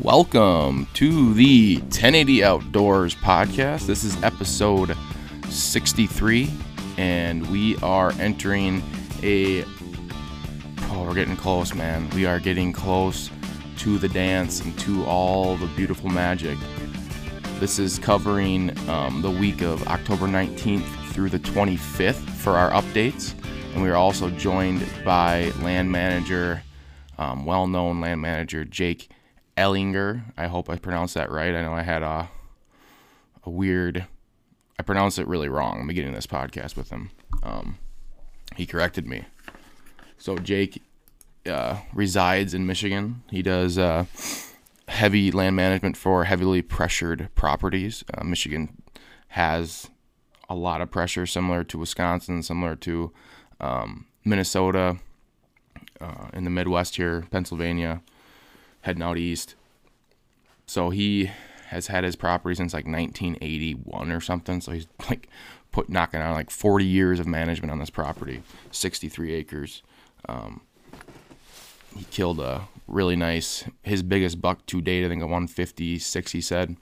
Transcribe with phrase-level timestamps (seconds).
[0.00, 3.86] Welcome to the 1080 Outdoors podcast.
[3.86, 4.96] This is episode
[5.50, 6.50] 63,
[6.96, 8.82] and we are entering
[9.22, 9.64] a.
[10.84, 12.08] Oh, we're getting close, man.
[12.10, 13.28] We are getting close
[13.78, 16.56] to the dance and to all the beautiful magic.
[17.60, 23.34] This is covering um, the week of October 19th through the 25th for our updates.
[23.74, 26.62] And we are also joined by land manager,
[27.18, 29.10] um, well known land manager Jake
[29.56, 30.22] Ellinger.
[30.36, 31.54] I hope I pronounced that right.
[31.54, 32.30] I know I had a,
[33.44, 34.06] a weird,
[34.78, 37.10] I pronounced it really wrong in the beginning of this podcast with him.
[37.42, 37.78] Um,
[38.56, 39.24] he corrected me.
[40.18, 40.82] So Jake
[41.46, 43.22] uh, resides in Michigan.
[43.30, 44.04] He does uh,
[44.88, 48.04] heavy land management for heavily pressured properties.
[48.12, 48.82] Uh, Michigan
[49.28, 49.90] has
[50.48, 53.12] a lot of pressure, similar to Wisconsin, similar to
[53.60, 54.98] um, Minnesota,
[56.00, 58.02] uh, in the Midwest here, Pennsylvania,
[58.82, 59.54] heading out east.
[60.66, 61.30] So he
[61.68, 64.60] has had his property since like 1981 or something.
[64.60, 65.28] So he's like
[65.72, 69.82] put knocking on like 40 years of management on this property, 63 acres.
[70.28, 70.60] Um,
[71.96, 76.40] he killed a really nice, his biggest buck to date, I think a 156, he
[76.40, 76.76] said,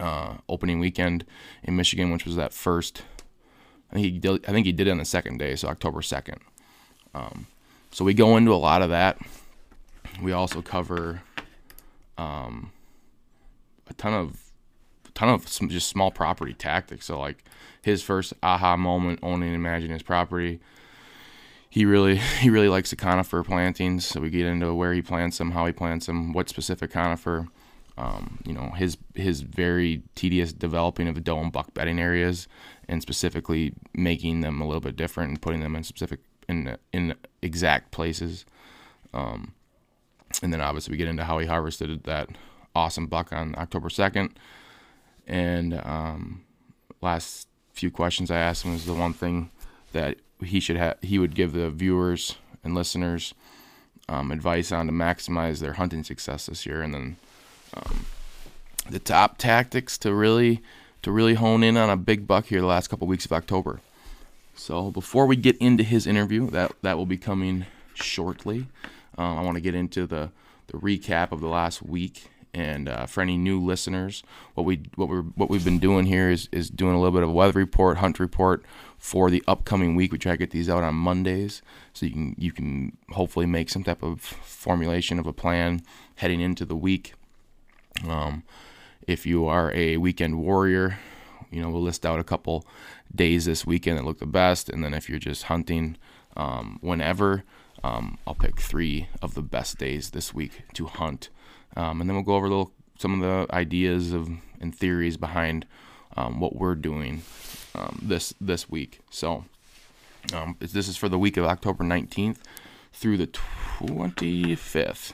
[0.00, 1.24] uh, opening weekend
[1.62, 3.02] in Michigan, which was that first.
[3.90, 6.00] I think he did, I think he did it on the second day, so October
[6.00, 6.38] 2nd.
[7.14, 7.46] Um,
[7.90, 9.18] so we go into a lot of that.
[10.22, 11.22] We also cover
[12.18, 12.72] um,
[13.88, 14.40] a ton of
[15.14, 17.06] ton of some just small property tactics.
[17.06, 17.44] So like
[17.82, 20.60] his first aha moment owning and managing his property
[21.74, 24.06] he really he really likes the conifer plantings.
[24.06, 27.48] So we get into where he plants them, how he plants them, what specific conifer.
[27.98, 32.46] Um, you know his his very tedious developing of the doe and buck bedding areas,
[32.88, 37.16] and specifically making them a little bit different and putting them in specific in in
[37.42, 38.44] exact places.
[39.12, 39.54] Um,
[40.44, 42.28] and then obviously we get into how he harvested that
[42.74, 44.38] awesome buck on October second.
[45.26, 46.44] And um,
[47.00, 49.50] last few questions I asked him was the one thing
[49.92, 53.32] that he should have he would give the viewers and listeners
[54.06, 57.16] um, advice on to maximize their hunting success this year, and then
[57.72, 58.04] um,
[58.90, 60.60] the top tactics to really
[61.00, 63.80] to really hone in on a big buck here the last couple weeks of October.
[64.54, 68.66] So before we get into his interview, that that will be coming shortly.
[69.16, 70.30] Um, I want to get into the
[70.68, 74.22] the recap of the last week and uh, for any new listeners,
[74.54, 77.24] what we what we what we've been doing here is is doing a little bit
[77.24, 78.64] of weather report, hunt report
[78.96, 80.12] for the upcoming week.
[80.12, 83.70] We try to get these out on Mondays, so you can you can hopefully make
[83.70, 85.82] some type of formulation of a plan
[86.16, 87.14] heading into the week.
[88.08, 88.44] Um,
[89.08, 91.00] if you are a weekend warrior,
[91.50, 92.64] you know we'll list out a couple
[93.12, 95.96] days this weekend that look the best, and then if you're just hunting
[96.36, 97.42] um, whenever.
[97.84, 101.28] Um, I'll pick three of the best days this week to hunt
[101.76, 104.28] um, and then we'll go over little, some of the ideas of
[104.60, 105.66] and theories behind
[106.16, 107.22] um, what we're doing
[107.74, 109.00] um, this this week.
[109.10, 109.44] So
[110.32, 112.38] um, this is for the week of October 19th
[112.92, 115.12] through the 25th.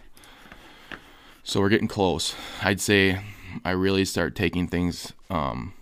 [1.42, 2.34] So we're getting close.
[2.62, 3.20] I'd say
[3.64, 5.72] I really start taking things um,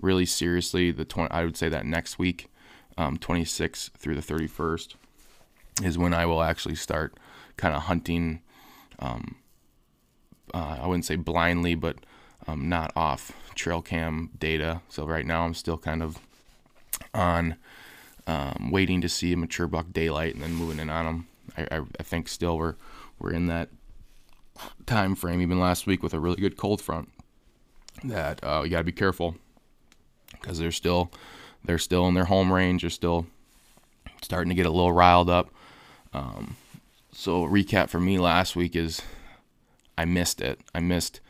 [0.00, 0.90] really seriously.
[0.90, 2.50] The 20, I would say that next week,
[2.98, 4.94] um, 26th through the 31st,
[5.82, 7.18] is when I will actually start
[7.56, 8.40] kind of hunting
[8.98, 9.36] um,
[10.54, 11.96] uh, I wouldn't say blindly, but
[12.46, 14.80] um, not off trail cam data.
[14.88, 16.18] So right now I'm still kind of
[17.14, 17.56] on
[18.26, 21.28] um, waiting to see a mature buck daylight and then moving in on them.
[21.56, 22.74] I, I, I, think still we're
[23.18, 23.70] we're in that
[24.86, 25.40] time frame.
[25.40, 27.10] Even last week with a really good cold front,
[28.04, 29.36] that uh, you got to be careful
[30.32, 31.10] because they're still
[31.64, 32.82] they're still in their home range.
[32.82, 33.26] They're still
[34.22, 35.50] starting to get a little riled up.
[36.12, 36.56] Um,
[37.12, 39.02] so recap for me last week is
[39.96, 40.60] I missed it.
[40.74, 41.20] I missed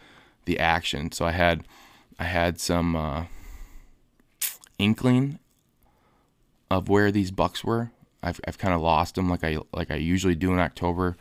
[0.44, 1.12] the action.
[1.12, 1.66] So I had
[2.18, 3.24] I had some uh,
[4.78, 5.38] inkling
[6.70, 7.90] of where these bucks were.
[8.22, 11.16] I've, I've kind of lost them like I like I usually do in October.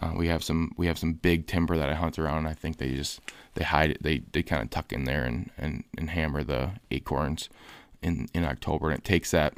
[0.00, 2.38] Uh, we have some we have some big timber that I hunt around.
[2.38, 3.20] And I think they just
[3.54, 4.02] they hide it.
[4.02, 7.48] They they kind of tuck in there and, and, and hammer the acorns
[8.02, 8.90] in in October.
[8.90, 9.54] And it takes that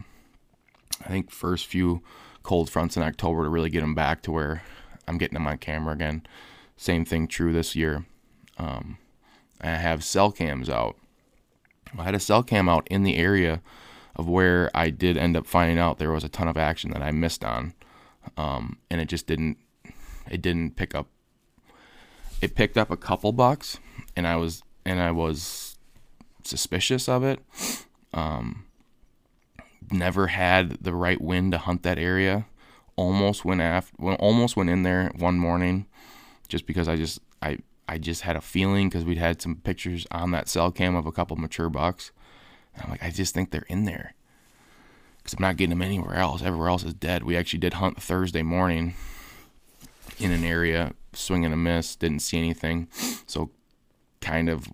[1.04, 2.02] I think first few
[2.42, 4.62] cold fronts in October to really get them back to where
[5.06, 6.22] I'm getting them on camera again.
[6.76, 8.06] Same thing true this year.
[8.58, 8.98] Um,
[9.60, 10.96] I have cell cams out.
[11.98, 13.60] I had a cell cam out in the area
[14.16, 17.02] of where I did end up finding out there was a ton of action that
[17.02, 17.74] I missed on,
[18.36, 19.58] um, and it just didn't
[20.30, 21.08] it didn't pick up.
[22.40, 23.78] It picked up a couple bucks,
[24.16, 25.76] and I was and I was
[26.44, 27.40] suspicious of it.
[28.12, 28.66] Um,
[29.92, 32.46] never had the right wind to hunt that area.
[32.96, 35.86] Almost went after, almost went in there one morning,
[36.48, 37.58] just because I just I
[37.88, 41.06] I just had a feeling because we'd had some pictures on that cell cam of
[41.06, 42.12] a couple mature bucks.
[42.74, 44.14] And I'm like, I just think they're in there
[45.18, 46.42] because I'm not getting them anywhere else.
[46.42, 47.24] Everywhere else is dead.
[47.24, 48.94] We actually did hunt Thursday morning
[50.18, 52.88] in an area, swing and a miss, didn't see anything.
[53.26, 53.50] So
[54.20, 54.68] kind of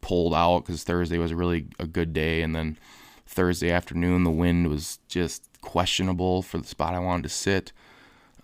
[0.00, 2.42] pulled out because Thursday was really a good day.
[2.42, 2.78] And then
[3.32, 7.72] Thursday afternoon, the wind was just questionable for the spot I wanted to sit.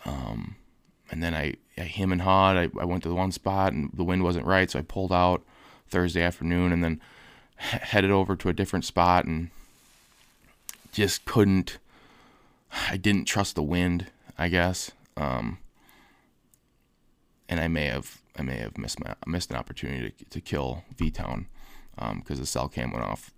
[0.07, 0.57] Um,
[1.11, 2.57] and then I, I him and hawed.
[2.57, 5.13] I, I went to the one spot and the wind wasn't right, so I pulled
[5.13, 5.43] out
[5.91, 7.03] Thursday afternoon and then
[7.57, 9.51] headed over to a different spot and
[10.93, 11.77] just couldn't.
[12.89, 14.07] I didn't trust the wind,
[14.39, 15.59] I guess, um,
[17.47, 20.85] and I may have I may have missed my, missed an opportunity to, to kill
[20.97, 21.47] V Town
[21.95, 23.33] because um, the cell cam went off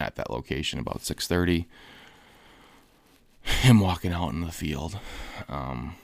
[0.00, 1.66] at that location about 6:30.
[3.42, 4.98] Him walking out in the field.
[5.48, 5.94] Um,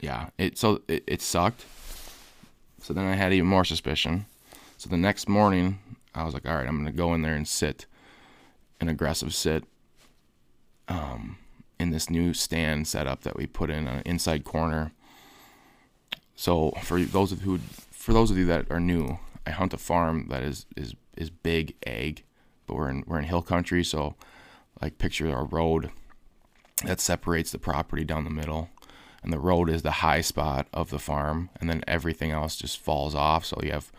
[0.00, 1.64] yeah, it so it, it sucked.
[2.80, 4.26] So then I had even more suspicion.
[4.76, 5.78] So the next morning,
[6.14, 7.86] I was like, all right, I'm gonna go in there and sit
[8.80, 9.64] an aggressive sit
[10.88, 11.38] um,
[11.78, 14.92] in this new stand setup that we put in an inside corner.
[16.34, 17.58] So for those of who
[17.90, 21.30] for those of you that are new, I hunt a farm that is is is
[21.30, 22.24] big ag,
[22.66, 24.14] but we're in we're in hill country, so
[24.80, 25.90] like picture our road
[26.84, 28.68] that separates the property down the middle
[29.22, 32.78] and the road is the high spot of the farm, and then everything else just
[32.78, 33.44] falls off.
[33.44, 33.92] So you have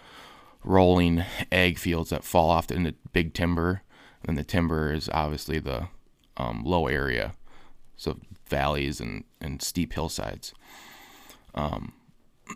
[0.63, 3.83] rolling ag fields that fall off into big timber,
[4.25, 5.87] and the timber is obviously the
[6.35, 7.33] um, low area,
[7.95, 8.19] so
[8.49, 10.53] valleys and, and steep hillsides.
[11.55, 11.93] Um,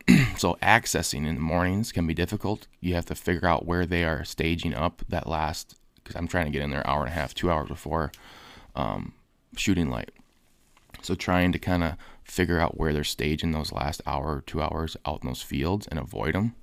[0.37, 2.67] so accessing in the mornings can be difficult.
[2.81, 6.45] You have to figure out where they are staging up that last, because I'm trying
[6.45, 8.11] to get in there hour and a half, two hours before
[8.75, 9.13] um,
[9.55, 10.11] shooting light.
[11.01, 14.61] So trying to kind of figure out where they're staging those last hour or two
[14.61, 16.55] hours out in those fields and avoid them.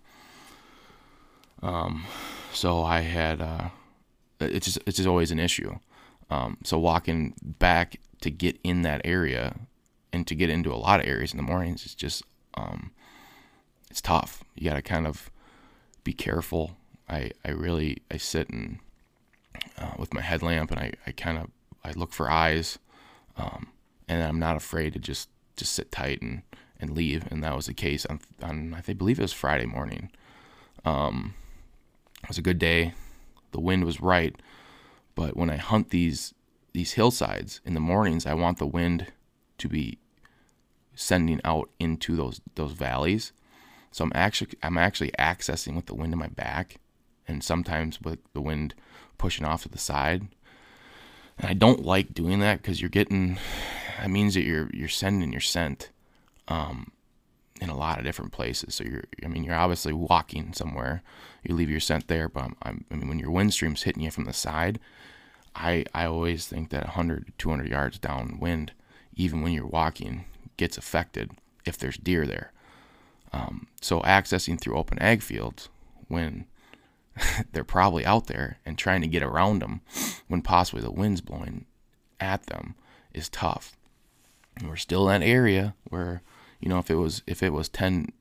[1.62, 2.04] Um,
[2.52, 3.68] so I had, uh,
[4.40, 5.78] it's just, it's just always an issue.
[6.30, 9.56] Um, so walking back to get in that area
[10.12, 12.22] and to get into a lot of areas in the mornings is just,
[12.54, 12.90] um,
[13.94, 14.42] it's tough.
[14.56, 15.30] You got to kind of
[16.02, 16.76] be careful.
[17.08, 18.80] I, I really, I sit and,
[19.78, 21.46] uh, with my headlamp and I, I kind of,
[21.84, 22.80] I look for eyes.
[23.36, 23.68] Um,
[24.08, 26.42] and I'm not afraid to just just sit tight and
[26.80, 27.30] and leave.
[27.30, 30.10] And that was the case on on I believe it was Friday morning.
[30.84, 31.34] Um,
[32.24, 32.94] it was a good day.
[33.52, 34.34] The wind was right,
[35.14, 36.34] but when I hunt these
[36.72, 39.12] these hillsides in the mornings, I want the wind
[39.58, 39.98] to be
[40.96, 43.32] sending out into those those valleys.
[43.94, 46.78] So I'm actually I'm actually accessing with the wind in my back,
[47.28, 48.74] and sometimes with the wind
[49.18, 50.26] pushing off to the side.
[51.38, 53.38] And I don't like doing that because you're getting
[54.00, 55.90] that means that you're you're sending your scent
[56.48, 56.90] um,
[57.60, 58.74] in a lot of different places.
[58.74, 61.04] So you're I mean you're obviously walking somewhere.
[61.44, 64.02] You leave your scent there, but I'm, I'm, i mean when your wind stream's hitting
[64.02, 64.80] you from the side,
[65.54, 68.72] I I always think that 100 200 yards downwind,
[69.14, 70.24] even when you're walking,
[70.56, 71.30] gets affected
[71.64, 72.50] if there's deer there.
[73.34, 75.68] Um, so accessing through open ag fields
[76.06, 76.46] when
[77.52, 79.80] they're probably out there and trying to get around them
[80.28, 81.66] when possibly the wind's blowing
[82.20, 82.76] at them
[83.12, 83.76] is tough.
[84.56, 86.22] And we're still in that area where,
[86.60, 88.12] you know, if it was if it was 10,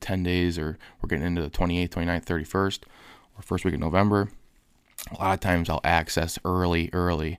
[0.00, 2.80] 10 days or we're getting into the 28th, 29th, 31st,
[3.36, 4.30] or first week of November,
[5.12, 7.38] a lot of times I'll access early, early.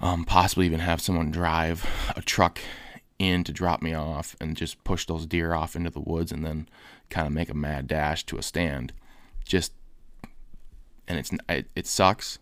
[0.00, 1.86] Um, possibly even have someone drive
[2.16, 2.60] a truck
[3.18, 6.44] in to drop me off and just push those deer off into the woods and
[6.44, 6.68] then
[7.10, 8.92] kind of make a mad dash to a stand.
[9.44, 9.72] Just
[11.06, 12.38] and it's it, it sucks.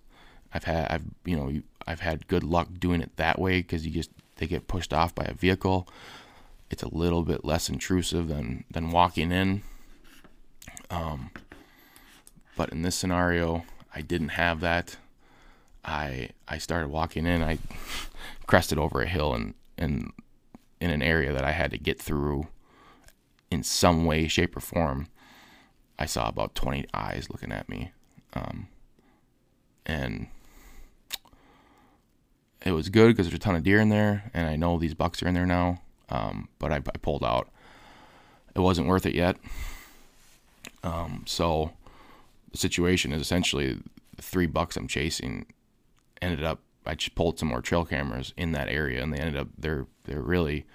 [0.55, 3.93] I've had I've you know I've had good luck doing it that way because you
[3.93, 5.89] just they get pushed off by a vehicle.
[6.71, 9.63] It's a little bit less intrusive than than walking in.
[10.91, 11.31] Um,
[12.57, 13.65] but in this scenario,
[13.95, 14.97] I didn't have that.
[15.85, 17.43] I I started walking in.
[17.43, 17.59] I
[18.47, 20.13] crested over a hill and and
[20.83, 22.49] in an area that I had to get through
[23.53, 25.07] in some way, shape, or form.
[25.97, 27.93] I saw about 20 eyes looking at me.
[28.35, 28.67] Um,
[29.87, 30.27] and
[32.67, 34.95] it was good because there's a ton of deer in there, and I know these
[34.95, 35.83] bucks are in there now.
[36.09, 37.49] Um, but I, I, pulled out.
[38.57, 39.37] It wasn't worth it yet.
[40.83, 41.71] Um, so
[42.51, 43.79] the situation is essentially
[44.17, 45.47] the three bucks I'm chasing
[46.21, 49.37] ended up I just pulled some more trail cameras in that area and they ended
[49.37, 50.67] up they're they're really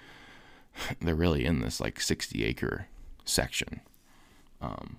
[1.00, 2.86] they're really in this like 60 acre
[3.24, 3.80] section.
[4.60, 4.96] Um,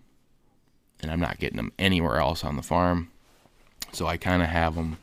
[1.01, 3.11] and I'm not getting them anywhere else on the farm.
[3.91, 4.97] So I kind of have them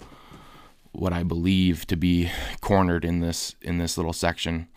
[0.93, 4.69] what I believe to be cornered in this in this little section.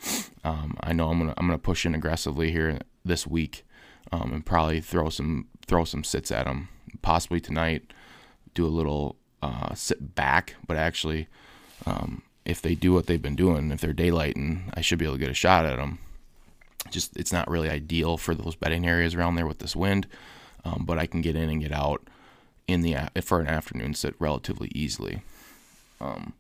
[0.44, 3.66] Um, I know I'm gonna I'm gonna push in aggressively here this week
[4.12, 6.70] um, and probably throw some throw some sits at them.
[7.02, 7.94] Possibly tonight,
[8.54, 11.28] do a little uh, sit back, but actually,
[11.86, 15.16] um, if they do what they've been doing, if they're daylighting, I should be able
[15.16, 16.00] to get a shot at them.
[16.90, 20.08] Just it's not really ideal for those bedding areas around there with this wind,
[20.66, 22.08] um, but I can get in and get out
[22.68, 25.22] in the for an afternoon sit relatively easily.
[26.00, 26.34] Um,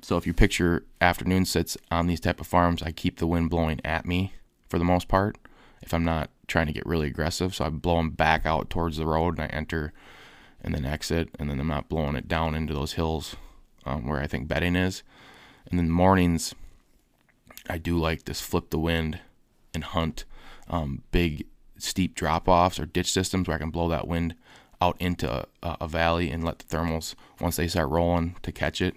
[0.00, 3.50] so if you picture afternoon sits on these type of farms, I keep the wind
[3.50, 4.32] blowing at me
[4.68, 5.36] for the most part.
[5.80, 8.96] If I'm not trying to get really aggressive, so I blow them back out towards
[8.96, 9.92] the road and I enter
[10.62, 13.36] and then exit, and then I'm not blowing it down into those hills
[13.84, 15.02] um, where I think bedding is.
[15.68, 16.54] And then mornings,
[17.68, 19.18] I do like this flip the wind
[19.74, 20.24] and hunt
[20.68, 21.46] um, big
[21.78, 24.34] steep drop offs or ditch systems where I can blow that wind
[24.80, 28.80] out into a, a, valley and let the thermals once they start rolling to catch
[28.80, 28.94] it.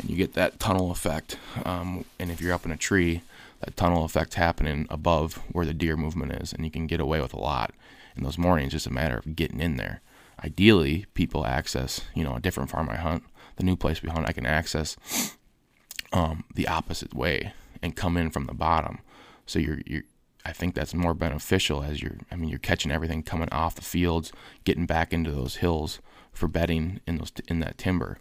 [0.00, 3.22] And you get that tunnel effect um, and if you're up in a tree
[3.60, 7.20] that tunnel effect happening above where the deer movement is and you can get away
[7.20, 7.72] with a lot
[8.16, 8.72] in those mornings.
[8.72, 10.00] Just a matter of getting in there
[10.44, 13.22] ideally people access you know a different farm i hunt
[13.56, 14.96] the new place we hunt i can access
[16.12, 19.00] um, the opposite way and come in from the bottom.
[19.44, 20.02] So you're you're
[20.44, 23.82] I think that's more beneficial as you're I mean you're catching everything coming off the
[23.82, 24.32] fields,
[24.64, 25.98] getting back into those hills
[26.32, 28.18] for bedding in those in that timber.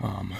[0.00, 0.34] Um,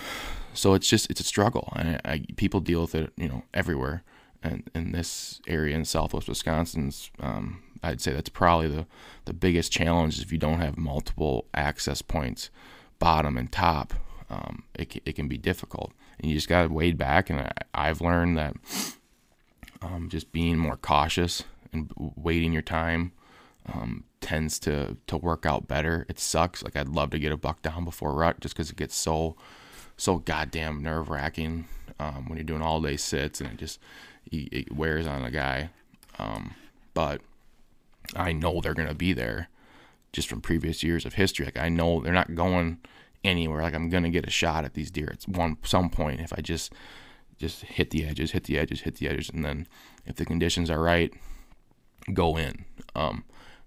[0.55, 3.45] so it's just it's a struggle, and I, I, people deal with it you know
[3.55, 4.03] everywhere,
[4.43, 8.87] and in this area in Southwest Wisconsin's, um, I'd say that's probably the
[9.25, 12.51] the biggest challenge if you don't have multiple access points,
[12.99, 13.95] bottom and top.
[14.31, 17.31] Um, it it can be difficult, and you just got to wade back.
[17.31, 18.55] And I, I've learned that
[19.81, 23.13] um, just being more cautious and waiting your time
[23.67, 26.07] um, tends to to work out better.
[26.09, 26.63] It sucks.
[26.63, 29.37] Like I'd love to get a buck down before rut, just because it gets so
[29.97, 31.67] so goddamn nerve wracking
[31.99, 33.79] um, when you're doing all day sits and it just
[34.31, 35.71] it wears on a guy.
[36.19, 36.55] Um,
[36.95, 37.21] but
[38.15, 39.49] I know they're gonna be there
[40.13, 41.45] just from previous years of history.
[41.45, 42.79] Like I know they're not going
[43.25, 43.63] anywhere.
[43.63, 46.41] Like I'm gonna get a shot at these deer at one some point if I
[46.41, 46.73] just
[47.39, 49.67] just hit the edges, hit the edges, hit the edges, and then
[50.07, 51.13] if the conditions are right,
[52.13, 52.65] go in.
[52.95, 53.25] Um,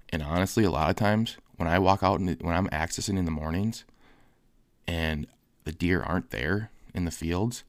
[0.10, 3.26] and honestly, a lot of times when I walk out and when I'm accessing in
[3.26, 3.84] the mornings,
[4.88, 5.28] and
[5.64, 7.64] the deer aren't there in the fields,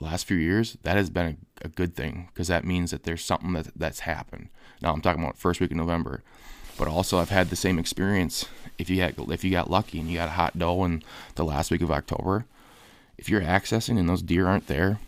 [0.00, 3.52] last few years that has been a, good thing because that means that there's something
[3.54, 4.48] that that's happened.
[4.80, 6.22] Now I'm talking about first week of November,
[6.78, 8.46] but also I've had the same experience.
[8.78, 11.02] If you had if you got lucky and you got a hot doe in
[11.34, 12.46] the last week of October,
[13.18, 14.98] if you're accessing and those deer aren't there,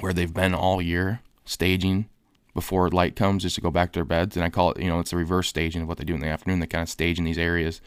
[0.00, 2.08] where they've been all year staging
[2.54, 4.36] before light comes just to go back to their beds.
[4.36, 6.20] And I call it, you know, it's a reverse staging of what they do in
[6.20, 6.60] the afternoon.
[6.60, 7.80] They kind of stage in these areas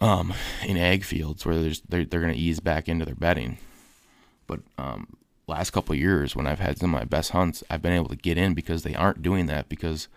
[0.00, 0.32] um,
[0.64, 3.58] in ag fields where they're, they're going to ease back into their bedding.
[4.46, 7.92] But um, last couple years, when I've had some of my best hunts, I've been
[7.92, 10.08] able to get in because they aren't doing that because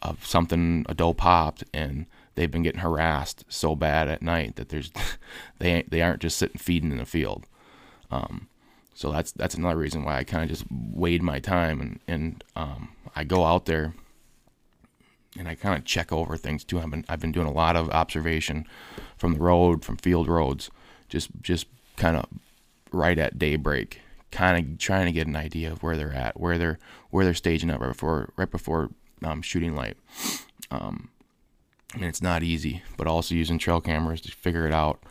[0.00, 4.68] of something a doe popped and they've been getting harassed so bad at night that
[4.68, 4.90] there's
[5.58, 7.46] they they aren't just sitting feeding in the field.
[8.10, 8.48] Um,
[8.94, 12.44] so that's that's another reason why I kind of just wade my time and and
[12.56, 13.94] um, I go out there
[15.38, 16.80] and I kind of check over things too.
[16.80, 18.66] I've been I've been doing a lot of observation
[19.16, 20.70] from the road, from field roads,
[21.08, 21.66] just just
[21.96, 22.26] kind of
[22.92, 24.01] right at daybreak,
[24.32, 26.78] kind of trying to get an idea of where they're at, where they're
[27.10, 28.90] where they're staging up right before right before
[29.22, 29.96] um, shooting light.
[30.70, 31.10] Um,
[31.94, 35.02] and it's not easy, but also using trail cameras to figure it out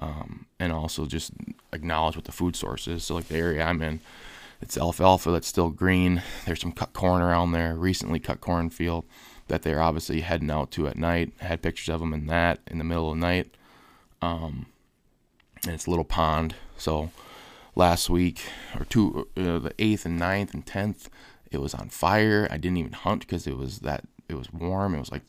[0.00, 1.32] um, and also just
[1.72, 3.04] acknowledge what the food source is.
[3.04, 4.00] So, like the area I'm in,
[4.60, 6.22] it's alfalfa that's still green.
[6.46, 9.04] There's some cut corn around there, recently cut corn field
[9.48, 11.32] that they're obviously heading out to at night.
[11.42, 13.54] I had pictures of them in that in the middle of the night.
[14.22, 14.66] Um,
[15.64, 16.54] and it's a little pond.
[16.78, 17.10] So
[17.74, 18.42] last week
[18.78, 21.08] or two, uh, the eighth and 9th and tenth,
[21.50, 22.46] it was on fire.
[22.50, 24.94] I didn't even hunt because it was that it was warm.
[24.94, 25.24] It was like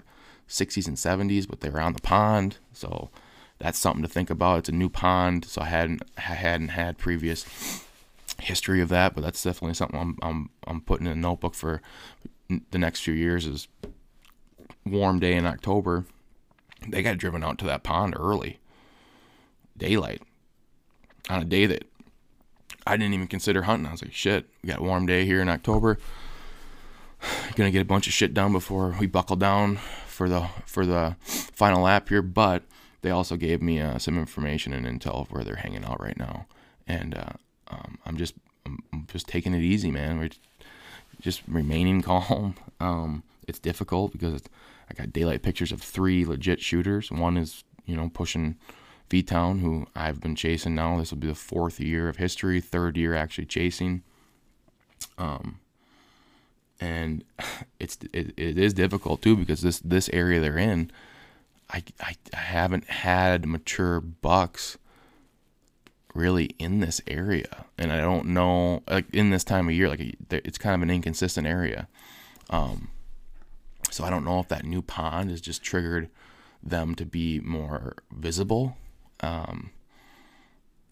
[0.48, 2.58] 60s and 70s, but they were on the pond.
[2.74, 3.10] So
[3.58, 4.60] that's something to think about.
[4.60, 7.46] It's a new pond, so I hadn't I hadn't had previous
[8.40, 11.82] history of that, but that's definitely something I'm I'm I'm putting in a notebook for
[12.50, 13.46] the next few years.
[13.46, 13.68] Is
[14.86, 16.06] warm day in October,
[16.88, 18.60] they got driven out to that pond early,
[19.78, 20.22] daylight,
[21.30, 21.86] on a day that
[22.86, 23.88] I didn't even consider hunting.
[23.88, 25.98] I was like, shit, we got a warm day here in October.
[27.56, 31.16] gonna get a bunch of shit done before we buckle down for the for the
[31.22, 32.22] final lap here.
[32.22, 32.64] But
[33.02, 36.18] they also gave me uh, some information and intel of where they're hanging out right
[36.18, 36.46] now,
[36.88, 37.34] and uh,
[37.70, 38.36] um, I'm just
[38.66, 40.20] I'm, just taking it easy, man.
[40.20, 40.30] We're
[41.20, 42.56] just remaining calm.
[42.80, 44.42] Um, it's difficult because
[44.90, 47.12] I got daylight pictures of three legit shooters.
[47.12, 48.58] One is you know pushing
[49.12, 50.98] V Town, who I've been chasing now.
[50.98, 54.04] This will be the fourth year of history, third year actually chasing.
[55.18, 55.60] Um,
[56.80, 57.26] and
[57.80, 60.92] it's it, it is difficult too because this this area they're in,
[61.70, 64.78] I, I I haven't had mature bucks
[66.16, 70.16] really in this area, and I don't know like in this time of year like
[70.32, 71.90] it's kind of an inconsistent area.
[72.50, 72.88] Um,
[73.90, 76.10] so I don't know if that new pond has just triggered
[76.64, 78.78] them to be more visible.
[79.22, 79.72] Um,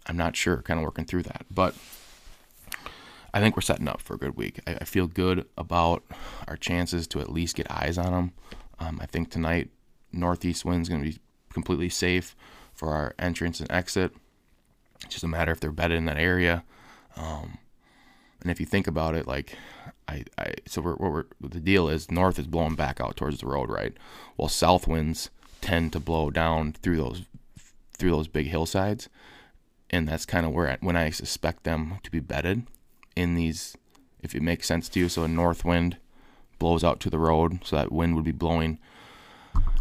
[0.06, 1.76] I'm not sure, kind of working through that, but
[3.34, 4.60] I think we're setting up for a good week.
[4.66, 6.04] I, I feel good about
[6.48, 8.32] our chances to at least get eyes on them.
[8.80, 9.70] Um, I think tonight
[10.12, 11.20] northeast wind's going to be
[11.54, 12.36] completely safe
[12.74, 14.14] for our entrance and exit.
[15.04, 16.64] It's just a matter if they're bedded in that area.
[17.16, 17.58] Um,
[18.42, 19.56] and if you think about it, like
[20.08, 23.48] I, I so we're, we're, the deal is north is blowing back out towards the
[23.48, 23.94] road, right?
[24.38, 25.30] Well, south winds
[25.62, 27.24] tend to blow down through those
[28.00, 29.10] through those big hillsides,
[29.90, 32.66] and that's kind of where I, when I suspect them to be bedded
[33.16, 33.78] in these,
[34.22, 35.10] if it makes sense to you.
[35.10, 35.98] So a north wind
[36.58, 38.80] blows out to the road, so that wind would be blowing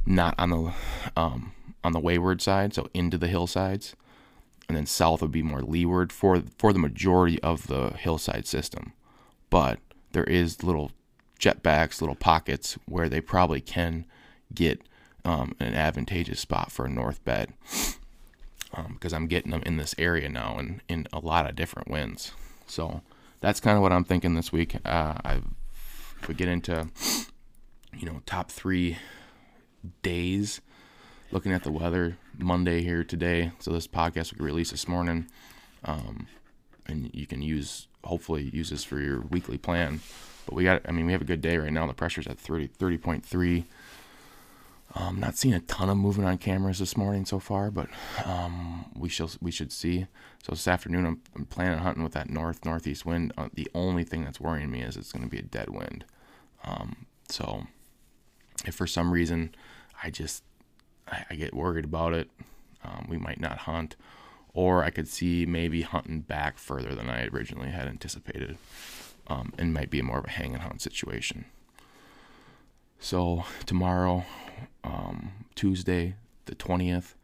[0.05, 0.73] not on the
[1.17, 1.53] um,
[1.85, 3.95] on the wayward side, so into the hillsides,
[4.69, 8.93] and then south would be more leeward for for the majority of the hillside system.
[9.51, 9.79] But
[10.13, 10.93] there is little
[11.39, 14.07] jetbacks, little pockets where they probably can
[14.53, 14.83] get
[15.25, 17.53] um, an advantageous spot for a north bed
[18.75, 21.89] um, because I'm getting them in this area now and in a lot of different
[21.89, 22.33] winds.
[22.67, 23.03] So
[23.41, 24.77] that's kind of what I'm thinking this week.
[24.85, 25.41] Uh, I
[26.27, 26.89] we get into
[27.97, 28.99] you know top three
[30.03, 30.61] days,
[31.31, 33.53] looking at the weather Monday here today.
[33.59, 35.29] So this podcast will be released this morning,
[35.85, 36.27] um,
[36.87, 40.01] and you can use hopefully use this for your weekly plan.
[40.47, 41.87] But we got I mean we have a good day right now.
[41.87, 43.65] The pressure's at 30 30.3.
[44.95, 47.89] Um, not seeing a ton of movement on cameras this morning so far, but
[48.25, 50.07] um, we shall we should see.
[50.43, 53.33] So this afternoon, I'm, I'm planning on hunting with that north northeast wind.
[53.37, 56.05] Uh, the only thing that's worrying me is it's going to be a dead wind.
[56.65, 57.67] Um, so
[58.65, 59.55] if for some reason
[60.03, 60.43] I just
[61.07, 62.31] I, I get worried about it,
[62.83, 63.95] um, we might not hunt,
[64.55, 68.57] or I could see maybe hunting back further than I originally had anticipated,
[69.27, 71.45] um, and might be more of a hang and hunt situation.
[72.99, 74.25] So tomorrow
[74.85, 77.15] um, Tuesday, the 20th,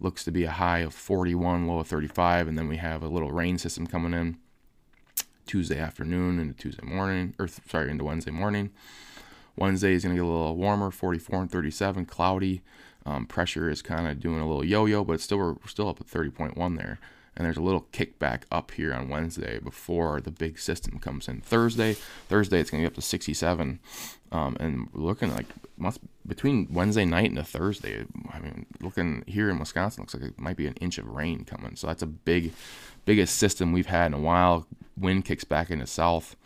[0.00, 3.08] looks to be a high of 41, low of 35, and then we have a
[3.08, 4.36] little rain system coming in
[5.46, 8.70] Tuesday afternoon into Tuesday morning, or sorry, into Wednesday morning.
[9.56, 12.62] Wednesday is going to get a little warmer, 44 and 37, cloudy.
[13.04, 16.06] Um, pressure is kind of doing a little yo-yo, but still we're still up at
[16.06, 16.98] 30.1 there
[17.36, 21.40] and there's a little kickback up here on Wednesday before the big system comes in.
[21.40, 21.94] Thursday,
[22.28, 23.80] Thursday it's gonna be up to 67,
[24.30, 28.04] um, and looking like must between Wednesday night and a Thursday.
[28.32, 31.44] I mean, looking here in Wisconsin looks like it might be an inch of rain
[31.44, 31.76] coming.
[31.76, 32.52] So that's a big,
[33.04, 34.66] biggest system we've had in a while.
[34.96, 36.36] Wind kicks back into south.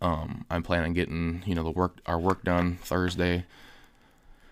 [0.00, 3.44] Um, I'm planning on getting you know the work our work done Thursday,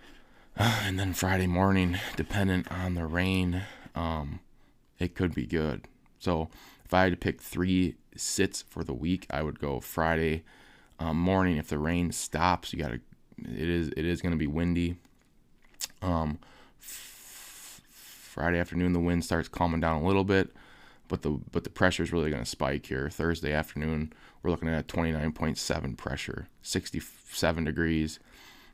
[0.57, 3.63] and then Friday morning, dependent on the rain.
[3.97, 4.39] Um,
[5.01, 5.89] it could be good.
[6.21, 6.51] So
[6.85, 10.45] if I had to pick three sits for the week, I would go Friday
[11.01, 11.57] um, morning.
[11.57, 13.01] If the rain stops, you got to.
[13.39, 14.97] It is it is going to be windy.
[16.03, 16.39] Um,
[16.79, 20.51] f- Friday afternoon, the wind starts calming down a little bit,
[21.09, 23.09] but the but the pressure is really going to spike here.
[23.09, 28.19] Thursday afternoon, we're looking at 29.7 pressure, 67 degrees,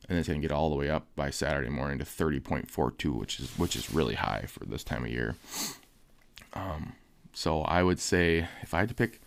[0.08, 3.38] and it's going to get all the way up by Saturday morning to 30.42, which
[3.38, 5.36] is which is really high for this time of year.
[6.56, 6.94] Um,
[7.32, 9.20] so I would say if I had to pick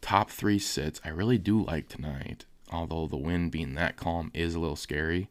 [0.00, 2.44] top three sits, I really do like tonight.
[2.70, 5.28] Although the wind being that calm is a little scary.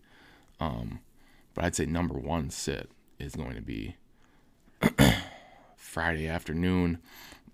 [0.60, 1.00] Um,
[1.54, 3.96] but I'd say number one sit is going to be
[5.76, 7.00] Friday afternoon,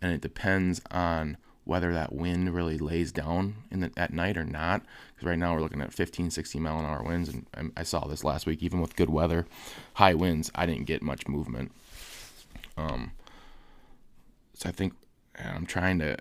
[0.02, 4.46] and it depends on whether that wind really lays down in the, at night or
[4.46, 4.84] not.
[5.16, 8.06] Because right now we're looking at 15, 16 mile an hour winds, and I saw
[8.06, 8.62] this last week.
[8.62, 9.48] Even with good weather,
[9.96, 11.72] high winds, I didn't get much movement.
[12.78, 13.12] Um,
[14.58, 14.94] so I think
[15.38, 16.18] I'm trying to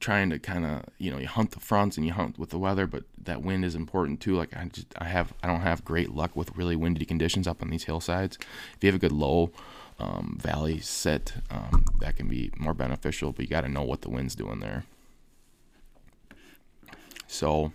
[0.00, 2.58] trying to kind of you know you hunt the fronts and you hunt with the
[2.58, 4.36] weather, but that wind is important too.
[4.36, 7.62] Like I just I have I don't have great luck with really windy conditions up
[7.62, 8.38] on these hillsides.
[8.76, 9.50] If you have a good low
[9.98, 13.32] um, valley set, um, that can be more beneficial.
[13.32, 14.84] But you got to know what the wind's doing there.
[17.26, 17.72] So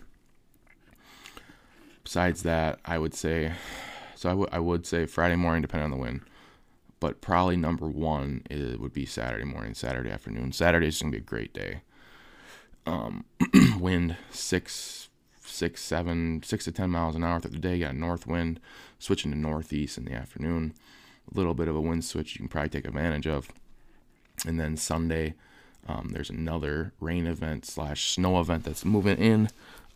[2.04, 3.54] besides that, I would say,
[4.16, 6.22] so I, w- I would say Friday morning, depending on the wind.
[7.00, 10.52] But probably number one it would be Saturday morning, Saturday afternoon.
[10.52, 11.82] Saturday's gonna be a great day.
[12.86, 13.26] Um,
[13.80, 15.10] wind six,
[15.42, 17.80] six, seven, six to ten miles an hour through the day.
[17.80, 18.60] Got north wind,
[18.98, 20.74] switching to northeast in the afternoon.
[21.32, 23.50] A little bit of a wind switch you can probably take advantage of.
[24.46, 25.36] And then Sunday,
[25.88, 29.50] um, there's another rain event slash snow event that's moving in.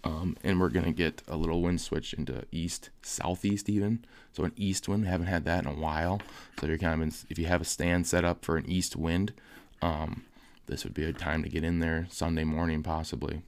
[0.03, 4.03] Um, and we're gonna get a little wind switch into east southeast even.
[4.33, 6.21] So an east wind we haven't had that in a while.
[6.59, 8.95] So you're kind of in, if you have a stand set up for an east
[8.95, 9.33] wind
[9.81, 10.23] um,
[10.65, 13.41] this would be a time to get in there sunday morning possibly.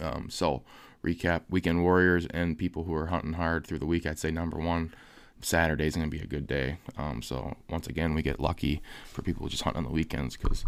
[0.00, 0.62] Um, so
[1.04, 4.58] recap weekend warriors and people who are hunting hard through the week i'd say number
[4.58, 4.92] one
[5.40, 6.78] saturday's going to be a good day.
[6.96, 10.64] Um, so once again we get lucky for people just hunt on the weekends because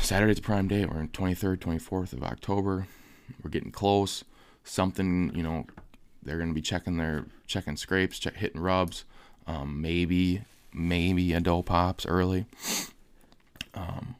[0.00, 0.84] saturday's a prime day.
[0.84, 2.86] We're in 23rd 24th of october
[3.42, 4.24] we're getting close.
[4.64, 5.66] Something, you know,
[6.22, 9.04] they're going to be checking their checking scrapes, check hitting rubs,
[9.46, 12.46] um, maybe maybe a doe pops early.
[13.74, 14.16] Um,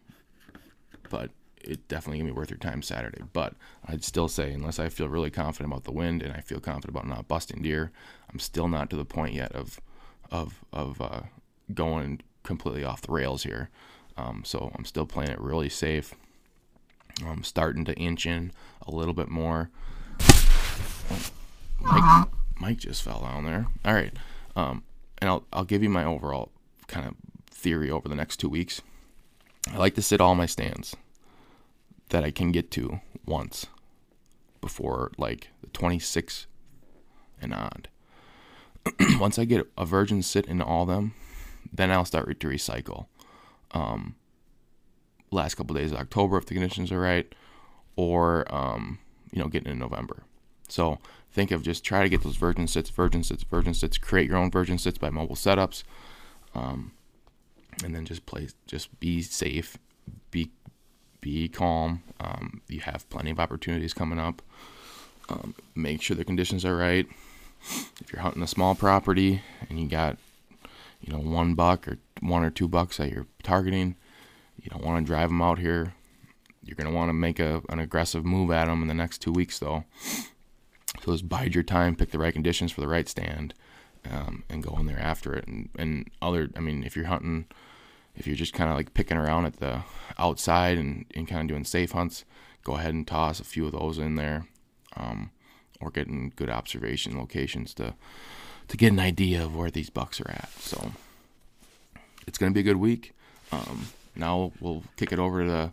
[1.11, 3.23] but it definitely gonna be worth your time Saturday.
[3.33, 3.55] But
[3.87, 6.97] I'd still say, unless I feel really confident about the wind and I feel confident
[6.97, 7.91] about not busting deer,
[8.33, 9.81] I'm still not to the point yet of
[10.31, 11.23] of of uh,
[11.75, 13.69] going completely off the rails here.
[14.17, 16.15] Um, so I'm still playing it really safe.
[17.25, 18.53] I'm starting to inch in
[18.87, 19.71] a little bit more.
[20.21, 21.31] Oh,
[21.81, 22.29] Mike,
[22.61, 23.67] Mike just fell down there.
[23.85, 24.13] All right.
[24.55, 24.83] Um,
[25.19, 26.51] and I'll, I'll give you my overall
[26.89, 27.15] kind of
[27.51, 28.83] theory over the next two weeks.
[29.73, 30.95] I like to sit all my stands
[32.11, 33.67] that I can get to once
[34.61, 36.47] before like the 26
[37.41, 37.87] and on.
[39.19, 41.15] once I get a virgin sit in all them,
[41.73, 43.07] then I'll start to recycle.
[43.73, 44.15] Um,
[45.31, 47.33] last couple of days of October if the conditions are right,
[47.97, 48.99] or um,
[49.33, 50.23] you know getting in November.
[50.69, 50.99] So
[51.31, 53.99] think of just try to get those virgin sits, virgin sits, virgin sits.
[53.99, 55.85] Create your own virgin sits by mobile setups,
[56.55, 56.93] um,
[57.85, 58.49] and then just play.
[58.67, 59.79] Just be safe,
[60.31, 60.51] be
[61.21, 62.03] be calm.
[62.21, 64.43] Um, you have plenty of opportunities coming up.
[65.29, 67.07] Um, make sure the conditions are right.
[68.01, 70.19] If you're hunting a small property and you got,
[71.01, 73.97] you know, one buck or one or two bucks that you're targeting,
[74.63, 75.95] you don't want to drive them out here.
[76.63, 79.19] You're going to want to make a, an aggressive move at them in the next
[79.19, 79.85] two weeks, though.
[81.05, 83.55] So just bide your time, pick the right conditions for the right stand,
[84.11, 85.47] um, and go in there after it.
[85.47, 87.47] And, and other, I mean, if you're hunting,
[88.17, 89.83] if you're just kind of like picking around at the
[90.19, 92.25] outside and, and kind of doing safe hunts,
[92.65, 94.47] go ahead and toss a few of those in there,
[94.97, 95.31] um,
[95.81, 97.95] or getting good observation locations to
[98.69, 100.51] to get an idea of where these bucks are at.
[100.59, 100.91] So
[102.27, 103.13] it's going to be a good week.
[103.53, 103.87] Um,
[104.17, 105.73] now we'll kick it over to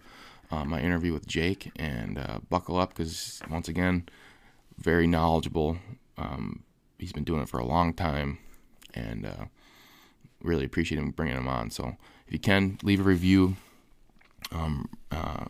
[0.52, 4.08] uh, my interview with Jake and uh, buckle up because once again,
[4.78, 5.78] very knowledgeable.
[6.18, 6.64] Um,
[7.00, 8.38] he's been doing it for a long time,
[8.94, 9.46] and uh,
[10.42, 11.72] really appreciate him bringing him on.
[11.72, 11.96] So
[12.28, 13.56] if you can leave a review,
[14.52, 15.46] um, uh,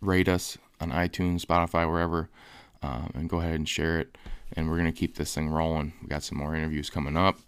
[0.00, 2.30] rate us on iTunes, Spotify, wherever,
[2.82, 4.16] um, and go ahead and share it.
[4.54, 5.92] And we're gonna keep this thing rolling.
[6.00, 7.38] We got some more interviews coming up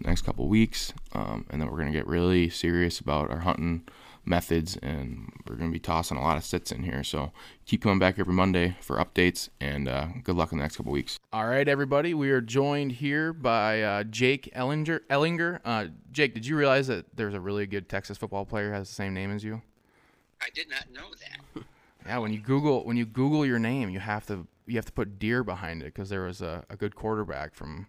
[0.00, 3.86] next couple weeks, um, and then we're gonna get really serious about our hunting
[4.24, 7.04] methods, and we're going to be tossing a lot of sits in here.
[7.04, 7.32] So
[7.66, 10.92] keep coming back every Monday for updates, and uh, good luck in the next couple
[10.92, 11.18] weeks.
[11.32, 15.00] All right, everybody, we are joined here by uh, Jake Ellinger.
[15.10, 18.74] Ellinger, uh, Jake, did you realize that there's a really good Texas football player who
[18.74, 19.62] has the same name as you?
[20.40, 21.64] I did not know that.
[22.06, 24.92] yeah, when you Google when you Google your name, you have to you have to
[24.92, 27.86] put deer behind it because there was a, a good quarterback from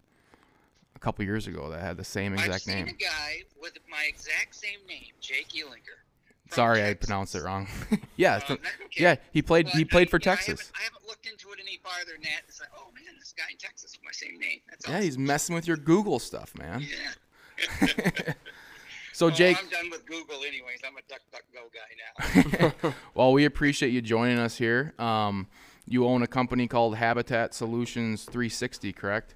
[0.95, 2.87] a couple years ago that had the same exact I've seen name.
[2.87, 6.04] a guy with my exact same name, Jake Elinger.
[6.51, 7.67] Sorry, I pronounced it wrong.
[8.15, 8.63] yeah, so, okay.
[8.97, 9.67] yeah, he played.
[9.69, 10.47] he played I, for Texas.
[10.47, 12.43] I haven't, I haven't, looked into it any farther than that.
[12.47, 14.59] It's like, oh man, this guy in Texas with my same name.
[14.69, 15.03] That's yeah, awesome.
[15.03, 16.81] he's messing with your Google stuff, man.
[16.81, 17.87] Yeah.
[19.13, 20.81] so Jake, I'm done with Google anyways.
[20.85, 22.93] I'm a DuckDuckGo guy now.
[23.13, 24.93] well, we appreciate you joining us here.
[24.99, 25.47] Um,
[25.87, 29.35] you own a company called Habitat Solutions 360, correct?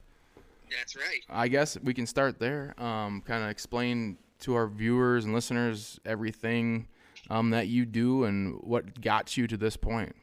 [0.69, 1.21] That's right.
[1.29, 2.75] I guess we can start there.
[2.81, 6.87] Um, kind of explain to our viewers and listeners everything
[7.29, 10.15] um, that you do and what got you to this point.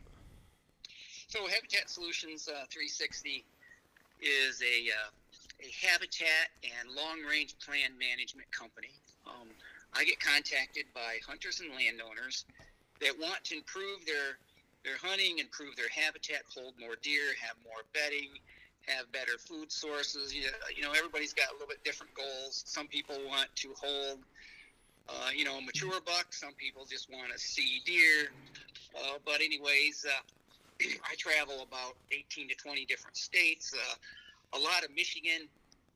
[1.28, 3.44] So, Habitat Solutions uh, 360
[4.20, 5.10] is a, uh,
[5.60, 8.94] a habitat and long range plan management company.
[9.26, 9.48] Um,
[9.94, 12.44] I get contacted by hunters and landowners
[13.00, 14.38] that want to improve their
[14.84, 18.38] their hunting, improve their habitat, hold more deer, have more bedding,
[18.86, 20.32] have better food sources.
[20.32, 22.62] You know, you know, everybody's got a little bit different goals.
[22.66, 24.20] Some people want to hold
[25.08, 26.32] uh, you know, mature buck.
[26.32, 28.30] Some people just want to see deer.
[28.96, 34.84] Uh, but anyways, uh, I travel about 18 to 20 different states, uh, a lot
[34.84, 35.48] of Michigan,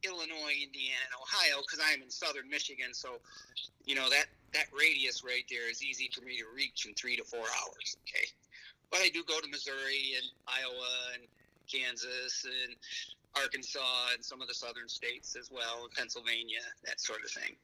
[0.04, 2.92] Illinois, Indiana, and Ohio because I'm in southern Michigan.
[2.92, 3.20] So,
[3.84, 7.16] you know, that, that radius right there is easy for me to reach in three
[7.16, 7.96] to four hours.
[8.08, 8.26] Okay.
[8.90, 11.22] But I do go to Missouri and Iowa and
[11.70, 12.74] Kansas and
[13.36, 17.54] Arkansas and some of the southern states as well, Pennsylvania, that sort of thing.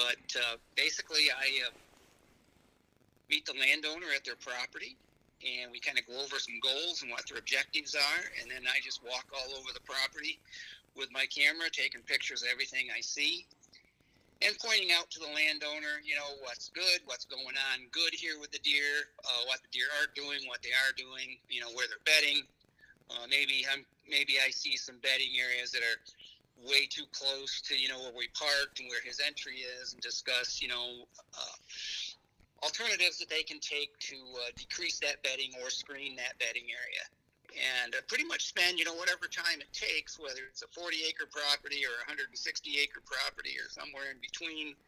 [0.00, 1.76] But uh, basically, I uh,
[3.28, 4.96] meet the landowner at their property
[5.44, 8.22] and we kind of go over some goals and what their objectives are.
[8.40, 10.40] And then I just walk all over the property
[10.96, 13.44] with my camera, taking pictures of everything I see
[14.42, 18.40] and pointing out to the landowner, you know, what's good, what's going on good here
[18.40, 21.68] with the deer, uh, what the deer are doing, what they are doing, you know,
[21.76, 22.44] where they're bedding.
[23.10, 26.00] Uh, maybe I'm maybe I see some bedding areas that are
[26.68, 30.02] way too close to you know where we parked and where his entry is, and
[30.02, 31.56] discuss you know uh,
[32.62, 37.04] alternatives that they can take to uh, decrease that bedding or screen that bedding area.
[37.50, 40.96] And uh, pretty much spend, you know, whatever time it takes, whether it's a 40
[41.08, 42.30] acre property or a 160
[42.78, 44.78] acre property or somewhere in between.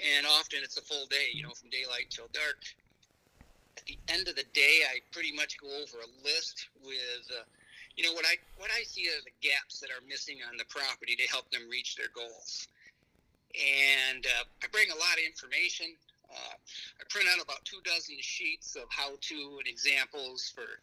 [0.00, 2.64] And often it's a full day, you know, from daylight till dark.
[3.76, 7.44] At the end of the day, I pretty much go over a list with, uh,
[7.96, 10.64] you know, what I what I see are the gaps that are missing on the
[10.66, 12.68] property to help them reach their goals.
[13.52, 15.92] And uh, I bring a lot of information.
[16.32, 20.80] Uh, I print out about two dozen sheets of how-to and examples for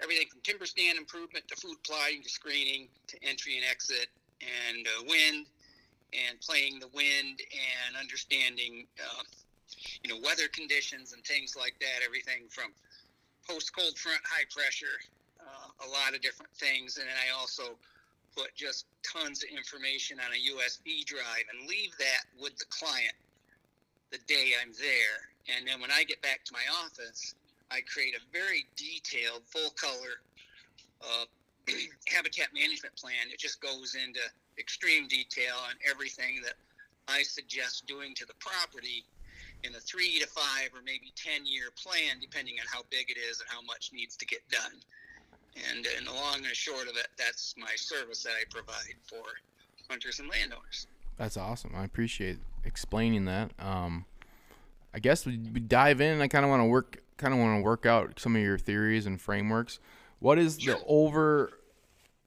[0.00, 4.06] everything from timber stand improvement to food plotting to screening to entry and exit
[4.38, 5.46] and uh, wind
[6.14, 9.22] and playing the wind and understanding, uh,
[10.04, 12.04] you know, weather conditions and things like that.
[12.04, 12.70] Everything from
[13.48, 15.02] post cold front, high pressure,
[15.84, 16.96] a lot of different things.
[16.98, 17.76] And then I also
[18.36, 23.14] put just tons of information on a USB drive and leave that with the client
[24.10, 25.56] the day I'm there.
[25.56, 27.34] And then when I get back to my office,
[27.70, 30.22] I create a very detailed, full color
[31.02, 31.26] uh,
[32.06, 33.32] habitat management plan.
[33.32, 34.20] It just goes into
[34.58, 36.54] extreme detail on everything that
[37.08, 39.04] I suggest doing to the property
[39.62, 43.18] in a three to five or maybe 10 year plan, depending on how big it
[43.18, 44.78] is and how much needs to get done.
[45.74, 49.22] And in the long and short of it, that's my service that I provide for
[49.88, 50.86] hunters and landowners.
[51.16, 51.72] That's awesome.
[51.74, 53.52] I appreciate explaining that.
[53.58, 54.04] Um,
[54.92, 56.20] I guess we, we dive in.
[56.20, 58.58] I kind of want to work, kind of want to work out some of your
[58.58, 59.78] theories and frameworks.
[60.18, 60.74] What is Sure.
[60.74, 60.84] the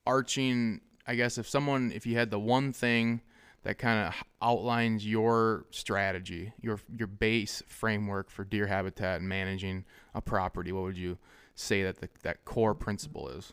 [0.06, 0.80] overarching?
[1.06, 3.20] I guess if someone, if you had the one thing
[3.62, 9.84] that kind of outlines your strategy, your your base framework for deer habitat and managing
[10.14, 11.18] a property, what would you
[11.60, 13.52] say that the, that core principle is?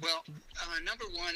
[0.00, 1.34] Well, uh, number one,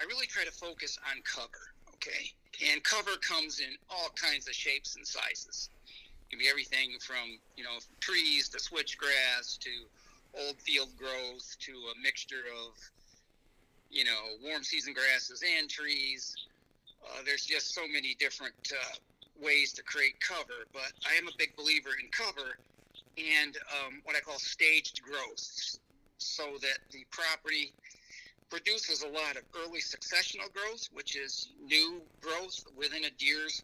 [0.00, 2.32] I really try to focus on cover, okay?
[2.70, 5.70] And cover comes in all kinds of shapes and sizes.
[5.86, 9.70] It can be everything from, you know, trees to switchgrass to
[10.38, 12.78] old field growth to a mixture of,
[13.90, 16.36] you know, warm season grasses and trees.
[17.04, 18.96] Uh, there's just so many different uh,
[19.42, 22.58] ways to create cover, but I am a big believer in cover
[23.42, 25.78] and um, what I call staged growth
[26.18, 27.72] so that the property
[28.50, 33.62] produces a lot of early successional growth, which is new growth within a deer's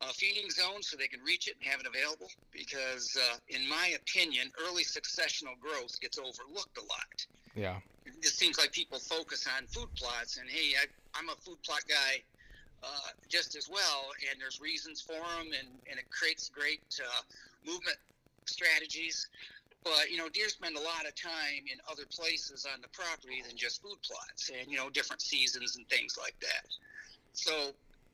[0.00, 2.28] uh, feeding zone so they can reach it and have it available.
[2.52, 7.26] Because, uh, in my opinion, early successional growth gets overlooked a lot.
[7.54, 7.76] Yeah.
[8.06, 10.86] It just seems like people focus on food plots, and hey, I,
[11.18, 12.22] I'm a food plot guy
[12.82, 17.22] uh, just as well, and there's reasons for them, and, and it creates great uh,
[17.66, 17.98] movement
[18.48, 19.28] strategies.
[19.84, 23.42] But you know, deer spend a lot of time in other places on the property
[23.46, 26.66] than just food plots, and you know, different seasons and things like that.
[27.32, 27.70] So,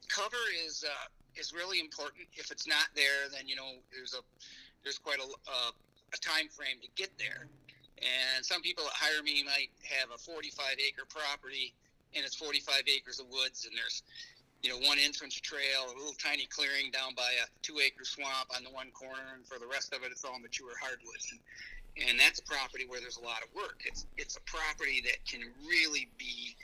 [0.09, 2.29] cover is uh, is really important.
[2.37, 4.21] If it's not there, then you know, there's a
[4.83, 5.73] there's quite a uh,
[6.13, 7.49] a time frame to get there.
[7.99, 11.73] And some people that hire me might have a 45 acre property,
[12.15, 14.03] and it's 45 acres of woods, and there's
[14.65, 18.49] you know, one entrance trail, a little tiny clearing down by a two acre swamp
[18.57, 21.29] on the one corner, and for the rest of it, it's all mature hardwoods.
[21.31, 23.83] And, and that's a property where there's a lot of work.
[23.85, 26.57] It's it's a property that can really be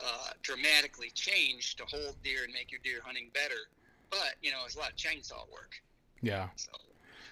[0.00, 3.68] uh, dramatically changed to hold deer and make your deer hunting better.
[4.08, 5.76] But you know, it's a lot of chainsaw work.
[6.22, 6.48] Yeah.
[6.56, 6.72] So,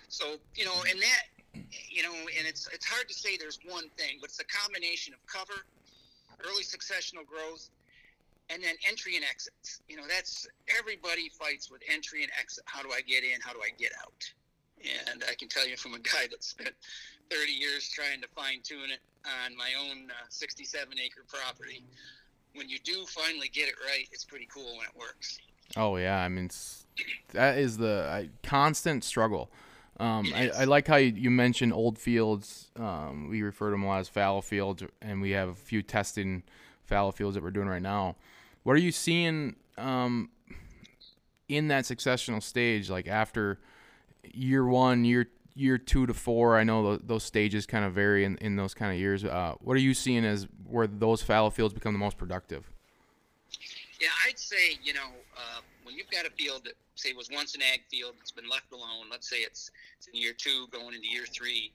[0.08, 1.24] so you know, and that,
[1.88, 5.14] you know, and it's it's hard to say there's one thing, but it's a combination
[5.14, 5.64] of cover,
[6.44, 7.70] early successional growth,
[8.50, 9.80] and then entry and exits.
[9.88, 10.46] You know, that's
[10.78, 12.64] everybody fights with entry and exit.
[12.66, 13.40] How do I get in?
[13.42, 14.32] How do I get out?
[15.10, 16.74] And I can tell you from a guy that spent
[17.30, 21.84] 30 years trying to fine tune it on my own uh, 67 acre property.
[22.54, 25.38] When you do finally get it right, it's pretty cool when it works.
[25.76, 26.50] Oh yeah, I mean
[27.32, 29.50] that is the I, constant struggle.
[29.98, 32.70] Um, I, I like how you, you mentioned old fields.
[32.76, 35.82] Um, we refer to them a lot as fallow fields, and we have a few
[35.82, 36.42] testing
[36.84, 38.16] fallow fields that we're doing right now.
[38.64, 40.30] What are you seeing um,
[41.48, 43.60] in that successional stage, like after
[44.32, 46.58] year one, year year two to four?
[46.58, 49.22] I know tho- those stages kind of vary in, in those kind of years.
[49.22, 52.70] Uh, what are you seeing as where those fallow fields become the most productive?
[54.00, 57.54] Yeah, I'd say you know uh, when you've got a field that say was once
[57.54, 59.06] an ag field that's been left alone.
[59.10, 61.70] Let's say it's, it's in year two going into year three.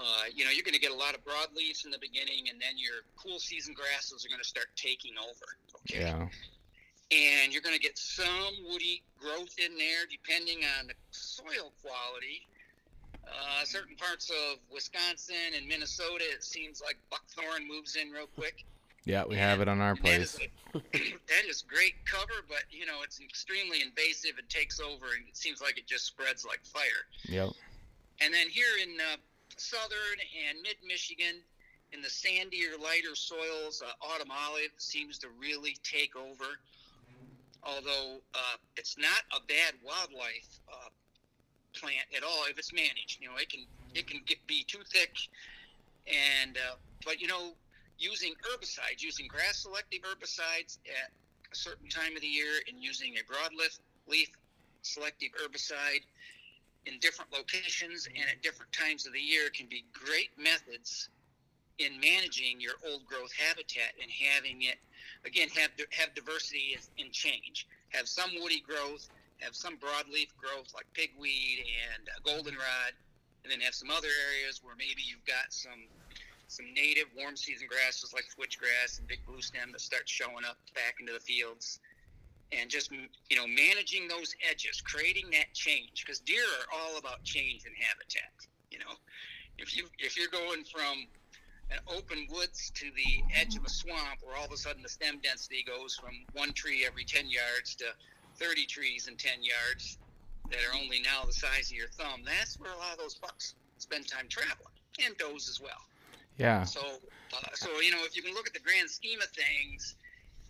[0.00, 2.58] Uh, you know, you're going to get a lot of broadleaves in the beginning, and
[2.60, 5.46] then your cool season grasses are going to start taking over.
[5.84, 6.00] Okay.
[6.00, 6.26] Yeah,
[7.12, 12.46] and you're going to get some woody growth in there depending on the soil quality.
[13.26, 18.64] Uh, certain parts of Wisconsin and Minnesota, it seems like buckthorn moves in real quick.
[19.04, 20.48] yeah, we have it on our And that is place.
[20.74, 20.78] a-
[21.28, 24.32] that is great cover, but you know it's extremely invasive.
[24.38, 27.04] It takes over, and it seems like it just spreads like fire.
[27.24, 27.50] Yep.
[28.22, 29.16] And then here in uh,
[29.60, 30.18] southern
[30.48, 31.44] and mid Michigan,
[31.92, 36.56] in the sandier, lighter soils, uh, autumn olive seems to really take over.
[37.62, 40.88] Although uh, it's not a bad wildlife uh,
[41.74, 43.20] plant at all if it's managed.
[43.20, 45.14] You know, it can it can get be too thick,
[46.06, 47.52] and uh, but you know,
[47.98, 51.10] using herbicides, using grass selective herbicides at
[51.52, 54.30] a certain time of the year, and using a broadleaf leaf
[54.82, 56.00] selective herbicide
[56.86, 61.08] in different locations and at different times of the year can be great methods
[61.78, 64.76] in managing your old growth habitat and having it
[65.24, 67.66] again have have diversity and change.
[67.90, 69.08] Have some woody growth
[69.40, 72.92] have some broadleaf growth like pigweed and goldenrod
[73.42, 75.88] and then have some other areas where maybe you've got some
[76.48, 80.58] some native warm season grasses like switchgrass and big blue stem that start showing up
[80.74, 81.80] back into the fields
[82.52, 87.22] and just you know managing those edges creating that change because deer are all about
[87.24, 88.32] change in habitat
[88.70, 88.94] you know
[89.58, 91.06] if you if you're going from
[91.70, 94.88] an open woods to the edge of a swamp where all of a sudden the
[94.88, 97.84] stem density goes from one tree every 10 yards to
[98.40, 99.98] 30 trees in 10 yards
[100.50, 103.14] that are only now the size of your thumb that's where a lot of those
[103.14, 105.78] bucks spend time traveling and does as well
[106.36, 106.64] Yeah.
[106.64, 109.94] so, uh, so you know, if you can look at the grand scheme of things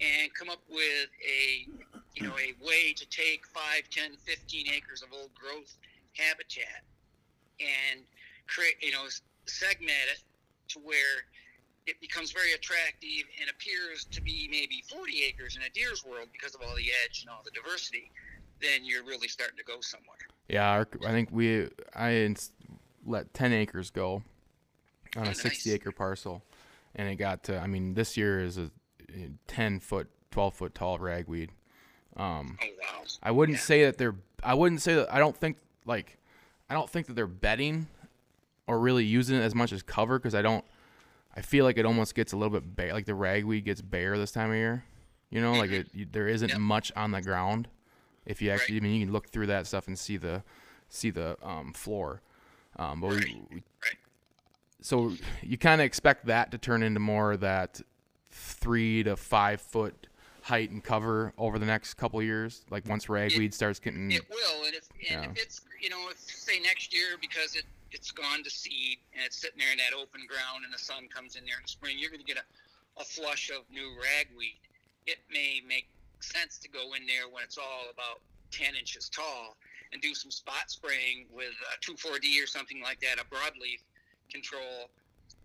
[0.01, 1.69] and come up with a,
[2.15, 5.77] you know, a way to take 5, 10, 15 acres of old growth
[6.15, 6.83] habitat
[7.61, 8.01] and
[8.47, 9.05] create, you know,
[9.47, 10.21] segment it
[10.69, 11.25] to where
[11.87, 16.29] it becomes very attractive and appears to be maybe 40 acres in a deer's world
[16.33, 18.11] because of all the edge and all the diversity,
[18.61, 20.19] then you're really starting to go somewhere.
[20.49, 22.35] Yeah, our, I think we I
[23.07, 24.23] let ten acres go
[25.17, 26.43] on Oh, a 60 acre parcel,
[26.95, 27.59] and it got to.
[27.59, 28.71] I mean, this year is a
[29.47, 31.51] ten foot, twelve foot tall ragweed.
[32.17, 33.05] Um, Oh, wow.
[33.23, 33.63] I wouldn't Yeah.
[33.65, 34.17] say that they're.
[34.43, 35.13] I wouldn't say that.
[35.13, 36.19] I don't think like.
[36.69, 37.89] I don't think that they're bedding,
[38.67, 40.65] or really using it as much as cover because I don't.
[41.37, 42.93] I feel like it almost gets a little bit bare.
[42.93, 44.85] Like the ragweed gets bare this time of year.
[45.31, 45.89] You know, like it.
[45.95, 46.59] You, there isn't Yep.
[46.59, 47.69] much on the ground.
[48.27, 48.83] If you actually, Right.
[48.83, 50.43] I mean, you can look through that stuff and see the,
[50.89, 52.21] see the um, floor.
[52.77, 53.37] Um, but we, Right.
[53.51, 53.97] we, Right.
[54.81, 57.81] so you kind of expect that to turn into more that
[58.31, 60.07] three to five foot
[60.43, 62.65] height and cover over the next couple years.
[62.71, 65.31] Like once ragweed starts getting, It will, and if and Yeah.
[65.31, 69.25] if it's you know if say next year because it it's gone to seed and
[69.25, 71.69] it's sitting there in that open ground and the sun comes in there in the
[71.69, 74.61] spring, you're going to get a, a flush of new ragweed.
[75.07, 75.89] It may make
[76.21, 78.21] sense to go in there when it's all about
[78.53, 79.57] 10 inches tall
[79.93, 83.83] and do some spot spraying with uh, 2,4-D or something like that, a broadleaf
[84.31, 84.89] control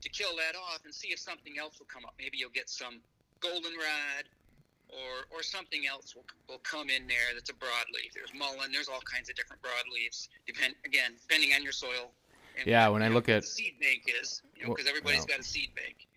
[0.05, 2.13] to kill that off and see if something else will come up.
[2.19, 3.01] Maybe you'll get some
[3.41, 4.29] goldenrod
[4.89, 8.13] or or something else will, will come in there that's a broadleaf.
[8.13, 8.71] There's mullein.
[8.71, 10.29] There's all kinds of different broadleaves.
[10.45, 12.11] Depend again, depending on your soil.
[12.57, 15.25] And Yeah, what, when I look at- seed bank is, you know, Well, because everybody's
[15.27, 15.35] yeah.
[15.35, 16.07] got a seed bank.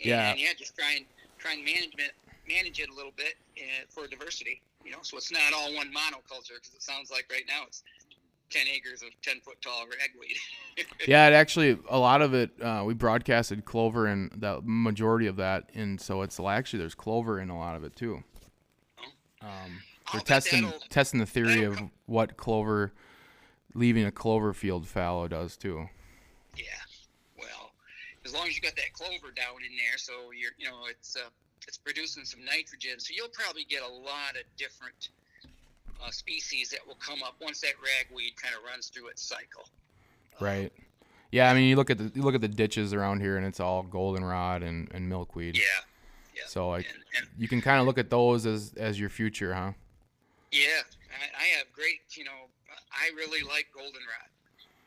[0.00, 0.34] And, Yeah.
[0.34, 1.04] yeah, just try and
[1.38, 2.12] try and management
[2.48, 4.62] manage it a little bit uh, for diversity.
[4.84, 7.82] You know, so it's not all one monoculture because it sounds like right now it's
[8.50, 10.36] ten acres of ten foot tall ragweed.
[11.08, 12.50] yeah, it actually a lot of it.
[12.60, 17.40] Uh, we broadcasted clover and the majority of that, and so it's actually there's clover
[17.40, 18.22] in a lot of it too.
[19.40, 22.92] Um, I'll we're testing testing the theory of come- what clover
[23.74, 25.88] leaving a clover field fallow does too.
[26.56, 26.64] Yeah.
[27.38, 27.72] Well,
[28.24, 31.16] as long as you got that clover down in there, so you're, you know, it's
[31.16, 31.28] uh,
[31.66, 35.10] it's producing some nitrogen, so you'll probably get a lot of different
[36.04, 39.68] uh, species that will come up once that ragweed kind of runs through its cycle.
[40.40, 40.72] Right.
[41.32, 43.44] Yeah, I mean you look at the you look at the ditches around here, and
[43.44, 45.56] it's all goldenrod and, and milkweed.
[45.56, 45.62] Yeah.
[46.34, 46.42] Yeah.
[46.46, 49.52] So like and, and you can kind of look at those as as your future,
[49.54, 49.72] huh?
[50.52, 50.80] yeah,
[51.12, 52.48] I, I have great, you know,
[52.92, 54.32] I really like goldenrod.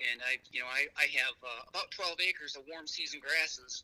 [0.02, 3.84] and I, you know, I, I have uh, about 12 acres of warm season grasses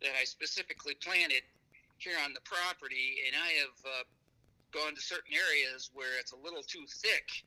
[0.00, 1.42] that I specifically planted
[1.98, 4.04] here on the property, and I have uh,
[4.72, 7.44] gone to certain areas where it's a little too thick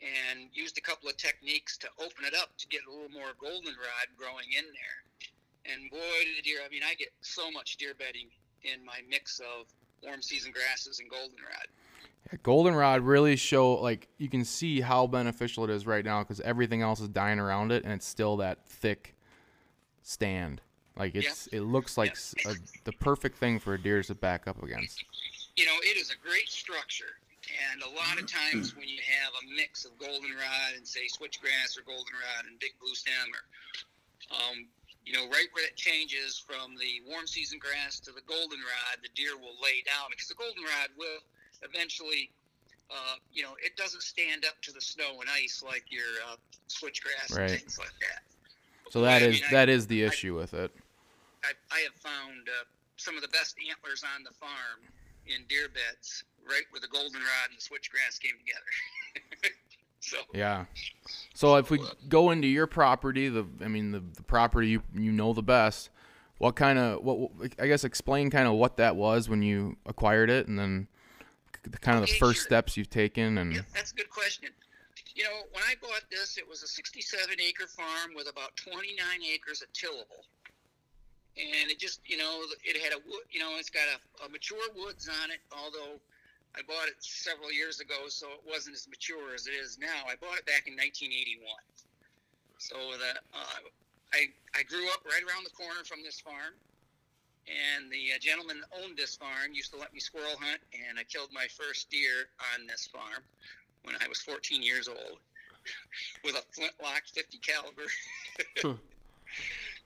[0.00, 3.32] and used a couple of techniques to open it up to get a little more
[3.40, 4.98] goldenrod growing in there.
[5.72, 8.28] And boy, do the deer, I mean, I get so much deer bedding
[8.62, 9.66] in my mix of
[10.02, 11.66] warm season grasses and goldenrod.
[12.30, 16.40] Yeah, goldenrod really show like you can see how beneficial it is right now because
[16.40, 19.14] everything else is dying around it and it's still that thick
[20.02, 20.60] stand.
[20.96, 22.54] Like it's it looks like a,
[22.84, 25.04] the perfect thing for a deer to back up against.
[25.56, 27.16] You know, it is a great structure.
[27.72, 31.78] And a lot of times when you have a mix of goldenrod and say switchgrass
[31.78, 33.42] or goldenrod and big blue stem or
[34.34, 34.66] um,
[35.06, 39.08] you know, right where it changes from the warm season grass to the goldenrod, the
[39.14, 41.22] deer will lay down because the goldenrod will
[41.62, 42.28] eventually,
[42.90, 46.34] uh, you know, it doesn't stand up to the snow and ice like your uh,
[46.68, 47.50] switchgrass Right.
[47.54, 48.20] and things like that.
[48.90, 50.74] So that I is mean, I- that is the issue with it.
[51.44, 52.64] I, I have found uh,
[52.96, 54.82] some of the best antlers on the farm
[55.26, 59.54] in deer beds, right where the goldenrod and the switchgrass came together.
[60.00, 60.64] so Yeah.
[61.34, 64.82] So if we uh, go into your property, the I mean the, the property you
[64.94, 65.90] you know the best,
[66.38, 70.30] what kind of what I guess explain kind of what that was when you acquired
[70.30, 70.88] it, and then
[71.62, 72.46] the kind of the Okay, first sure.
[72.46, 74.50] steps you've taken, and Yeah, that's a good question.
[75.14, 78.96] You know, when I bought this, it was a 67 acre farm with about 29
[79.32, 80.26] acres of tillable.
[81.36, 84.28] And it just, you know, it had a wood, you know, it's got a, a
[84.28, 86.00] mature woods on it, although
[86.56, 90.08] I bought it several years ago, so it wasn't as mature as it is now.
[90.08, 91.44] I bought it back in 1981.
[92.56, 93.68] So that uh,
[94.16, 96.56] I, I grew up right around the corner from this farm.
[97.46, 100.98] And the uh, gentleman that owned this farm used to let me squirrel hunt, and
[100.98, 103.22] I killed my first deer on this farm
[103.84, 105.20] when I was 14 years old
[106.24, 107.86] with a flintlock 50 caliber.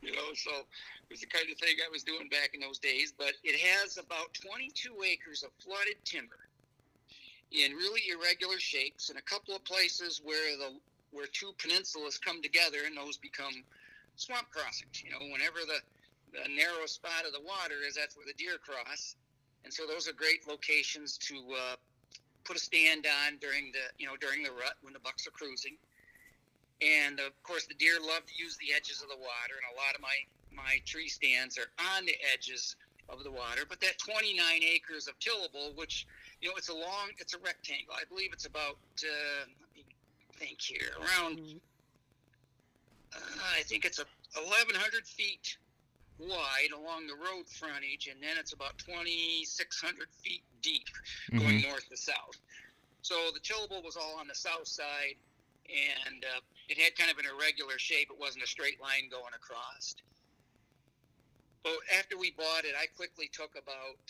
[0.02, 2.78] you know, so it was the kind of thing I was doing back in those
[2.78, 3.12] days.
[3.16, 6.48] But it has about 22 acres of flooded timber
[7.52, 10.78] in really irregular shapes, and a couple of places where the
[11.12, 13.64] where two peninsulas come together, and those become
[14.16, 15.02] swamp crossings.
[15.02, 15.80] You know, whenever the
[16.32, 19.16] the narrow spot of the water is, that's where the deer cross,
[19.64, 21.76] and so those are great locations to uh,
[22.44, 25.32] put a stand on during the you know during the rut when the bucks are
[25.32, 25.76] cruising.
[26.80, 29.76] And of course, the deer love to use the edges of the water, and a
[29.76, 30.16] lot of my
[30.52, 32.76] my tree stands are on the edges
[33.08, 33.62] of the water.
[33.68, 36.06] But that 29 acres of tillable, which
[36.40, 37.94] you know, it's a long, it's a rectangle.
[37.94, 39.84] I believe it's about uh, let me
[40.34, 41.60] think here around.
[43.14, 43.18] Uh,
[43.58, 45.58] I think it's a 1,100 feet
[46.18, 50.88] wide along the road frontage, and then it's about 2,600 feet deep
[51.36, 52.38] going north to south.
[53.02, 55.16] So the tillable was all on the south side,
[55.70, 58.08] and uh, it had kind of an irregular shape.
[58.10, 59.94] It wasn't a straight line going across.
[61.62, 64.00] But after we bought it, I quickly took about,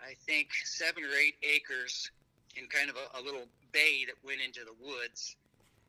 [0.00, 2.10] I think, seven or eight acres
[2.56, 5.36] in kind of a, a little bay that went into the woods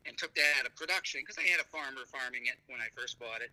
[0.06, 2.90] and took that out of production because I had a farmer farming it when I
[2.98, 3.50] first bought it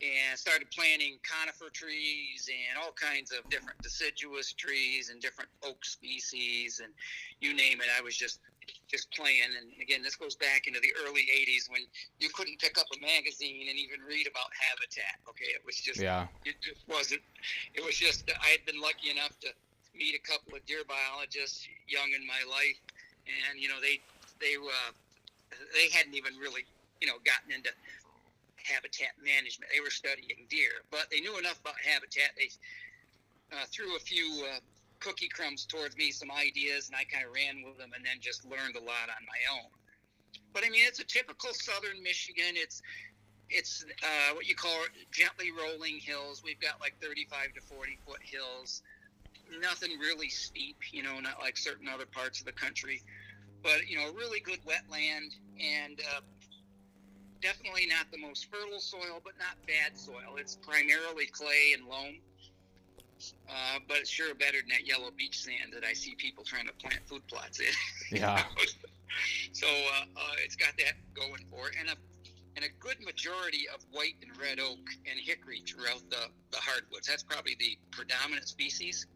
[0.00, 5.84] and started planting conifer trees and all kinds of different deciduous trees and different oak
[5.84, 6.92] species and
[7.40, 7.88] you name it.
[7.96, 8.40] I was just
[8.90, 9.46] just playing.
[9.46, 11.82] And again, this goes back into the early '80s when
[12.18, 15.22] you couldn't pick up a magazine and even read about habitat.
[15.30, 17.22] Okay, it was just yeah, it just wasn't.
[17.74, 19.48] It was just I had been lucky enough to
[19.94, 22.78] meet a couple of deer biologists young in my life,
[23.26, 24.02] and you know they
[24.42, 24.92] they uh,
[25.72, 26.66] they hadn't even really
[27.00, 27.70] you know gotten into
[28.58, 29.70] habitat management.
[29.72, 32.34] They were studying deer, but they knew enough about habitat.
[32.36, 32.50] They
[33.54, 34.60] uh, threw a few uh,
[35.00, 38.20] cookie crumbs towards me, some ideas, and I kind of ran with them, and then
[38.20, 39.70] just learned a lot on my own.
[40.52, 42.54] But I mean, it's a typical southern Michigan.
[42.54, 42.82] It's
[43.48, 44.78] it's uh, what you call
[45.10, 46.42] gently rolling hills.
[46.44, 48.82] We've got like 35 to 40 foot hills.
[49.60, 53.02] Nothing really steep, you know, not like certain other parts of the country.
[53.62, 56.20] But you know, really good wetland and uh,
[57.42, 60.36] definitely not the most fertile soil, but not bad soil.
[60.36, 62.20] It's primarily clay and loam.
[63.48, 66.66] Uh, but it's sure better than that yellow beach sand that I see people trying
[66.66, 67.66] to plant food plots in.
[68.16, 68.42] yeah,
[69.52, 71.96] so uh, uh, it's got that going for it, and a
[72.56, 77.06] and a good majority of white and red oak and hickory throughout the, the hardwoods.
[77.06, 79.06] That's probably the predominant species.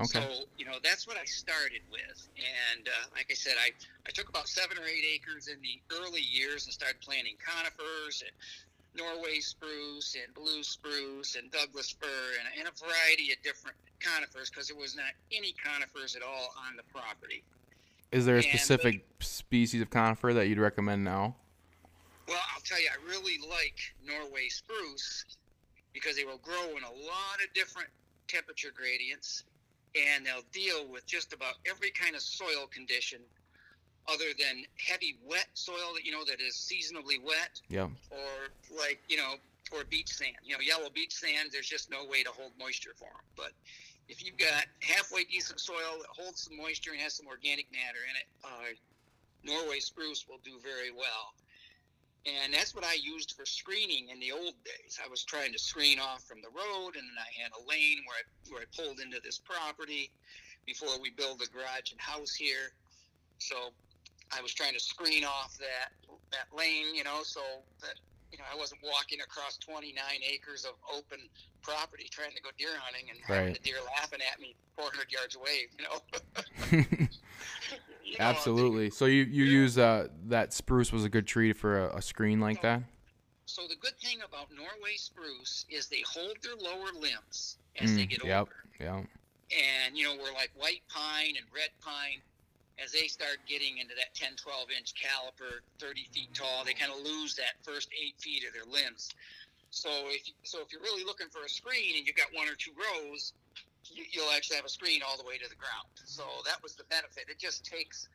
[0.00, 3.70] okay, So you know that's what I started with, and uh, like I said, I
[4.06, 8.22] I took about seven or eight acres in the early years and started planting conifers
[8.22, 8.32] and
[8.96, 12.06] Norway spruce and blue spruce and Douglas fir
[12.38, 16.54] and, and a variety of different conifers because there was not any conifers at all
[16.68, 17.42] on the property.
[18.12, 21.34] is there a and- specific species of conifer that you'd recommend now?
[22.28, 25.24] Well, I'll tell you, I really like Norway spruce
[25.92, 27.88] because they will grow in a lot of different
[28.28, 29.44] temperature gradients
[29.94, 33.20] and they'll deal with just about every kind of soil condition
[34.12, 37.60] other than heavy wet soil that you know that is seasonably wet.
[37.68, 37.88] Yeah.
[38.10, 39.34] or like you know
[39.72, 40.36] or beach sand.
[40.44, 43.52] You know yellow beach sand there's just no way to hold moisture for them but
[44.08, 48.04] if you've got halfway decent soil that holds some moisture and has some organic matter
[48.08, 48.74] in it uh,
[49.42, 51.34] norway spruce will do very well.
[52.26, 54.98] And that's what i used for screening in the old days.
[55.04, 57.98] I was trying to screen off from the road and then i had a lane
[58.06, 60.10] where i, where I pulled into this property
[60.66, 62.72] before we build a garage and house here.
[63.38, 63.72] So
[64.36, 65.92] I was trying to screen off that
[66.32, 67.40] that lane, you know, so
[67.80, 67.94] that
[68.32, 69.94] you know I wasn't walking across 29
[70.28, 71.18] acres of open
[71.62, 75.36] property trying to go deer hunting and having the deer laughing at me 400 yards
[75.36, 77.06] away, you know.
[78.04, 78.90] You know, Absolutely.
[78.90, 82.38] So you you use uh that spruce was a good tree for a, a screen
[82.38, 82.82] like that.
[83.46, 88.02] So the good thing about Norway spruce is they hold their lower limbs as they
[88.02, 88.38] Mm, get yep.
[88.40, 88.52] older.
[88.78, 88.96] Yeah.
[89.86, 92.20] and you know we're like white pine and red pine
[92.82, 96.90] as they start getting into that 10 12 inch caliper 30 feet tall they kind
[96.90, 99.10] of lose that first eight feet of their limbs.
[99.70, 102.54] So if so if you're really looking for a screen and you've got one or
[102.54, 103.32] two rows
[103.90, 105.88] you, you'll actually have a screen all the way to the ground.
[106.06, 107.28] So that was the benefit.
[107.28, 108.08] It just takes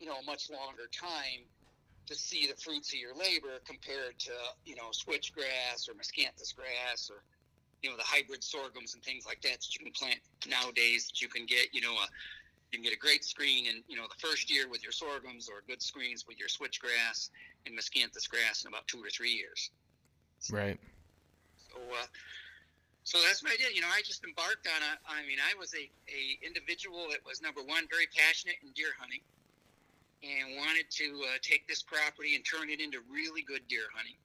[0.00, 1.46] you know a much longer time
[2.06, 4.32] to see the fruits of your labor compared to
[4.64, 7.22] you know switchgrass or miscanthus grass or
[7.82, 10.18] you know the hybrid sorghums and things like that that you can plant
[10.48, 12.06] nowadays that you can get you know a
[12.72, 15.48] you can get a great screen in you know the first year with your sorghums
[15.48, 17.28] or good screens with your switchgrass
[17.66, 19.70] and miscanthus grass in about two or three years.
[20.50, 20.80] Right.
[21.70, 22.06] so uh,
[23.04, 23.76] so that's what I did.
[23.76, 27.20] You know I just embarked on a I mean I was a, a individual that
[27.28, 29.20] was number one very passionate in deer hunting
[30.24, 34.16] and wanted to uh, take this property and turn it into really good deer hunting.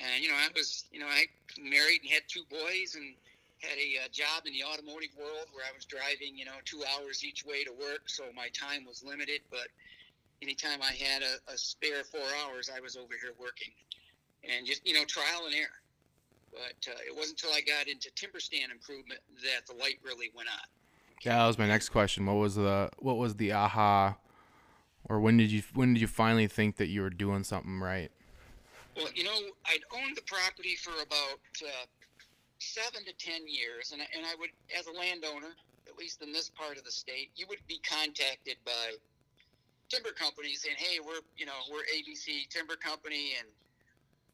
[0.00, 1.28] And you know I was you know I
[1.60, 3.12] married and had two boys and
[3.60, 6.82] had a uh, job in the automotive world where I was driving you know two
[6.94, 9.68] hours each way to work so my time was limited but
[10.42, 13.72] anytime I had a, a spare four hours I was over here working
[14.44, 15.80] and just you know trial and error
[16.52, 20.30] but uh, it wasn't until I got into timber stand improvement that the light really
[20.34, 20.66] went on
[21.22, 22.26] Yeah, that was my next question.
[22.26, 24.16] What was the what was the aha
[25.08, 28.10] or when did you when did you finally think that you were doing something right?
[28.96, 31.84] Well, you know, I'd owned the property for about uh,
[32.58, 35.52] seven to ten years, and and I would, as a landowner,
[35.88, 38.96] at least in this part of the state, you would be contacted by
[39.88, 43.48] timber companies saying, "Hey, we're you know we're ABC Timber Company, and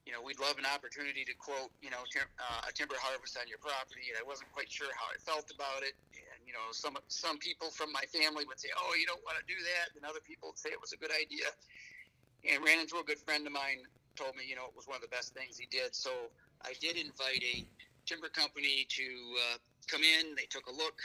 [0.06, 3.36] you know we'd love an opportunity to quote you know tim- uh, a timber harvest
[3.36, 6.52] on your property." And I wasn't quite sure how I felt about it, and you
[6.52, 9.58] know some some people from my family would say, "Oh, you don't want to do
[9.58, 11.50] that," and other people would say it was a good idea.
[12.42, 14.96] And ran into a good friend of mine told me, you know, it was one
[14.96, 15.94] of the best things he did.
[15.94, 16.10] So
[16.62, 17.64] I did invite a
[18.06, 19.06] timber company to
[19.52, 20.34] uh, come in.
[20.34, 21.00] They took a look.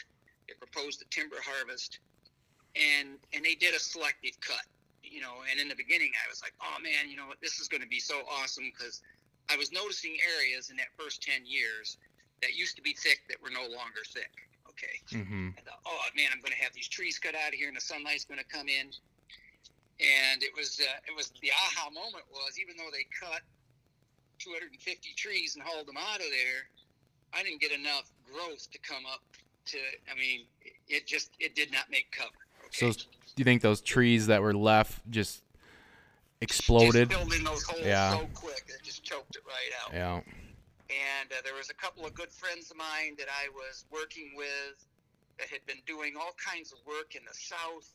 [0.48, 2.00] They proposed the timber harvest,
[2.76, 4.66] and and they did a selective cut.
[5.04, 7.60] You know, and in the beginning, I was like, oh man, you know what, this
[7.60, 9.02] is going to be so awesome because
[9.50, 11.98] I was noticing areas in that first ten years
[12.42, 14.32] that used to be thick that were no longer thick.
[14.70, 15.02] Okay.
[15.10, 15.58] Mm-hmm.
[15.58, 17.76] I thought, oh man, I'm going to have these trees cut out of here, and
[17.76, 18.94] the sunlight's going to come in.
[19.98, 23.42] And it was uh, it was the aha moment was even though they cut
[24.40, 24.78] 250
[25.18, 26.70] trees and hauled them out of there,
[27.38, 29.22] I didn't get enough growth to come up
[29.68, 29.78] to.
[30.12, 30.46] I mean,
[30.88, 32.32] it just it did not make cover.
[32.72, 33.06] So do
[33.38, 35.44] you think those trees that were left just
[36.42, 37.10] exploded?
[37.10, 38.12] Just filled in those holes Yeah.
[38.18, 39.94] so quick it just choked it right out.
[39.94, 40.16] Yeah.
[40.90, 44.32] and uh, there was a couple of good friends of mine that I was working
[44.36, 44.86] with
[45.40, 47.94] that had been doing all kinds of work in the South,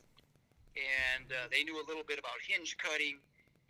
[0.76, 3.18] and uh, they knew a little bit about hinge cutting.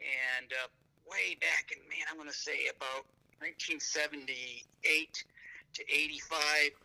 [0.02, 0.68] And uh,
[1.08, 3.06] way back in, man, I'm going to say about
[3.40, 5.24] 1978
[5.74, 6.76] to 85,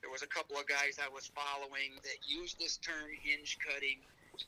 [0.00, 4.00] there was a couple of guys I was following that used this term hinge cutting,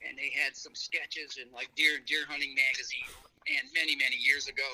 [0.06, 3.10] and they had some sketches in like Deer Deer Hunting magazine,
[3.46, 4.66] and many many years ago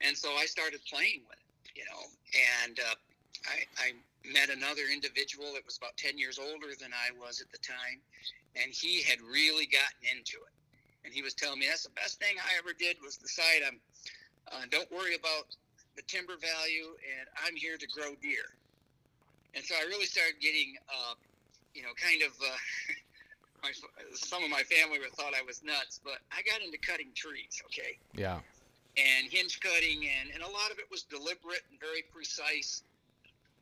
[0.00, 2.02] and so I started playing with it, you know.
[2.62, 2.94] And uh,
[3.46, 3.88] I, I
[4.28, 8.00] met another individual that was about ten years older than I was at the time,
[8.56, 10.52] and he had really gotten into it.
[11.04, 13.80] And he was telling me that's the best thing I ever did was decide I'm
[14.52, 15.54] uh, don't worry about
[15.96, 18.52] the timber value, and I'm here to grow deer.
[19.54, 21.14] And so I really started getting, uh,
[21.74, 22.32] you know, kind of.
[22.40, 22.52] Uh,
[23.62, 23.72] my,
[24.14, 27.62] some of my family thought I was nuts, but I got into cutting trees.
[27.66, 28.40] Okay, Yeah.
[28.96, 32.82] and hinge cutting, and, and a lot of it was deliberate and very precise.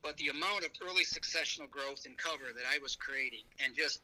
[0.03, 4.03] But the amount of early successional growth and cover that I was creating, and just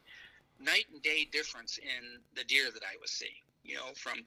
[0.59, 4.23] night and day difference in the deer that I was seeing, you know, from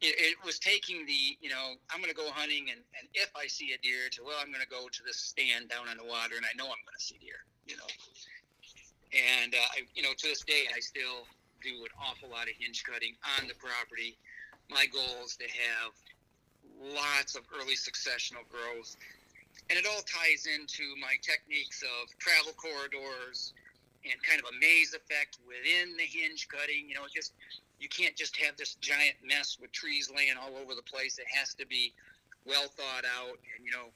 [0.00, 3.46] it, was taking the you know I'm going to go hunting and, and if I
[3.46, 6.04] see a deer to well I'm going to go to this stand down on the
[6.06, 7.90] water and I know I'm going to see deer you know
[9.12, 11.26] and uh, I you know to this day I still
[11.62, 14.20] do an awful lot of hinge cutting on the property.
[14.68, 15.96] My goal is to have
[16.76, 18.96] lots of early successional growth
[19.70, 23.54] and it all ties into my techniques of travel corridors
[24.04, 26.84] and kind of a maze effect within the hinge cutting.
[26.88, 27.32] You know, just
[27.84, 31.18] you can't just have this giant mess with trees laying all over the place.
[31.18, 31.92] It has to be
[32.48, 33.92] well thought out, and you know,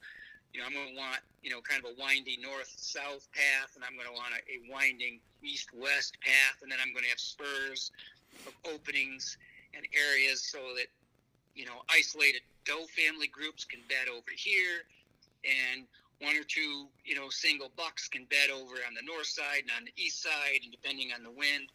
[0.52, 3.82] you know, I'm going to want you know kind of a winding north-south path, and
[3.82, 7.18] I'm going to want a, a winding east-west path, and then I'm going to have
[7.18, 7.90] spurs
[8.44, 9.40] of openings
[9.72, 10.92] and areas so that
[11.56, 14.84] you know isolated doe family groups can bed over here
[15.48, 15.88] and
[16.20, 19.70] one or two, you know, single bucks can bed over on the north side and
[19.78, 21.70] on the east side, and depending on the wind.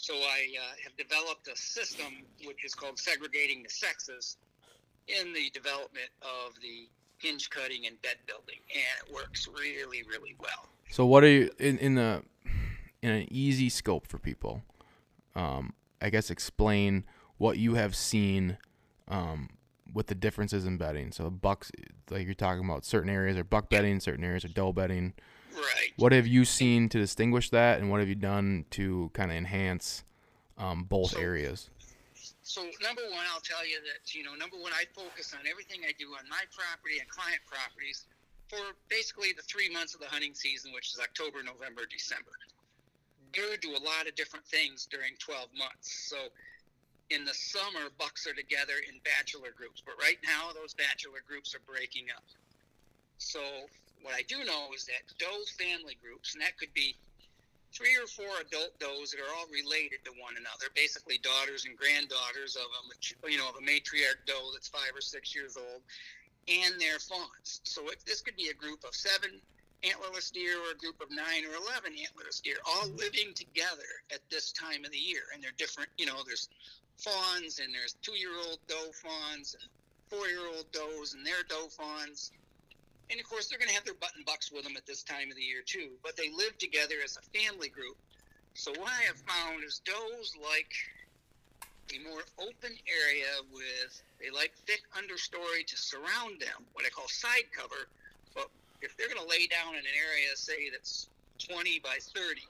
[0.00, 4.38] So I uh, have developed a system which is called segregating the sexes
[5.08, 6.88] in the development of the
[7.18, 10.70] hinge cutting and bed building, and it works really, really well.
[10.90, 12.22] So what are you in, in the
[13.02, 14.62] in an easy scope for people?
[15.36, 17.04] Um, I guess explain
[17.36, 18.56] what you have seen
[19.06, 19.50] um,
[19.92, 21.12] with the differences in bedding.
[21.12, 21.70] So bucks,
[22.08, 25.12] like you're talking about, certain areas are buck bedding, certain areas are doe bedding.
[25.54, 25.92] Right.
[25.96, 29.36] What have you seen to distinguish that, and what have you done to kind of
[29.36, 30.04] enhance
[30.58, 31.70] um, both So- areas?
[32.42, 35.82] So number one, I'll tell you that you know number one, I focus on everything
[35.86, 38.06] I do on my property and client properties
[38.48, 42.32] for basically the three months of the hunting season, which is October, November, December.
[43.32, 46.10] Deer do a lot of different things during 12 months.
[46.10, 46.16] So
[47.10, 51.54] in the summer, bucks are together in bachelor groups, but right now those bachelor groups
[51.54, 52.24] are breaking up.
[53.18, 53.38] So
[54.02, 56.96] what I do know is that doe family groups, and that could be
[57.72, 61.78] three or four adult does that are all related to one another, basically daughters and
[61.78, 65.82] granddaughters of a you know of a matriarch doe that's five or six years old,
[66.48, 67.60] and their fawns.
[67.64, 69.30] So it, this could be a group of seven
[69.82, 74.20] antlerless deer or a group of nine or eleven antlerless deer, all living together at
[74.30, 75.88] this time of the year, and they're different.
[75.96, 76.48] You know, there's
[76.98, 79.70] fawns and there's two-year-old doe fawns and
[80.10, 82.32] four-year-old does and their doe fawns.
[83.10, 85.30] And of course, they're going to have their button bucks with them at this time
[85.30, 85.90] of the year too.
[86.02, 87.96] But they live together as a family group.
[88.54, 90.72] So what I have found is does like
[91.90, 97.08] a more open area with they like thick understory to surround them, what I call
[97.08, 97.90] side cover.
[98.34, 98.48] But
[98.82, 101.08] if they're going to lay down in an area, say that's
[101.38, 102.42] 20 by 30,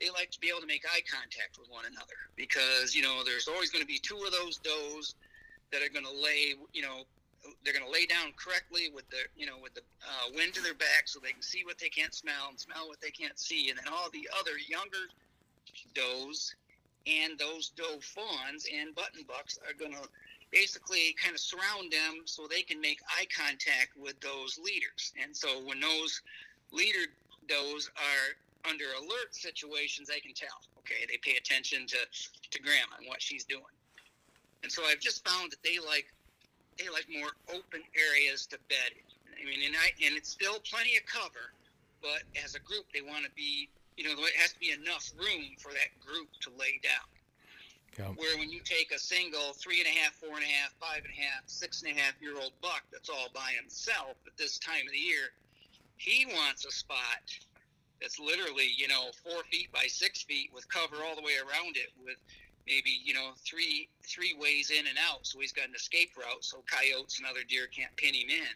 [0.00, 3.22] they like to be able to make eye contact with one another because you know
[3.24, 5.14] there's always going to be two of those does
[5.72, 7.04] that are going to lay, you know,
[7.64, 10.62] they're going to lay down correctly with the you know with the uh, wind to
[10.62, 13.38] their back so they can see what they can't smell and smell what they can't
[13.38, 13.70] see.
[13.70, 15.10] And then all the other younger
[15.94, 16.54] does
[17.06, 20.08] and those doe fawns and button bucks are going to
[20.52, 25.12] basically kind of surround them so they can make eye contact with those leaders.
[25.22, 26.20] And so when those
[26.70, 27.10] leader
[27.48, 31.98] does are under alert situations they can tell okay they pay attention to
[32.50, 33.74] to grandma and what she's doing.
[34.62, 36.06] And so i've just found that they like
[36.82, 39.06] they like more open areas to bed in.
[39.38, 41.54] I mean, and I and it's still plenty of cover,
[42.02, 45.10] but as a group, they want to be, you know, it has to be enough
[45.18, 47.06] room for that group to lay down.
[48.16, 51.04] Where when you take a single three and a half, four and a half, five
[51.04, 54.34] and a half, six and a half year old buck that's all by himself at
[54.38, 55.36] this time of the year,
[55.98, 57.20] he wants a spot
[58.00, 61.76] that's literally, you know, four feet by six feet with cover all the way around
[61.76, 62.16] it with
[62.66, 65.26] maybe you know three three ways in and out.
[65.26, 68.54] So he's got an escape route so coyotes and other deer can't pin him in.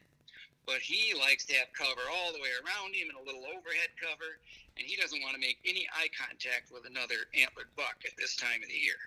[0.67, 3.95] But he likes to have cover all the way around him and a little overhead
[4.03, 4.43] cover
[4.77, 8.37] and he doesn't want to make any eye contact with another antlered buck at this
[8.37, 9.01] time of the year.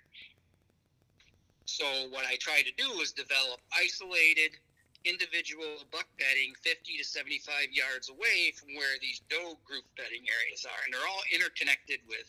[1.69, 4.57] So what i try to do is develop isolated
[5.05, 10.65] individual buck bedding 50 to 75 yards away from where these doe group bedding areas
[10.65, 12.27] are and they're all interconnected with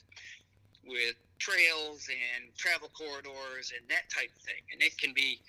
[0.91, 4.61] with trails and travel corridors and that type of thing.
[4.75, 5.41] And it can be,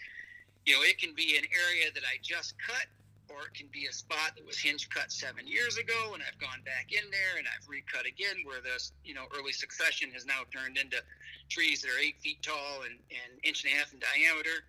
[0.65, 2.85] you know, it can be an area that I just cut,
[3.27, 6.39] or it can be a spot that was hinge cut seven years ago, and I've
[6.39, 10.25] gone back in there and I've recut again, where this, you know, early succession has
[10.25, 11.01] now turned into
[11.49, 14.63] trees that are eight feet tall and, and inch and a half in diameter.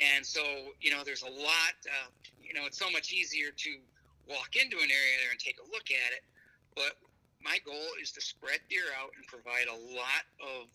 [0.00, 0.42] And so,
[0.80, 1.76] you know, there's a lot.
[1.86, 2.10] Uh,
[2.42, 3.70] you know, it's so much easier to
[4.28, 6.24] walk into an area there and take a look at it,
[6.74, 6.96] but
[7.44, 10.66] my goal is to spread deer out and provide a lot of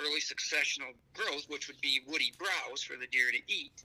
[0.00, 3.84] early successional growth, which would be woody browse for the deer to eat,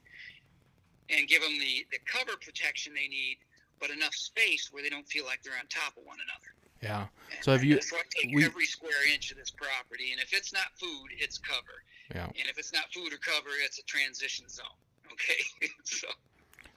[1.09, 3.37] and give them the, the cover protection they need,
[3.79, 6.53] but enough space where they don't feel like they're on top of one another.
[6.81, 7.07] Yeah.
[7.41, 10.33] So have you- So I take we- every square inch of this property, and if
[10.33, 11.83] it's not food, it's cover.
[12.13, 12.25] Yeah.
[12.25, 14.65] And if it's not food or cover, it's a transition zone.
[15.11, 15.69] Okay.
[15.83, 16.07] so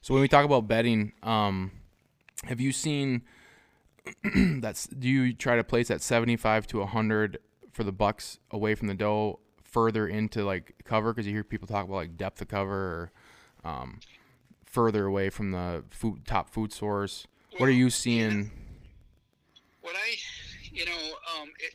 [0.03, 1.71] So when we talk about bedding, um,
[2.45, 3.23] have you seen
[4.61, 7.39] that's do you try to place that 75 to 100
[7.73, 11.69] for the bucks away from the doe further into like cover because you hear people
[11.69, 13.13] talk about like depth of cover or
[13.71, 14.01] um,
[14.65, 17.27] further away from the food top food source.
[17.59, 18.51] What are you seeing?
[19.83, 20.15] what I,
[20.73, 21.75] you know, um, it,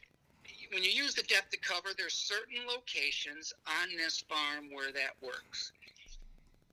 [0.71, 5.15] when you use the depth of cover, there's certain locations on this farm where that
[5.21, 5.71] works.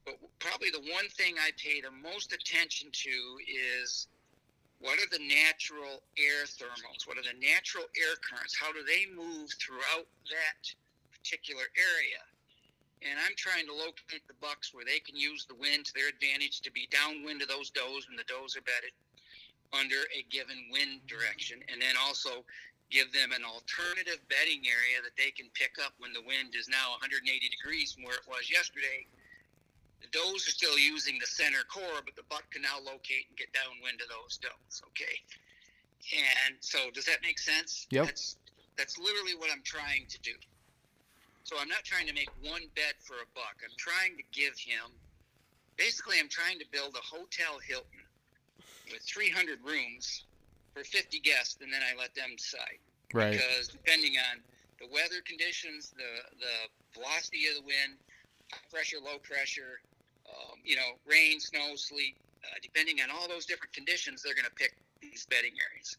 [0.04, 3.10] But probably the one thing I pay the most attention to
[3.80, 4.08] is
[4.82, 7.06] what are the natural air thermals?
[7.06, 8.58] What are the natural air currents?
[8.58, 10.62] How do they move throughout that
[11.14, 12.18] particular area?
[13.06, 16.10] And I'm trying to locate the bucks where they can use the wind to their
[16.10, 18.94] advantage to be downwind of those does when the does are bedded
[19.70, 22.42] under a given wind direction, and then also
[22.90, 26.68] give them an alternative bedding area that they can pick up when the wind is
[26.68, 29.06] now 180 degrees from where it was yesterday.
[30.02, 33.36] The does are still using the center core, but the buck can now locate and
[33.38, 34.82] get downwind of those does.
[34.90, 35.16] Okay,
[36.12, 37.86] and so does that make sense?
[37.90, 38.06] Yep.
[38.06, 38.36] That's
[38.76, 40.32] that's literally what I'm trying to do.
[41.44, 43.58] So I'm not trying to make one bed for a buck.
[43.62, 44.90] I'm trying to give him.
[45.76, 48.04] Basically, I'm trying to build a hotel Hilton
[48.90, 50.24] with 300 rooms
[50.74, 52.78] for 50 guests, and then I let them decide.
[53.12, 53.32] Right.
[53.32, 54.40] Because depending on
[54.80, 56.54] the weather conditions, the the
[56.94, 57.98] velocity of the wind,
[58.50, 59.80] high pressure, low pressure,
[60.32, 64.44] um, you know, rain, snow, sleet, uh, depending on all those different conditions, they're going
[64.44, 65.96] to pick these bedding areas.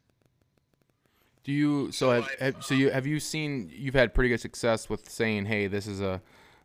[1.44, 4.40] Do you so So have, have so you have you seen you've had pretty good
[4.40, 6.22] success with saying hey this is a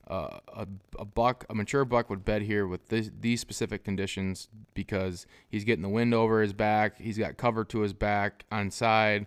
[0.07, 0.67] a, a,
[1.01, 5.65] a buck a mature buck would bed here with this, these specific conditions because he's
[5.65, 9.27] getting the wind over his back he's got cover to his back on side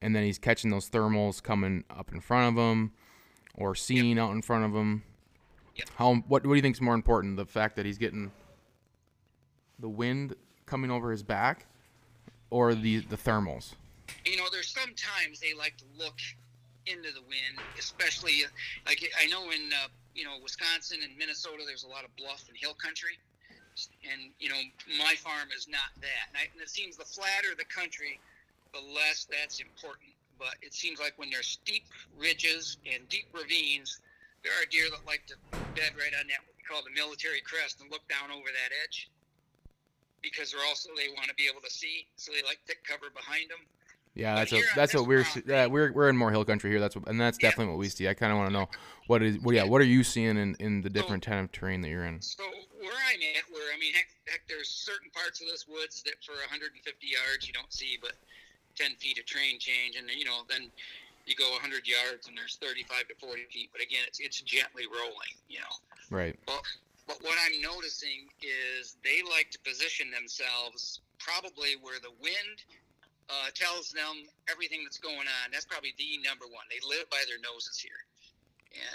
[0.00, 2.92] and then he's catching those thermals coming up in front of him
[3.54, 5.04] or seeing out in front of him
[5.76, 5.88] Yep.
[5.96, 8.32] how what what do you think is more important the fact that he's getting
[9.78, 11.66] the wind coming over his back
[12.50, 13.74] or the the thermals
[14.24, 16.18] you know, there's sometimes they like to look
[16.86, 18.42] into the wind, especially
[18.86, 22.44] like I know in uh, you know Wisconsin and Minnesota, there's a lot of bluff
[22.48, 23.18] and hill country,
[24.10, 24.60] and you know
[24.98, 26.26] my farm is not that.
[26.28, 28.20] And, I, and it seems the flatter the country,
[28.72, 30.10] the less that's important.
[30.38, 31.84] But it seems like when there's steep
[32.18, 34.00] ridges and deep ravines,
[34.46, 35.34] there are deer that like to
[35.74, 38.70] bed right on that what we call the military crest and look down over that
[38.86, 39.10] edge
[40.22, 43.10] because they're also they want to be able to see, so they like thick cover
[43.14, 43.58] behind them.
[44.14, 46.80] Yeah, that's a, that's what we're yeah, we're we're in more hill country here.
[46.80, 47.50] That's what, and that's Yeah.
[47.50, 48.08] definitely what we see.
[48.08, 48.70] I kind of want to know
[49.06, 51.82] what is well, yeah, what are you seeing in, in the different kind of terrain
[51.82, 52.22] that you're in?
[52.22, 52.42] So
[52.80, 56.14] where I'm at, where I mean, heck, heck, there's certain parts of this woods that
[56.24, 58.14] for 150 yards you don't see but
[58.74, 60.70] 10 feet of train change, and you know then
[61.26, 63.70] you go 100 yards and there's 35 to 40 feet.
[63.72, 65.74] But again, it's it's gently rolling, you know.
[66.08, 66.38] Right.
[66.46, 66.62] But
[67.06, 72.62] but what I'm noticing is they like to position themselves probably where the wind
[73.30, 75.44] uh, tells them everything that's going on.
[75.50, 76.66] That's probably the number one.
[76.70, 78.06] They live by their noses here,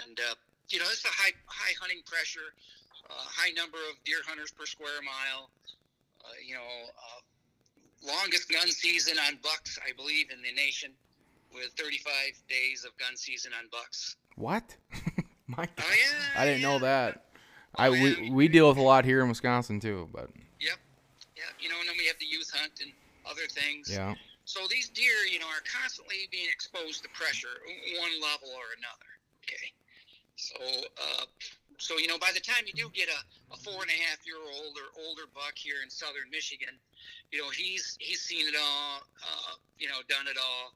[0.04, 0.34] and uh,
[0.72, 2.56] you know it's a high high hunting pressure,
[3.08, 5.52] uh, high number of deer hunters per square mile.
[6.22, 7.20] Uh, you know, uh,
[8.06, 10.92] longest gun season on bucks, I believe, in the nation,
[11.54, 12.12] with 35
[12.48, 14.16] days of gun season on bucks.
[14.36, 14.64] What?
[15.46, 16.78] My Oh yeah, I didn't know yeah.
[17.12, 17.24] that.
[17.76, 20.30] I Oh, we, we deal with a lot here in Wisconsin too, but
[20.60, 20.78] Yep.
[21.36, 21.42] Yeah.
[21.60, 22.92] You know, and then we have the youth hunt and
[23.28, 23.88] other things.
[23.90, 24.14] yeah.
[24.44, 27.62] So these deer, you know, are constantly being exposed to pressure,
[28.00, 29.10] one level or another.
[29.46, 29.70] Okay.
[30.36, 30.58] So,
[30.98, 31.24] uh,
[31.78, 34.26] so you know, by the time you do get a, a four and a half
[34.26, 36.74] year old or older buck here in southern Michigan,
[37.30, 40.74] you know, he's he's seen it all, uh, you know, done it all,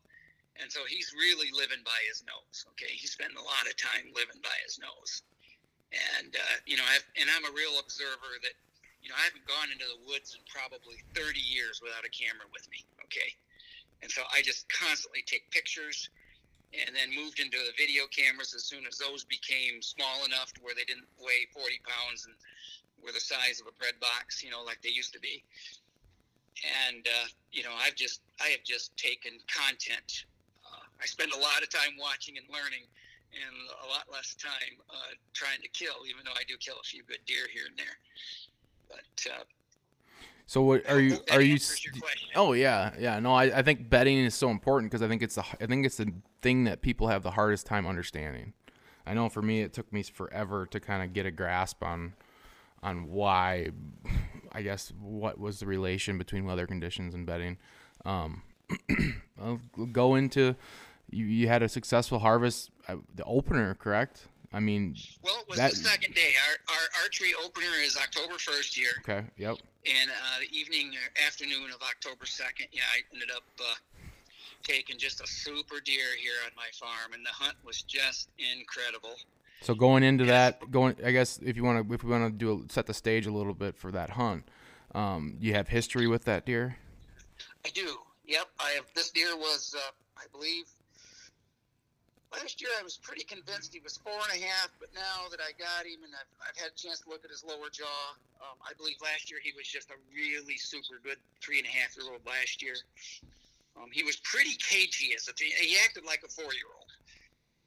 [0.62, 2.66] and so he's really living by his nose.
[2.74, 5.22] Okay, he's spending a lot of time living by his nose,
[5.92, 8.54] and uh, you know, I've, and I'm a real observer that
[9.06, 12.50] you know, I haven't gone into the woods in probably 30 years without a camera
[12.50, 12.82] with me.
[13.06, 13.30] Okay.
[14.02, 16.10] And so I just constantly take pictures
[16.74, 20.60] and then moved into the video cameras as soon as those became small enough to
[20.60, 22.34] where they didn't weigh 40 pounds and
[22.98, 25.46] were the size of a bread box, you know, like they used to be.
[26.90, 30.26] And, uh, you know, I've just, I have just taken content.
[31.00, 32.84] I spend a lot of time watching and learning
[33.32, 36.84] and a lot less time uh, trying to kill, even though I do kill a
[36.84, 37.96] few good deer here and there.
[38.88, 39.44] But uh,
[40.46, 42.28] So what are you are you answers your st- question.
[42.34, 43.18] Oh yeah, yeah.
[43.18, 45.84] No, I, I think bedding is so important because I think it's the I think
[45.84, 48.52] it's the thing that people have the hardest time understanding.
[49.06, 52.14] I know for me it took me forever to kind of get a grasp on
[52.82, 53.70] on why
[54.52, 57.58] I guess what was the relation between weather conditions and bedding.
[58.04, 58.42] Um,
[59.42, 59.60] I'll
[59.92, 60.56] go into
[61.10, 65.58] you, you had a successful harvest uh, the opener correct I mean, Well, it was
[65.58, 66.32] That- the second day.
[66.48, 69.56] Our, our archery opener is October 1st here, okay, yep.
[69.84, 73.74] and uh, the evening or afternoon of October 2nd, yeah, I ended up uh,
[74.62, 79.16] taking just a super deer here on my farm, and the hunt was just incredible.
[79.60, 82.38] So going into that, going, I guess if you want to, if we want to
[82.38, 84.48] do a, set the stage a little bit for that hunt,
[84.94, 86.76] um, you have history with that deer.
[87.64, 87.98] I do.
[88.26, 88.46] Yep.
[88.60, 88.84] I have.
[88.94, 90.66] This deer was, uh, I believe,
[92.36, 95.40] last year I was pretty convinced he was four and a half, but now that
[95.40, 98.16] I got him and I've, I've had a chance to look at his lower jaw,
[98.44, 101.72] um, I believe last year he was just a really super good three and a
[101.72, 102.76] half year old last year.
[103.76, 106.92] Um, he was pretty cagey as a th- he acted like a four year old.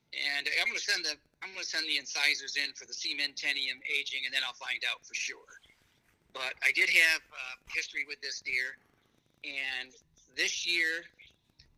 [0.09, 1.13] And I'm going to send the
[1.45, 5.05] I'm to send the incisors in for the cementinium aging, and then I'll find out
[5.05, 5.61] for sure.
[6.33, 8.75] But I did have uh, history with this deer,
[9.45, 9.93] and
[10.35, 11.07] this year,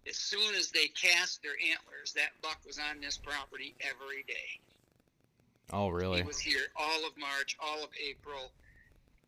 [0.08, 4.60] as soon as they cast their antlers, that buck was on this property every day.
[5.72, 6.18] Oh, really?
[6.18, 8.52] He was here all of March, all of April.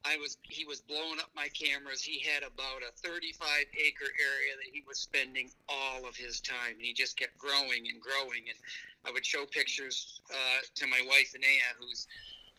[0.04, 2.04] I was he was blowing up my cameras.
[2.04, 3.40] He had about a 35
[3.72, 7.88] acre area that he was spending all of his time, and he just kept growing
[7.88, 8.52] and growing.
[8.52, 8.60] And
[9.08, 12.08] I would show pictures uh, to my wife Anea, who's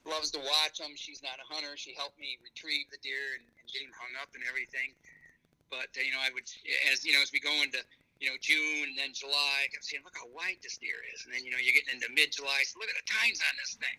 [0.09, 0.97] loves to watch them.
[0.97, 1.77] She's not a hunter.
[1.77, 4.97] She helped me retrieve the deer and, and get him hung up and everything.
[5.69, 6.49] But you know, I would
[6.93, 7.85] as you know as we go into
[8.21, 11.27] you know June and then July, I kept saying, look how wide this deer is.
[11.27, 12.63] And then you know you're getting into mid July.
[12.65, 13.97] So look at the times on this thing.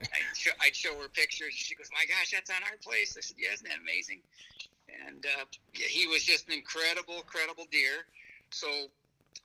[0.14, 1.54] I'd show, I'd show her pictures.
[1.54, 4.22] She goes, "My gosh, that's on our place." I said, "Yeah, isn't that amazing?"
[4.88, 5.44] And uh,
[5.74, 8.08] yeah, he was just an incredible, incredible deer.
[8.50, 8.68] So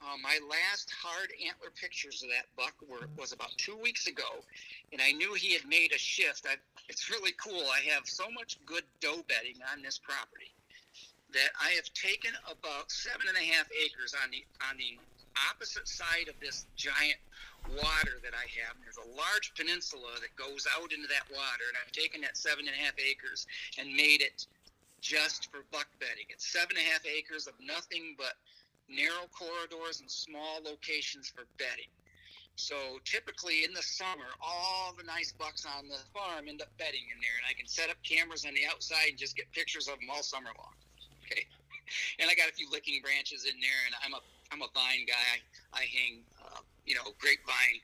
[0.01, 4.45] uh, my last hard antler pictures of that buck were was about two weeks ago,
[4.91, 6.45] and I knew he had made a shift.
[6.47, 6.55] I,
[6.87, 7.63] it's really cool.
[7.67, 10.53] I have so much good doe bedding on this property
[11.33, 14.97] that I have taken about seven and a half acres on the on the
[15.49, 17.17] opposite side of this giant
[17.73, 18.77] water that I have.
[18.81, 22.69] There's a large peninsula that goes out into that water, and I've taken that seven
[22.69, 23.47] and a half acres
[23.79, 24.45] and made it
[25.01, 26.29] just for buck bedding.
[26.29, 28.37] It's seven and a half acres of nothing but
[28.87, 31.89] narrow corridors and small locations for bedding.
[32.55, 37.09] So typically in the summer, all the nice bucks on the farm end up bedding
[37.09, 39.87] in there, and I can set up cameras on the outside and just get pictures
[39.87, 40.77] of them all summer long.
[41.33, 41.45] Okay,
[42.21, 44.21] and I got a few licking branches in there, and I'm a
[44.53, 45.17] I'm a vine guy.
[45.73, 47.81] I, I hang, uh, you know, grapevine,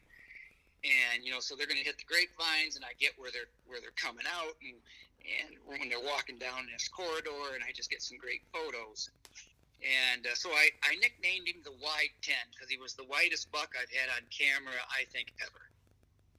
[0.85, 3.49] and you know, so they're going to hit the grapevines, and I get where they're
[3.65, 4.77] where they're coming out, and
[5.25, 9.09] and when they're walking down this corridor, and I just get some great photos.
[9.79, 13.49] And uh, so I, I nicknamed him the Wide 10 because he was the widest
[13.49, 15.61] buck I've had on camera, I think, ever.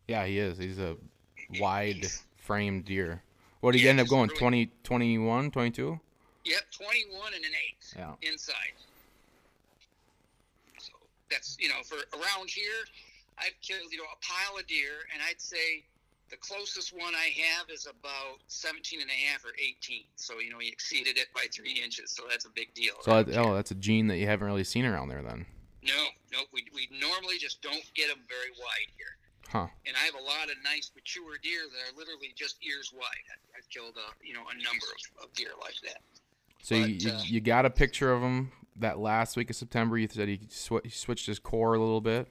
[0.08, 0.58] yeah, he is.
[0.58, 0.96] He's a
[1.58, 2.04] wide
[2.36, 3.22] framed deer.
[3.60, 4.28] What did he Yeah, end up going?
[4.28, 5.98] really- 20, 21, 22?
[6.44, 8.14] Yep, 21 and an 8 Yeah.
[8.22, 8.72] inside.
[10.78, 10.92] So
[11.30, 12.84] that's, you know, for around here,
[13.38, 15.84] I've killed, you know, a pile of deer, and I'd say
[16.30, 20.04] the closest one I have is about 17 and a half or 18.
[20.16, 22.94] So, you know, he exceeded it by three inches, so that's a big deal.
[23.02, 25.44] So, that, oh, that's a gene that you haven't really seen around there then.
[25.82, 29.16] No, no, we, we normally just don't get them very wide here.
[29.48, 29.66] Huh.
[29.86, 33.24] And I have a lot of nice mature deer that are literally just ears wide.
[33.32, 35.98] I, I've killed, uh, you know, a number of, of deer like that.
[36.62, 39.56] So you, But, you, uh, you got a picture of him that last week of
[39.56, 39.98] September.
[39.98, 42.28] You said he, sw- he switched his core a little bit.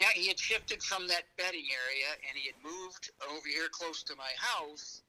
[0.00, 4.02] Yeah, he had shifted from that bedding area and he had moved over here close
[4.04, 5.02] to my house.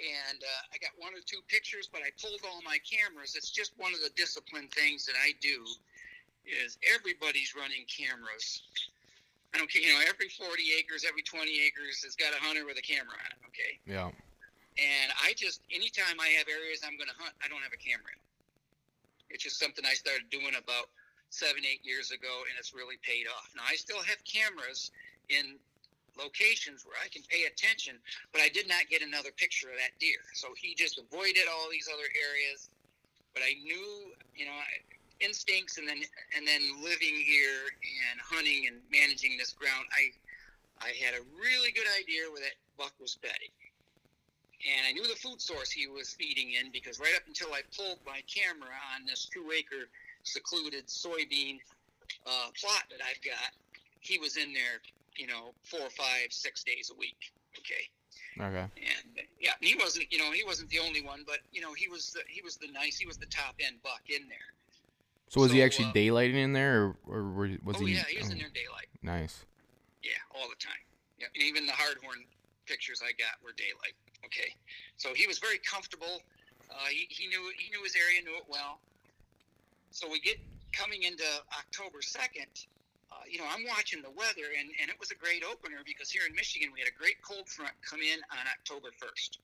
[0.00, 3.36] And uh, I got one or two pictures, but I pulled all my cameras.
[3.36, 5.62] It's just one of the discipline things that I do.
[6.48, 8.62] Is everybody's running cameras?
[9.54, 9.82] I don't care.
[9.82, 13.14] You know, every 40 acres, every 20 acres has got a hunter with a camera
[13.14, 13.30] on.
[13.30, 13.78] it, Okay.
[13.86, 14.10] Yeah.
[14.80, 17.80] And I just, anytime I have areas I'm going to hunt, I don't have a
[17.80, 18.16] camera.
[19.28, 20.88] It's just something I started doing about
[21.28, 23.52] seven, eight years ago, and it's really paid off.
[23.56, 24.92] Now, I still have cameras
[25.28, 25.56] in
[26.16, 27.96] locations where I can pay attention,
[28.32, 30.20] but I did not get another picture of that deer.
[30.36, 32.68] So he just avoided all these other areas.
[33.32, 34.56] But I knew, you know,
[35.20, 36.04] instincts, and then
[36.36, 37.72] and then living here
[38.12, 40.12] and hunting and managing this ground, I
[40.84, 43.48] I had a really good idea where that buck was bedding
[44.62, 47.62] and I knew the food source he was feeding in because right up until I
[47.76, 49.88] pulled my camera on this two acre
[50.22, 51.58] secluded soybean
[52.26, 53.50] uh, plot that I've got,
[54.00, 54.80] he was in there,
[55.16, 57.32] you know, four, five, six days a week.
[57.58, 57.88] Okay.
[58.40, 58.66] Okay.
[58.76, 61.88] And yeah, he wasn't, you know, he wasn't the only one, but you know, he
[61.88, 64.38] was the, he was the nice, he was the top end buck in there.
[65.28, 67.94] So was he actually uh, daylighting in there, or, or was oh he?
[67.94, 68.88] yeah, he was in oh, there daylight.
[69.02, 69.44] Nice.
[70.02, 70.80] Yeah, all the time.
[71.18, 72.24] Yeah, and even the hardhorn
[72.66, 73.94] pictures I got were daylight.
[74.24, 74.54] Okay,
[74.96, 76.22] so he was very comfortable.
[76.70, 78.78] Uh, he, he knew he knew his area, knew it well.
[79.90, 80.38] So we get
[80.72, 81.24] coming into
[81.58, 82.66] October second.
[83.12, 86.10] uh, you know, I'm watching the weather, and, and it was a great opener because
[86.10, 89.38] here in Michigan we had a great cold front come in on October 1st.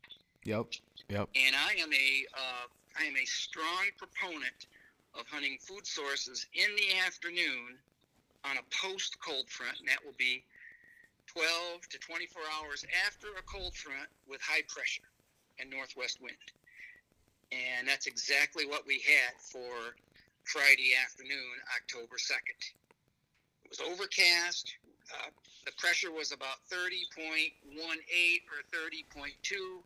[0.44, 0.66] Yep.
[1.08, 1.28] Yep.
[1.36, 2.66] And I am a uh,
[2.98, 4.66] I am a strong proponent
[5.14, 7.76] of hunting food sources in the afternoon
[8.44, 10.44] on a post cold front, and that will be
[11.32, 15.06] 12 to 24 hours after a cold front with high pressure
[15.60, 16.36] and northwest wind.
[17.52, 19.96] And that's exactly what we had for
[20.44, 22.60] Friday afternoon, October 2nd.
[23.64, 24.74] It was overcast.
[25.12, 25.30] Uh,
[25.64, 27.52] the pressure was about 30.18
[28.48, 29.82] or 30.2.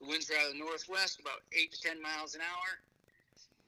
[0.00, 2.80] The winds were out of the northwest, about 8 to 10 miles an hour.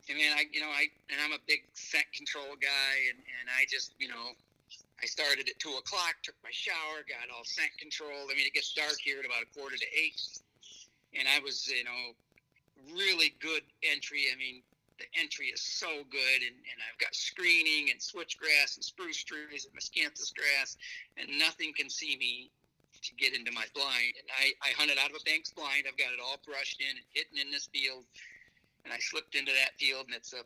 [0.08, 3.46] And man, I, you know, I, and I'm a big scent control guy, and, and
[3.52, 4.32] I just, you know,
[5.02, 8.28] I started at 2 o'clock, took my shower, got all scent controlled.
[8.30, 10.20] I mean, it gets dark here at about a quarter to 8.
[11.18, 12.12] And I was, you know,
[12.92, 14.28] really good entry.
[14.32, 14.62] I mean,
[15.00, 19.64] the entry is so good, and, and I've got screening and switchgrass and spruce trees
[19.64, 20.76] and miscanthus grass,
[21.16, 22.52] and nothing can see me
[23.00, 24.20] to get into my blind.
[24.20, 25.88] And I, I hunted out of a Banks blind.
[25.88, 28.04] I've got it all brushed in and hidden in this field,
[28.84, 30.44] and I slipped into that field, and it's a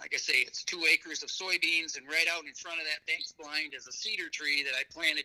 [0.00, 3.04] like I say, it's two acres of soybeans, and right out in front of that
[3.06, 5.24] Banks blind is a cedar tree that I planted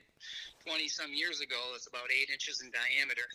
[0.66, 1.60] 20 some years ago.
[1.76, 3.26] It's about eight inches in diameter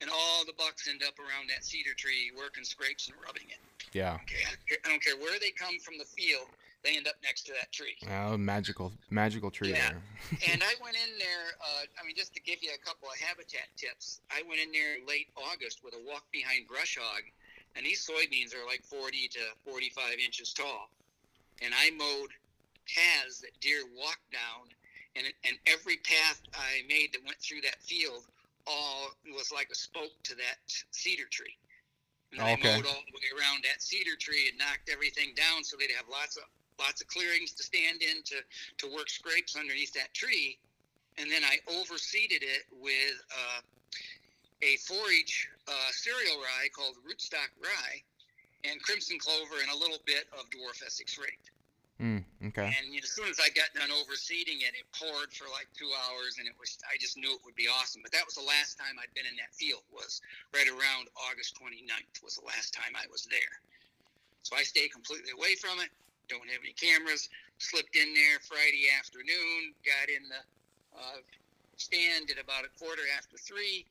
[0.00, 3.58] and all the bucks end up around that cedar tree working scrapes and rubbing it.
[3.92, 4.14] Yeah.
[4.22, 6.46] Okay, I don't care, I don't care where they come from the field,
[6.84, 7.98] they end up next to that tree.
[8.06, 9.90] Oh, magical, magical tree Yeah.
[9.98, 10.02] there.
[10.52, 11.58] and I went in there.
[11.58, 14.70] Uh, I mean, just to give you a couple of habitat tips, I went in
[14.70, 17.22] there late August with a walk behind brush hog,
[17.76, 20.90] and these soybeans are like 40 to 45 inches tall,
[21.62, 22.30] and I mowed
[22.86, 24.68] paths that deer walked down,
[25.16, 28.24] and and every path I made that went through that field
[28.66, 30.58] all was like a spoke to that
[30.90, 31.56] cedar tree.
[32.32, 35.76] And I mowed all the way around that cedar tree and knocked everything down so
[35.80, 36.44] they'd have lots of
[36.78, 38.36] lots of clearings to stand in to,
[38.78, 40.58] to work scrapes underneath that tree.
[41.18, 43.60] And then I overseeded it with uh,
[44.62, 48.02] a forage uh, cereal rye called rootstock rye
[48.64, 51.46] and crimson clover and a little bit of dwarf Essex rape.
[51.98, 52.22] Mm,
[52.54, 52.70] okay.
[52.78, 55.66] And you know, as soon as I got done overseeding it, it poured for like
[55.74, 58.06] two hours, and it was I just knew it would be awesome.
[58.06, 59.82] But that was the last time I'd been in that field.
[59.90, 60.22] Was
[60.54, 63.54] right around August 29th was the last time I was there.
[64.46, 65.90] So I stayed completely away from it.
[66.30, 67.26] Don't have any cameras.
[67.58, 69.74] Slipped in there Friday afternoon.
[69.82, 70.42] Got in the
[70.94, 71.18] uh,
[71.78, 73.86] stand at about a quarter after three,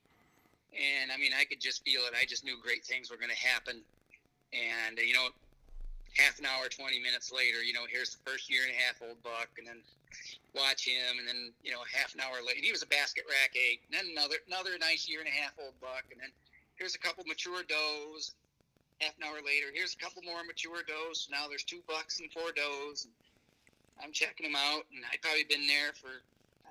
[0.73, 2.13] and I mean I could just feel it.
[2.19, 3.81] I just knew great things were going to happen.
[4.53, 5.29] And you know,
[6.17, 8.97] half an hour, 20 minutes later, you know, here's the first year and a half
[9.01, 9.79] old buck, and then
[10.55, 13.53] watch him, and then, you know, half an hour later, he was a basket rack
[13.53, 16.33] eight, and then another, another nice year and a half old buck, and then
[16.75, 18.33] here's a couple mature does.
[18.99, 21.29] Half an hour later, here's a couple more mature does.
[21.29, 23.05] Now there's two bucks and four does.
[23.05, 23.13] And
[24.01, 26.25] I'm checking them out, and I'd probably been there for,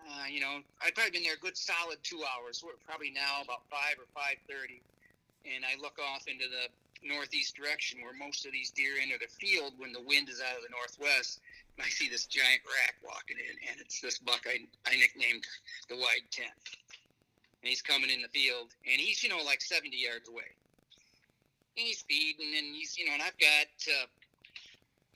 [0.06, 2.62] uh, you know, I'd probably been there a good solid two hours.
[2.62, 4.80] We're probably now about five or five thirty,
[5.42, 6.70] and I look off into the
[7.02, 10.56] northeast direction where most of these deer enter the field when the wind is out
[10.56, 11.40] of the northwest.
[11.76, 15.44] And I see this giant rack walking in, and it's this buck I, I nicknamed
[15.88, 16.50] the Wide Ten.
[17.62, 20.48] And he's coming in the field, and he's, you know, like 70 yards away.
[21.76, 24.06] And he's feeding, and he's, you know, and I've got uh,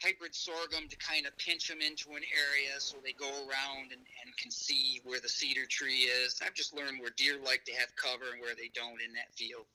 [0.02, 4.00] hybrid sorghum to kind of pinch them into an area so they go around and,
[4.00, 6.40] and can see where the cedar tree is.
[6.44, 9.32] I've just learned where deer like to have cover and where they don't in that
[9.36, 9.66] field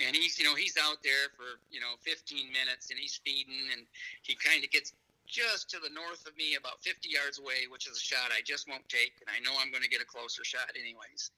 [0.00, 3.68] and he's you know he's out there for you know 15 minutes and he's feeding
[3.76, 3.84] and
[4.22, 4.92] he kind of gets
[5.26, 8.40] just to the north of me about 50 yards away which is a shot i
[8.44, 11.32] just won't take and i know i'm going to get a closer shot anyways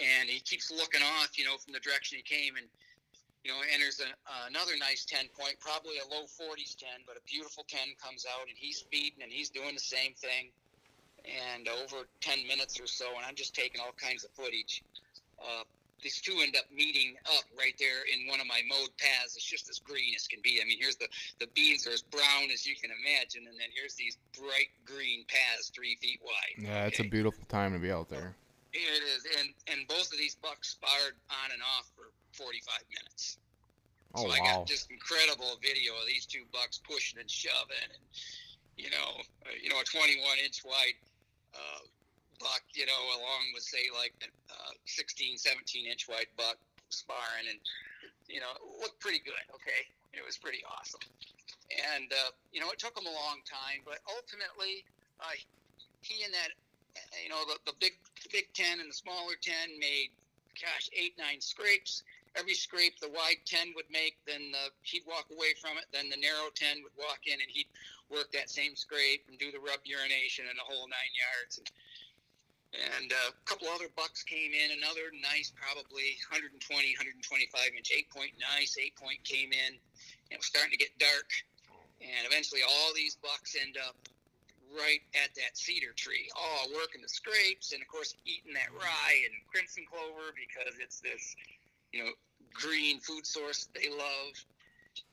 [0.00, 2.68] and he keeps looking off you know from the direction he came and
[3.44, 4.08] you know enters a,
[4.48, 8.48] another nice 10 point probably a low 40s 10 but a beautiful 10 comes out
[8.48, 10.52] and he's feeding and he's doing the same thing
[11.24, 14.82] and over 10 minutes or so and i'm just taking all kinds of footage
[15.40, 15.64] uh,
[16.02, 19.36] these two end up meeting up right there in one of my mowed paths.
[19.36, 20.60] It's just as green as can be.
[20.62, 23.68] I mean, here's the the beans are as brown as you can imagine, and then
[23.74, 26.64] here's these bright green paths three feet wide.
[26.64, 28.34] Yeah, it's a beautiful time to be out there.
[28.72, 33.38] It is, and and both of these bucks sparred on and off for 45 minutes.
[34.14, 38.02] Oh so I got just incredible video of these two bucks pushing and shoving, and
[38.74, 40.98] you know, uh, you know, a 21 inch wide
[41.54, 41.82] uh,
[42.42, 46.58] buck, you know, along with say like a uh, 16, 17 inch wide buck
[46.90, 47.60] sparring, and
[48.26, 49.46] you know, it looked pretty good.
[49.54, 51.06] Okay, it was pretty awesome,
[51.94, 54.82] and uh, you know, it took him a long time, but ultimately,
[55.22, 55.38] uh,
[56.02, 56.50] he and that,
[57.22, 57.94] you know, the, the big
[58.26, 60.10] the big ten and the smaller ten made,
[60.58, 62.02] gosh, eight nine scrapes
[62.38, 65.86] every scrape the wide 10 would make, then the, he'd walk away from it.
[65.90, 67.70] Then the narrow 10 would walk in and he'd
[68.10, 71.58] work that same scrape and do the rub urination and the whole nine yards.
[71.58, 71.68] And,
[72.94, 74.78] and uh, a couple other bucks came in.
[74.78, 77.18] Another nice, probably 120, 125
[77.74, 79.74] inch eight point nice eight point came in.
[79.74, 81.26] And it was starting to get dark.
[81.98, 83.98] And eventually, all these bucks end up
[84.72, 89.18] right at that cedar tree, all working the scrapes, and of course, eating that rye
[89.26, 91.34] and crimson clover because it's this,
[91.92, 92.10] you know,
[92.52, 94.34] green food source they love.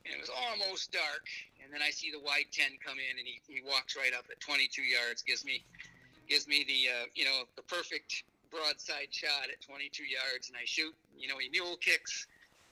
[0.05, 1.28] And it was almost dark,
[1.61, 4.25] and then I see the wide 10 come in, and he, he walks right up
[4.32, 5.63] at 22 yards, gives me
[6.28, 10.65] gives me the uh, you know the perfect broadside shot at 22 yards, and I
[10.65, 10.95] shoot.
[11.17, 12.28] You know, he mule kicks,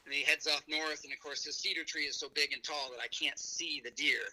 [0.06, 1.04] and he heads off north.
[1.04, 3.82] And of course, this cedar tree is so big and tall that I can't see
[3.84, 4.32] the deer.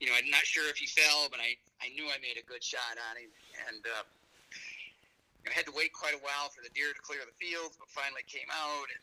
[0.00, 2.46] You know, I'm not sure if he fell, but I I knew I made a
[2.46, 3.30] good shot on him,
[3.68, 4.04] and uh,
[5.48, 7.88] I had to wait quite a while for the deer to clear the fields, but
[7.88, 9.00] finally came out and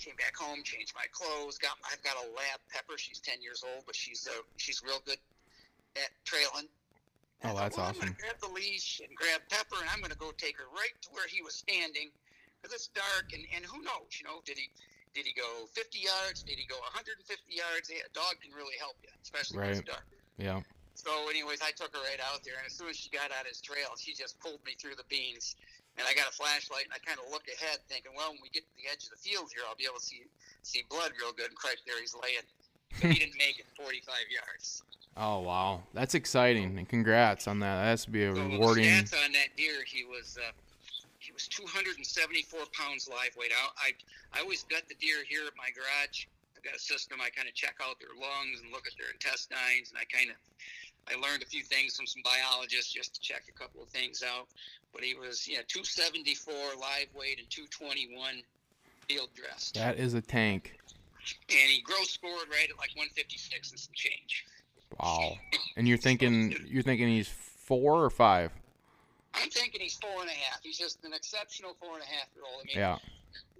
[0.00, 1.60] came back home, changed my clothes.
[1.60, 2.96] Got I've got a lab pepper.
[2.96, 5.20] She's 10 years old, but she's uh, she's real good
[5.96, 6.68] at trailing.
[7.44, 8.00] Oh, that's well, awesome.
[8.00, 10.96] I'm gonna grab the leash and grab Pepper, and I'm gonna go take her right
[11.04, 12.08] to where he was standing,
[12.58, 14.72] because it's dark, and, and who knows, you know, did he
[15.12, 16.44] did he go 50 yards?
[16.44, 17.88] Did he go 150 yards?
[17.92, 19.76] A dog can really help you, especially when Right.
[19.80, 20.04] it's dark.
[20.36, 20.60] Yeah.
[20.96, 23.46] So, anyways, I took her right out there, and as soon as she got out
[23.46, 25.54] his trail, she just pulled me through the beans.
[25.98, 28.48] And I got a flashlight, and I kind of look ahead, thinking, well, when we
[28.48, 30.24] get to the edge of the field here, I'll be able to see
[30.62, 31.48] see blood real good.
[31.52, 32.44] And Christ, there he's laying.
[33.00, 34.82] But he didn't make it 45 yards.
[35.16, 37.76] Oh wow, that's exciting, and congrats on that.
[37.80, 38.84] That has to be a So rewarding.
[38.84, 40.52] stats on that deer, he was uh,
[41.18, 43.52] he was 274 pounds live weight.
[43.52, 46.26] I, I I always gut the deer here at my garage.
[46.56, 47.20] I've got a system.
[47.24, 50.28] I kind of check out their lungs and look at their intestines, and I kind
[50.28, 50.36] of
[51.08, 54.22] I learned a few things from some biologists just to check a couple of things
[54.22, 54.48] out.
[54.92, 58.42] But he was yeah 274 live weight and 221
[59.08, 60.78] field dressed, That is a tank.
[61.48, 64.44] and he gross scored right at like 156 and some change.
[65.00, 65.34] Wow.
[65.76, 68.52] And you're thinking you're thinking he's four or five?
[69.34, 70.60] I'm thinking he's four and a half.
[70.62, 72.62] He's just an exceptional four and a half year old.
[72.62, 72.98] I mean, Yeah.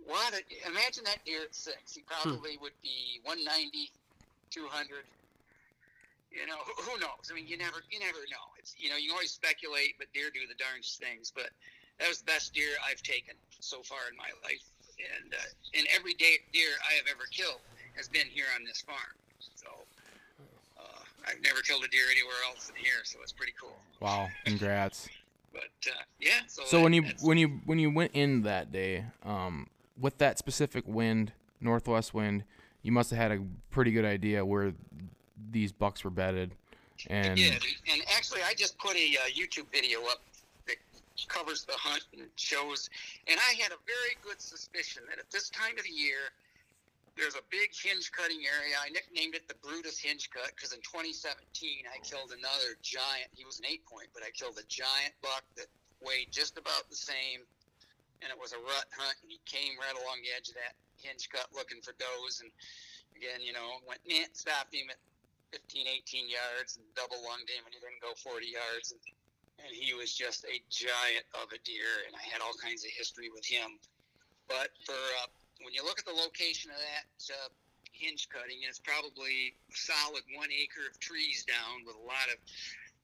[0.06, 0.34] What?
[0.34, 1.94] A, imagine that deer at six.
[1.94, 2.30] He hmm.
[2.30, 3.90] probably would be 190,
[4.50, 5.04] 200.
[6.30, 7.30] You know, who, who knows?
[7.30, 8.46] I mean, you never, you never know.
[8.58, 11.32] It's you know, you always speculate, but deer do the darndest things.
[11.34, 11.50] But
[11.98, 14.64] that was the best deer I've taken so far in my life,
[15.00, 17.60] and uh, and every day deer I have ever killed
[17.96, 19.16] has been here on this farm.
[19.54, 19.68] So
[20.78, 23.76] uh, I've never killed a deer anywhere else than here, so it's pretty cool.
[24.00, 24.28] Wow.
[24.44, 25.08] Congrats.
[25.52, 28.72] But uh, yeah, so So that- when you when you when you went in that
[28.72, 29.68] day, um,
[29.98, 32.44] with that specific wind, northwest wind,
[32.82, 34.74] you must have had a pretty good idea where
[35.50, 36.52] these bucks were bedded.
[37.08, 37.58] And Yeah,
[37.92, 40.22] and actually, I just put a uh, YouTube video up
[40.66, 40.76] that
[41.28, 42.88] covers the hunt and shows.
[43.28, 46.32] And I had a very good suspicion that at this time of the year,
[47.16, 48.76] there's a big hinge cutting area.
[48.76, 53.32] I nicknamed it the Brutus Hinge Cut because in 2017 I killed another giant.
[53.32, 55.72] He was an eight point, but I killed a giant buck that
[56.04, 57.40] weighed just about the same,
[58.20, 59.16] and it was a rut hunt.
[59.24, 62.52] And he came right along the edge of that hinge cut looking for does, and
[63.16, 65.00] again, you know, went nah, stopped him at
[65.52, 68.92] 15, 18 yards and double lunged him, and he didn't go 40 yards.
[68.92, 69.00] And,
[69.62, 72.90] and he was just a giant of a deer, and I had all kinds of
[72.92, 73.78] history with him.
[74.46, 75.28] But for uh,
[75.64, 77.50] when you look at the location of that uh,
[77.90, 82.38] hinge cutting, it's probably a solid one acre of trees down with a lot of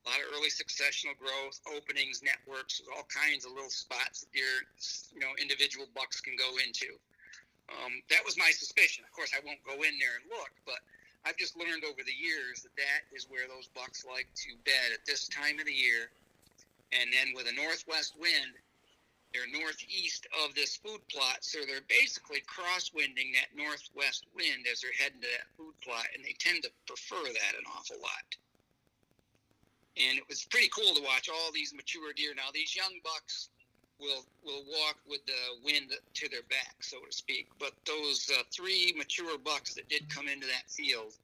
[0.03, 4.67] a lot of early successional growth, openings, networks, all kinds of little spots that deer,
[5.15, 6.99] you know, individual bucks can go into.
[7.71, 9.07] Um, that was my suspicion.
[9.07, 10.83] Of course, I won't go in there and look, but
[11.25, 14.91] I've just learned over the years that that is where those bucks like to bed
[14.93, 16.11] at this time of the year.
[16.91, 18.59] And then with a northwest wind,
[19.33, 24.99] they're northeast of this food plot, so they're basically crosswinding that northwest wind as they're
[25.01, 28.29] heading to that food plot, and they tend to prefer that an awful lot.
[29.97, 32.37] And it was pretty cool to watch all these mature deer.
[32.37, 33.49] Now these young bucks
[34.03, 37.49] will will walk with the wind to their back, so to speak.
[37.59, 41.15] But those uh, three mature bucks that did come into that field,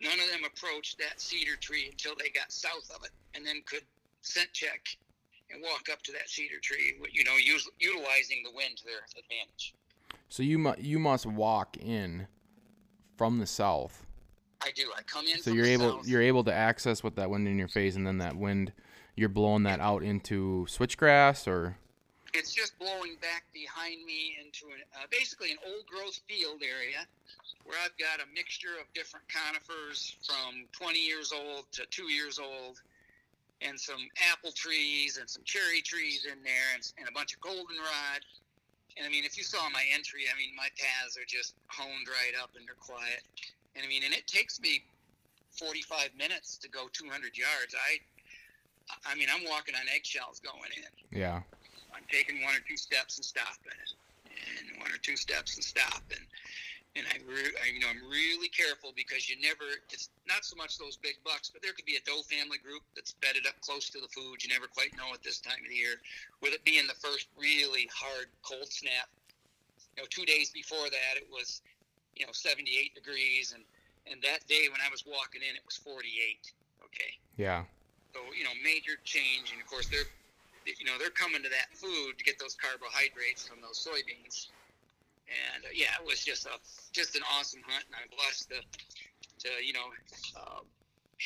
[0.00, 3.62] none of them approached that cedar tree until they got south of it, and then
[3.64, 3.82] could
[4.20, 4.86] scent check
[5.50, 6.94] and walk up to that cedar tree.
[7.12, 9.74] You know, us- utilizing the wind to their advantage.
[10.28, 12.26] so you mu- you must walk in
[13.16, 14.04] from the south.
[14.62, 14.90] I do.
[14.96, 15.38] I come in.
[15.38, 16.08] So from you're the able south.
[16.08, 18.72] you're able to access with that wind in your face, and then that wind,
[19.14, 21.78] you're blowing that out into switchgrass or
[22.36, 27.00] It's just blowing back behind me into an, uh, basically an old growth field area
[27.64, 32.38] where I've got a mixture of different conifers from 20 years old to two years
[32.38, 32.82] old,
[33.62, 37.40] and some apple trees and some cherry trees in there, and, and a bunch of
[37.40, 38.20] goldenrod.
[38.96, 42.06] And I mean, if you saw my entry, I mean, my paths are just honed
[42.06, 43.24] right up and they're quiet.
[43.74, 44.84] And I mean, and it takes me
[45.56, 47.74] 45 minutes to go 200 yards.
[47.74, 47.98] I,
[49.10, 51.18] I mean, I'm walking on eggshells going in.
[51.18, 51.40] Yeah.
[51.96, 53.72] I'm taking one or two steps and stopping,
[54.28, 56.20] and one or two steps and stopping.
[56.96, 59.64] And I, re- I, you know, I'm really careful because you never.
[59.92, 62.80] It's not so much those big bucks, but there could be a doe family group
[62.96, 64.40] that's bedded up close to the food.
[64.44, 66.00] You never quite know at this time of the year.
[66.40, 69.08] With it being the first really hard cold snap,
[69.96, 71.60] you know, two days before that it was,
[72.16, 72.64] you know, 78
[72.94, 73.64] degrees, and
[74.08, 76.08] and that day when I was walking in, it was 48.
[76.80, 77.12] Okay.
[77.36, 77.64] Yeah.
[78.16, 80.08] So you know, major change, and of course they're,
[80.66, 84.48] you know, they're coming to that food to get those carbohydrates from those soybeans.
[85.26, 86.58] And uh, yeah, it was just a
[86.92, 89.86] just an awesome hunt, and I'm blessed to, to you know,
[90.36, 90.60] uh,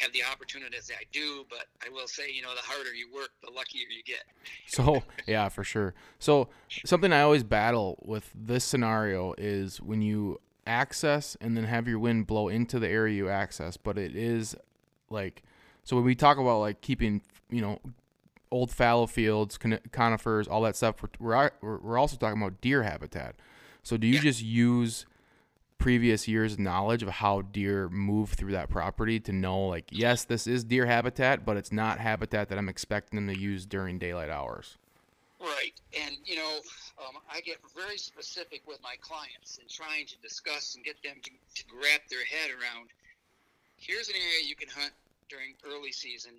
[0.01, 1.45] have the opportunities I do.
[1.51, 4.25] But I will say, you know, the harder you work, the luckier you get.
[4.67, 5.95] So yeah, for sure.
[6.19, 6.49] So
[6.85, 11.99] something I always battle with this scenario is when you access and then have your
[11.99, 14.55] wind blow into the area you access, but it is
[15.11, 15.43] like
[15.85, 17.81] so when we talk about like keeping you know
[18.51, 23.36] old fallow fields, conifers, all that stuff, we're, we're we're also talking about deer habitat.
[23.82, 24.20] So do you Yeah.
[24.20, 25.06] just use
[25.78, 30.47] previous years' knowledge of how deer move through that property to know like yes, this
[30.47, 34.31] is deer habitat, but it's not habitat that I'm expecting them to use during daylight
[34.31, 34.77] hours.
[35.40, 36.60] Right, and you know,
[36.98, 41.16] um, I get very specific with my clients and trying to discuss and get them
[41.22, 42.90] to, to wrap their head around.
[43.78, 44.93] Here's an area you can hunt
[45.31, 46.32] during early season.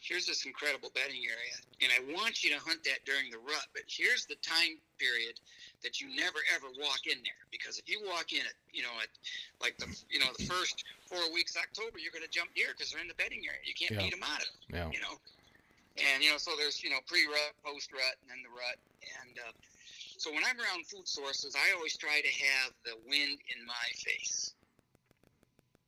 [0.00, 3.66] Here's this incredible bedding area, and I want you to hunt that during the rut.
[3.74, 5.40] But here's the time period
[5.82, 8.92] that you never ever walk in there because if you walk in at you know
[9.02, 9.10] at
[9.58, 12.92] like the you know the first four weeks October, you're going to jump deer because
[12.92, 13.60] they're in the bedding area.
[13.64, 14.06] You can't Yeah.
[14.06, 14.88] beat them out of it Yeah.
[14.92, 15.16] you know.
[15.96, 18.78] And you know, so there's you know pre-rut, post-rut, and then the rut.
[19.24, 19.52] And uh,
[20.20, 23.86] so when I'm around food sources, I always try to have the wind in my
[23.96, 24.52] face.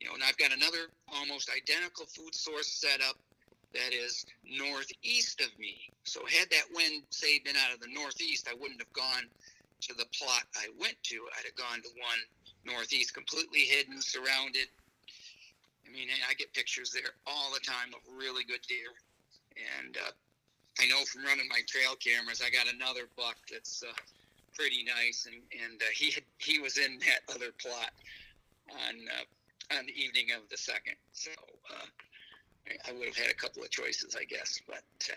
[0.01, 3.15] You know, and I've got another almost identical food source set up
[3.73, 5.91] that is northeast of me.
[6.03, 9.29] So had that wind say been out of the northeast, I wouldn't have gone
[9.81, 11.15] to the plot I went to.
[11.37, 12.21] I'd have gone to one
[12.65, 14.67] northeast, completely hidden, surrounded.
[15.87, 18.93] I mean, I get pictures there all the time of really good deer
[19.59, 20.11] and uh,
[20.79, 23.93] I know from running my trail cameras, I got another buck that's uh,
[24.53, 27.91] pretty nice, and and uh, he had, he was in that other plot
[28.71, 31.31] on uh, on the evening of the second, so
[31.71, 31.85] uh,
[32.67, 35.15] I, I would have had a couple of choices, I guess, but uh,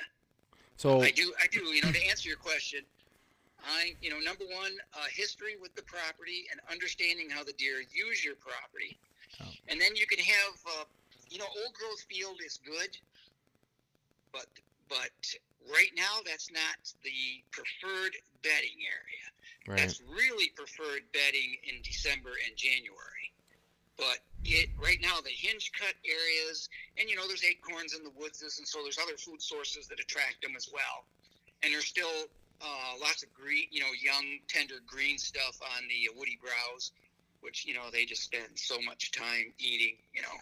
[0.76, 2.80] So I do I do you know to answer your question.
[3.64, 7.78] I, you know, number one, uh, history with the property and understanding how the deer
[7.94, 8.98] use your property,
[9.40, 9.46] Oh.
[9.68, 10.84] and then you can have, uh,
[11.30, 12.96] you know, old growth field is good,
[14.32, 14.46] but
[14.88, 15.10] but
[15.72, 18.12] right now that's not the preferred
[18.42, 19.26] bedding area.
[19.68, 19.78] right.
[19.78, 23.31] That's really preferred bedding in December and January.
[23.98, 28.10] But it right now the hinge cut areas, and you know there's acorns in the
[28.18, 31.04] woods, and so there's other food sources that attract them as well.
[31.62, 32.26] And there's still
[32.60, 36.92] uh, lots of green, you know, young tender green stuff on the uh, woody browse,
[37.40, 39.96] which you know they just spend so much time eating.
[40.14, 40.36] You know,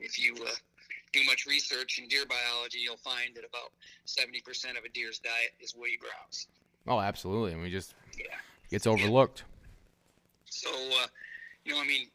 [0.00, 0.50] if you uh,
[1.12, 3.72] do much research in deer biology, you'll find that about
[4.06, 6.46] 70% of a deer's diet is woody browse.
[6.88, 7.52] oh, absolutely.
[7.52, 8.24] And we just Yeah.
[8.70, 9.44] gets overlooked.
[10.48, 11.06] So, uh,
[11.66, 12.08] you know, I mean,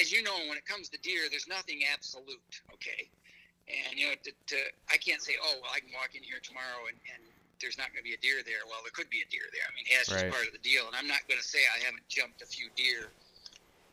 [0.00, 3.08] as you know, when it comes to deer, there's nothing absolute, okay?
[3.68, 4.58] And, you know, to, to,
[4.90, 7.22] I can't say, oh, well, I can walk in here tomorrow and, and
[7.62, 8.66] there's not going to be a deer there.
[8.66, 9.62] Well, there could be a deer there.
[9.62, 10.88] I mean, that's just part of the deal.
[10.90, 13.12] And I'm not going to say I haven't jumped a few deer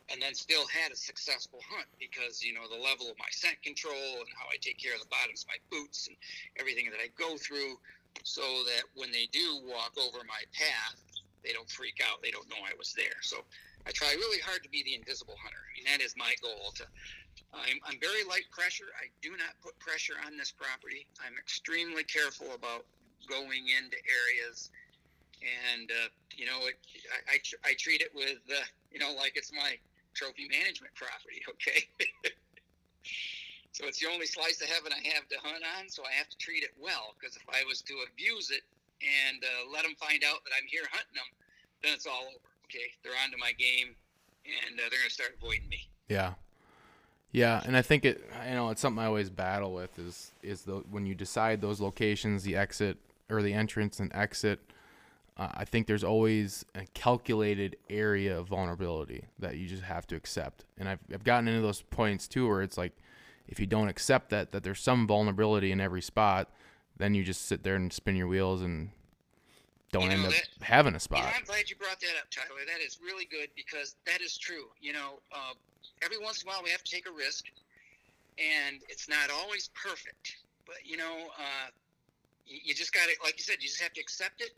[0.08, 3.60] and then still had a successful hunt because, you know, the level of my scent
[3.60, 6.16] control and how I take care of the bottoms of my boots and
[6.56, 7.76] everything that I go through
[8.24, 10.96] so that when they do walk over my path,
[11.44, 12.24] they don't freak out.
[12.24, 13.20] They don't know I was there.
[13.20, 13.44] So
[13.88, 15.64] I try really hard to be the invisible hunter.
[15.64, 16.76] I mean, that is my goal.
[16.76, 16.84] To
[17.56, 18.92] I'm, I'm very light pressure.
[19.00, 21.08] I do not put pressure on this property.
[21.24, 22.84] I'm extremely careful about
[23.24, 24.68] going into areas,
[25.40, 26.76] and uh, you know, it,
[27.32, 28.60] I, I, I treat it with uh,
[28.92, 29.80] you know like it's my
[30.12, 31.40] trophy management property.
[31.56, 31.88] Okay.
[33.72, 36.26] So it's the only slice of heaven I have to hunt on, so I have
[36.28, 37.14] to treat it well.
[37.14, 38.66] Because if I was to abuse it
[38.98, 41.30] and uh, let them find out that I'm here hunting them,
[41.86, 42.47] then it's all over.
[42.70, 43.94] Okay, they're onto my game,
[44.44, 45.88] and uh, they're gonna start avoiding me.
[46.08, 46.34] Yeah.
[47.32, 50.62] Yeah, and I think it you know, it's something I always battle with is is
[50.62, 52.96] the when you decide those locations, the exit
[53.30, 54.60] or the entrance and exit,
[55.36, 60.16] uh, I think there's always a calculated area of vulnerability that you just have to
[60.16, 60.64] accept.
[60.78, 62.92] And I've I've gotten into those points too where it's like
[63.46, 66.50] if you don't accept that that there's some vulnerability in every spot,
[66.96, 68.90] then you just sit there and spin your wheels and
[69.92, 71.24] don't You end up that- having a You spot.
[71.24, 72.64] know, I'm glad you brought that up, Tyler.
[72.66, 74.70] That is really good because that is true.
[74.80, 75.54] You know, uh,
[76.02, 77.46] every once in a while we have to take a risk,
[78.38, 80.36] and it's not always perfect.
[80.66, 81.68] But you know, uh,
[82.46, 84.50] you, you just got to, like you said, you just have to accept it,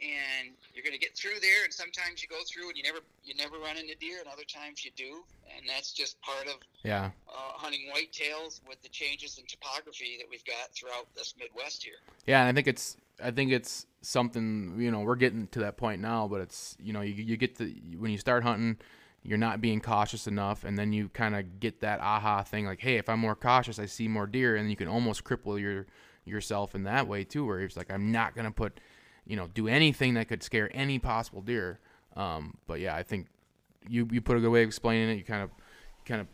[0.00, 1.64] and you're going to get through there.
[1.64, 4.44] And sometimes you go through and you never, you never run into deer, and other
[4.44, 5.24] times you do,
[5.56, 7.10] and that's just part of Yeah.
[7.28, 11.98] uh, hunting whitetails with the changes in topography that we've got throughout this Midwest here.
[12.26, 15.76] Yeah, and I think it's I think it's something you know we're getting to that
[15.76, 17.64] point now, but it's you know you you get to
[17.98, 18.78] when you start hunting,
[19.22, 22.80] you're not being cautious enough, and then you kind of get that aha thing like,
[22.80, 25.86] hey, if I'm more cautious, I see more deer, and you can almost cripple your
[26.24, 28.80] yourself in that way too, where it's like I'm not gonna put
[29.26, 31.80] you know do anything that could scare any possible deer.
[32.16, 33.26] Um, but yeah, I think
[33.88, 35.14] you you put a good way of explaining it.
[35.18, 35.50] You kind of
[36.04, 36.26] kind of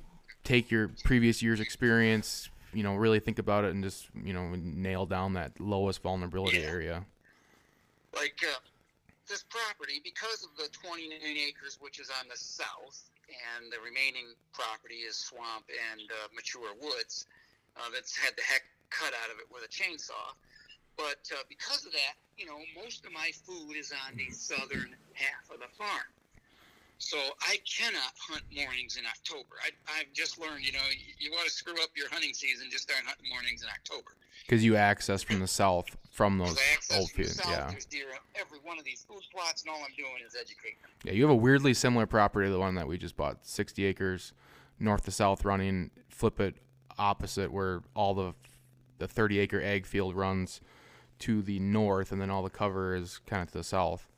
[0.45, 4.53] take your previous year's experience, you know, really think about it and just, you know,
[4.55, 6.69] nail down that lowest vulnerability Yeah.
[6.69, 7.05] area.
[8.15, 8.61] like uh,
[9.29, 14.33] this property, because of the 29 acres which is on the south, and the remaining
[14.53, 17.27] property is swamp and uh, mature woods,
[17.77, 20.33] uh, that's had the heck cut out of it with a chainsaw.
[20.97, 24.97] But uh, because of that, you know, most of my food is on the southern
[25.13, 26.09] half of the farm.
[27.07, 29.55] So I cannot hunt mornings in October.
[29.63, 32.67] I, I've just learned, you know, you, you want to screw up your hunting season,
[32.69, 34.17] just start hunting mornings in October.
[34.45, 37.41] Because you access from the south from those Because I access old fields.
[37.49, 37.69] Yeah.
[37.71, 40.91] there's deer every one of these food plots, and all I'm doing is educating them.
[41.05, 41.13] Yeah.
[41.13, 44.33] You have a weirdly similar property to the one that we just bought 60 acres,
[44.81, 46.57] north to south running, flip it
[46.99, 48.35] opposite where all the
[48.99, 50.61] the 30 acre egg field runs
[51.21, 54.09] to the north, and then all the cover is kind of to the south.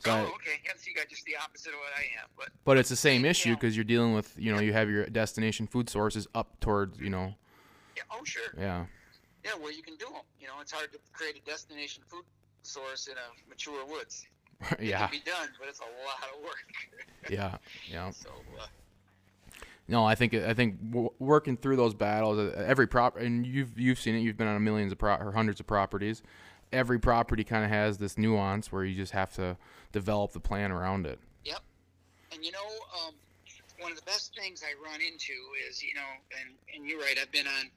[0.00, 0.60] So oh, okay.
[0.64, 2.28] Yeah, so you got just the opposite of what I have.
[2.36, 3.54] But But it's the same issue Yeah.
[3.56, 7.10] because you're dealing with, you know, you have your destination food sources up towards, you
[7.10, 7.34] know,
[7.96, 8.86] yeah, oh sure, yeah,
[9.44, 10.22] yeah, Well, you can do them.
[10.40, 12.24] You know, it's hard to create a destination food
[12.62, 14.26] source in a mature woods.
[14.80, 15.04] yeah.
[15.06, 16.72] It can be done, but it's a lot of work.
[17.30, 17.56] yeah,
[17.90, 18.10] yeah.
[18.10, 18.66] so uh,
[19.88, 20.76] No, I think I think
[21.18, 24.20] working through those battles, uh, every prop, and you've you've seen it.
[24.20, 26.22] You've been on millions of pro- or hundreds of properties.
[26.72, 29.56] Every property kind of has this nuance where you just have to
[29.92, 31.18] develop the plan around it.
[31.44, 31.60] Yep.
[32.32, 33.14] And you know, um,
[33.80, 35.34] one of the best things I run into
[35.68, 36.10] is, you know,
[36.40, 37.70] and, and you're right, I've been on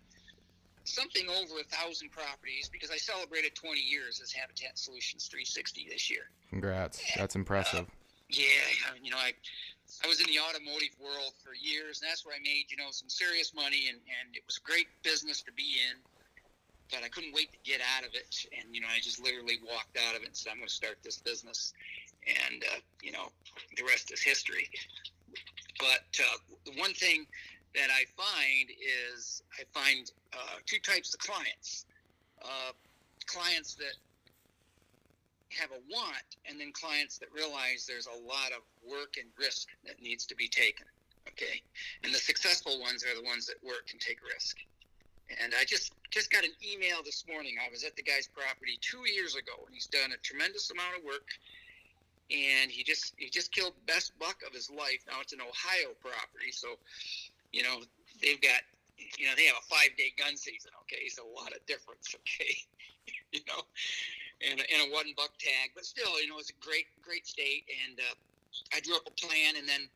[0.83, 6.09] something over a thousand properties because I celebrated 20 years as Habitat Solutions 360 this
[6.09, 6.29] year.
[6.49, 7.87] Congrats, that's impressive.
[8.29, 8.45] Yeah,
[9.01, 9.33] you know, I
[10.03, 12.89] I was in the automotive world for years, and that's where I made you know
[12.89, 15.97] some serious money, and and it was a great business to be in.
[16.93, 19.57] But I couldn't wait to get out of it, and you know, I just literally
[19.65, 21.73] walked out of it and said, "I'm going to start this business,"
[22.21, 23.33] and uh, you know,
[23.75, 24.69] the rest is history.
[25.79, 27.25] But uh, the one thing
[27.73, 31.85] that I find is I find uh, two types of clients:
[32.45, 32.73] uh,
[33.25, 33.97] clients that
[35.49, 39.69] have a want, and then clients that realize there's a lot of work and risk
[39.85, 40.85] that needs to be taken.
[41.27, 41.63] Okay,
[42.03, 44.57] and the successful ones are the ones that work and take risk.
[45.41, 47.55] And I just just got an email this morning.
[47.57, 50.97] I was at the guy's property two years ago, and he's done a tremendous amount
[50.97, 51.27] of work.
[52.29, 55.03] And he just he just killed best buck of his life.
[55.07, 56.75] Now it's an Ohio property, so
[57.51, 57.81] you know
[58.21, 58.61] they've got
[59.17, 60.71] you know they have a five day gun season.
[60.85, 62.15] Okay, so a lot of difference.
[62.23, 62.55] Okay,
[63.33, 63.67] you know,
[64.49, 67.27] and a, and a one buck tag, but still, you know, it's a great great
[67.27, 67.65] state.
[67.83, 68.15] And uh,
[68.73, 69.89] I drew up a plan, and then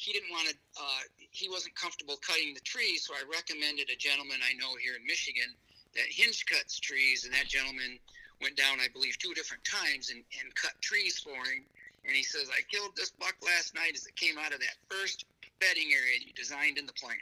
[0.00, 0.56] he didn't want to.
[0.80, 4.96] Uh, he wasn't comfortable cutting the trees, so I recommended a gentleman I know here
[4.96, 5.52] in Michigan
[5.92, 8.00] that hinge cuts trees, and that gentleman
[8.40, 11.68] went down, I believe, two different times and, and cut trees for him.
[12.08, 14.80] And he says, I killed this buck last night as it came out of that
[14.88, 15.26] first
[15.60, 17.20] bedding area you designed in the plan.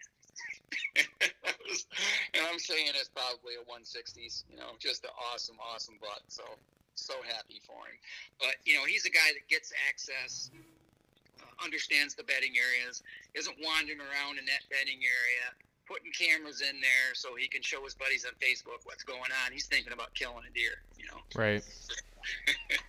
[2.32, 6.22] And I'm saying it's probably a 160s, you know, just an awesome, awesome buck.
[6.28, 6.44] So,
[6.94, 7.98] so happy for him.
[8.38, 10.50] But, you know, he's a guy that gets access,
[11.62, 13.02] understands the bedding areas,
[13.34, 15.46] isn't wandering around in that bedding area,
[15.86, 19.52] putting cameras in there so he can show his buddies on Facebook what's going on.
[19.52, 21.20] He's thinking about killing a deer, you know.
[21.34, 21.64] Right.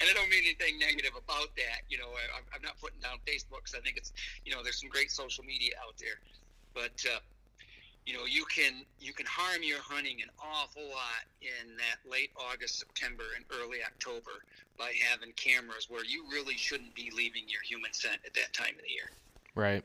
[0.00, 1.82] And I don't mean anything negative about that.
[1.90, 4.12] You know, I, I'm not putting down Facebook because I think it's,
[4.44, 6.22] you know, there's some great social media out there,
[6.74, 7.18] but uh,
[8.08, 12.30] you know, you can you can harm your hunting an awful lot in that late
[12.50, 14.30] August, September, and early October
[14.78, 18.72] by having cameras where you really shouldn't be leaving your human scent at that time
[18.76, 19.10] of the year.
[19.54, 19.84] Right.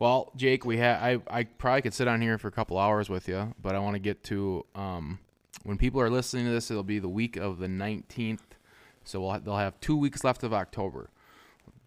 [0.00, 3.08] Well, Jake, we have I I probably could sit on here for a couple hours
[3.08, 5.20] with you, but I want to get to um
[5.62, 8.40] when people are listening to this, it'll be the week of the 19th.
[9.04, 11.08] So we'll ha- they'll have 2 weeks left of October.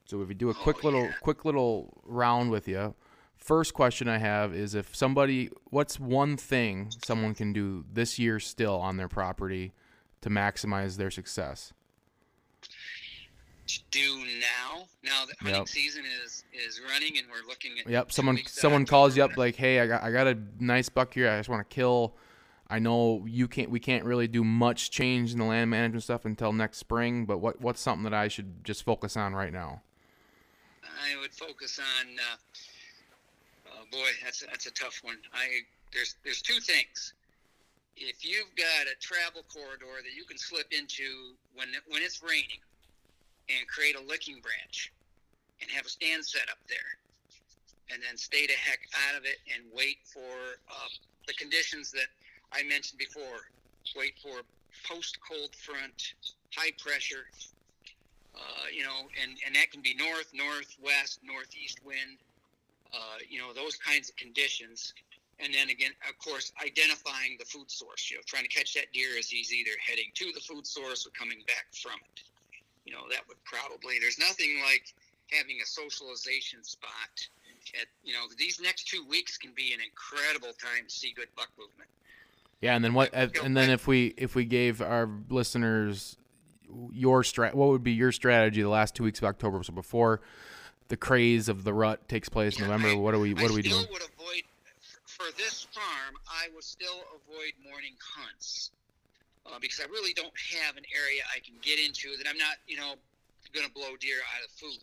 [0.05, 1.13] So if we do a quick Oh, little yeah.
[1.19, 2.95] quick little round with you,
[3.37, 8.39] first question I have is if somebody what's one thing someone can do this year
[8.39, 9.73] still on their property
[10.21, 11.73] to maximize their success?
[13.67, 14.85] to do now.
[15.03, 15.67] Now that hunting Yep.
[15.67, 18.11] season is is running, and we're looking at Yep.
[18.11, 21.29] Someone someone calls you up like, hey, I got I got a nice buck here.
[21.29, 22.15] I just want to kill.
[22.69, 23.69] I know you can't.
[23.69, 27.25] We can't really do much change in the land management stuff until next spring.
[27.25, 29.81] But what what's something that I should just focus on right now?
[30.83, 32.07] I would focus on.
[32.17, 32.35] Uh,
[33.91, 35.17] boy, that's that's a tough one.
[35.33, 35.61] I
[35.93, 37.13] there's there's two things.
[37.95, 42.61] If you've got a travel corridor that you can slip into when when it's raining,
[43.49, 44.91] and create a licking branch,
[45.61, 46.99] and have a stand set up there,
[47.91, 50.89] and then stay the heck out of it and wait for uh,
[51.27, 52.07] the conditions that
[52.51, 53.49] I mentioned before.
[53.95, 54.43] Wait for
[54.83, 56.13] post cold front,
[56.55, 57.25] high pressure,
[58.35, 62.19] uh, you know, and, and that can be north, northwest, northeast wind,
[62.93, 64.93] uh, you know, those kinds of conditions.
[65.39, 68.91] And then again, of course, identifying the food source, you know, trying to catch that
[68.91, 72.23] deer as he's either heading to the food source or coming back from it.
[72.85, 74.93] You know, that would probably, there's nothing like
[75.31, 77.29] having a socialization spot.
[77.79, 81.27] At, you know, these next two weeks can be an incredible time to see good
[81.35, 81.89] buck movement.
[82.61, 83.13] Yeah, and then what?
[83.13, 86.17] And then if we if we gave our listeners
[86.91, 89.61] your strat, what would be your strategy the last two weeks of October?
[89.63, 90.21] So before
[90.87, 93.43] the craze of the rut takes place in Yeah, November, I- what are we what
[93.43, 93.91] I are we still doing?
[93.91, 94.43] would avoid
[95.05, 96.15] for this farm.
[96.29, 98.71] I would still avoid morning hunts
[99.45, 102.57] uh, because I really don't have an area I can get into that I'm not,
[102.67, 102.95] you know,
[103.53, 104.79] going to blow deer out of food.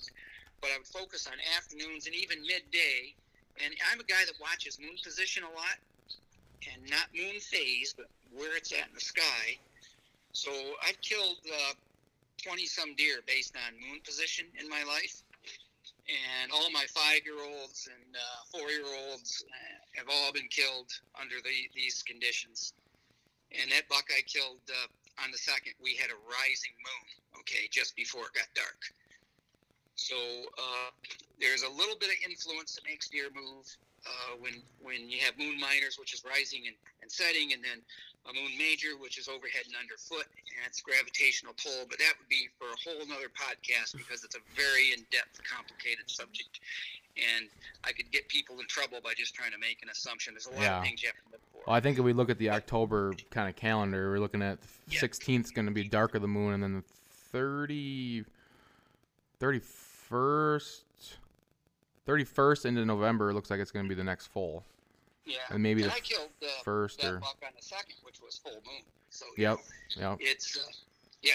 [0.61, 3.15] But I would focus on afternoons and even midday.
[3.65, 5.77] And I'm a guy that watches moon position a lot,
[6.73, 9.57] and not moon phase, but where it's at in the sky.
[10.33, 10.51] So
[10.83, 11.37] I've killed
[12.43, 15.23] twenty some deer based on moon position in my life
[16.09, 22.03] and all my five-year-olds and uh, four-year-olds uh, have all been killed under the, these
[22.03, 22.75] conditions.
[23.53, 27.41] And that buck I killed uh, on the second, we had a rising moon.
[27.41, 28.81] Okay, just before it got dark.
[29.97, 30.17] So
[30.59, 30.91] uh,
[31.41, 33.65] there's a little bit of influence that makes deer move
[34.07, 37.79] uh, when when you have moon minors, which is rising and, and setting, and then
[38.29, 41.85] a moon major, which is overhead and underfoot, and it's gravitational pull.
[41.89, 46.09] But that would be for a whole nother podcast because it's a very in-depth, complicated
[46.11, 46.61] subject,
[47.17, 47.49] and
[47.85, 50.35] I could get people in trouble by just trying to make an assumption.
[50.35, 50.79] There's a lot Yeah.
[50.79, 51.63] of things you have to look for.
[51.67, 54.59] Well, I think if we look at the October kind of calendar, we're looking at
[54.89, 55.01] Yeah.
[55.01, 56.83] 16th is going to be dark of the moon, and then the
[57.33, 58.25] 30,
[59.41, 60.83] 31st,
[62.07, 64.65] 31st into November looks like it's going to be the next full.
[65.25, 67.97] Yeah, and maybe and the I killed uh, first that or- buck on the second,
[68.03, 68.83] which was full moon.
[69.11, 69.59] So Yep.
[69.97, 70.19] know, Yep.
[70.21, 70.71] it's uh,
[71.23, 71.33] yeah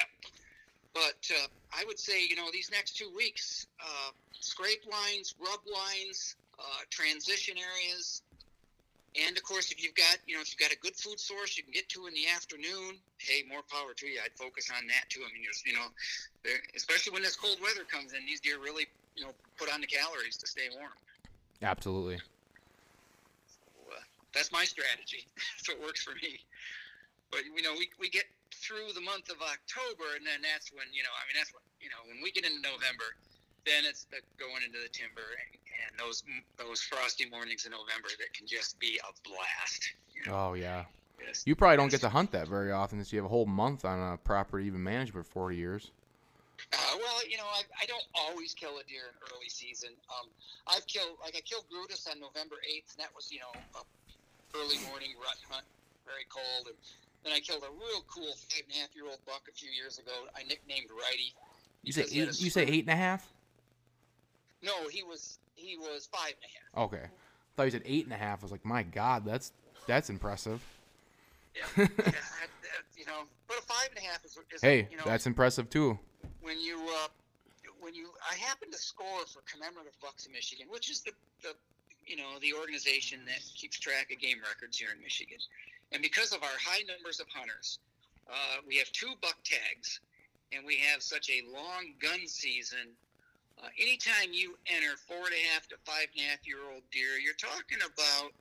[0.93, 5.59] but uh, i would say you know these next two weeks uh, scrape lines rub
[5.71, 8.21] lines uh, transition areas
[9.15, 11.57] and of course if you've got you know if you've got a good food source
[11.57, 14.85] you can get to in the afternoon hey more power to you i'd focus on
[14.87, 15.87] that too i mean there's you know
[16.75, 19.87] especially when this cold weather comes in these deer really you know put on the
[19.87, 20.91] calories to stay warm
[21.61, 22.17] Absolutely.
[24.33, 25.25] That's my strategy.
[25.63, 26.39] so it works for me.
[27.31, 30.89] But you know, we, we get through the month of October, and then that's when
[30.93, 31.13] you know.
[31.13, 33.05] I mean, that's when you know when we get into November,
[33.65, 35.53] then it's the going into the timber and,
[35.85, 36.23] and those
[36.57, 39.93] those frosty mornings in November that can just be a blast.
[40.13, 40.85] You know, Oh yeah.
[41.21, 43.45] just- You probably don't get to hunt that very often since you have a whole
[43.45, 45.91] month on a property you've been managed for 40 years.
[46.73, 49.91] Uh, well, you know, I, I don't always kill a deer in early season.
[50.11, 50.27] Um,
[50.67, 53.83] I've killed, like, I killed Brutus on November 8th, and that was, you know, a
[54.55, 55.65] early morning rut hunt,
[56.05, 56.67] very cold.
[56.67, 56.77] And
[57.23, 59.69] then I killed a real cool five and a half year old buck a few
[59.69, 60.29] years ago.
[60.35, 61.33] I nicknamed Righty.
[61.83, 63.27] You say because he had eight, you say eight and a half?
[64.61, 66.87] No, he was he was five and a half.
[66.87, 67.05] Okay.
[67.05, 68.41] I thought you said eight and a half.
[68.41, 69.51] I was like, my God, that's
[69.87, 70.61] that's impressive.
[71.55, 74.87] Yeah, yeah that, that, you know, but a five and a half is, is Hey,
[74.91, 75.97] you know, that's impressive too.
[76.41, 77.07] when you uh,
[77.79, 81.11] when you I happened to score for commemorative bucks in Michigan, which is the,
[81.41, 81.55] the
[82.09, 85.37] you know the organization that keeps track of game records here in Michigan,
[85.93, 87.77] and because of our high numbers of hunters,
[88.25, 90.01] uh, we have two buck tags,
[90.51, 92.97] and we have such a long gun season.
[93.61, 96.81] Uh, anytime you enter four and a half to five and a half year old
[96.89, 98.33] deer, you're talking about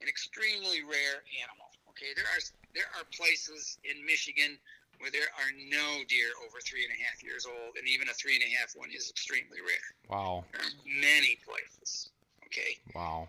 [0.00, 1.68] an extremely rare animal.
[1.92, 2.40] Okay, there are
[2.72, 4.56] there are places in Michigan
[5.04, 8.14] where there are no deer over three and a half years old, and even a
[8.14, 9.88] three and a half one is extremely rare.
[10.08, 10.44] Wow.
[10.52, 12.08] There are many places.
[12.52, 13.28] Okay, Wow.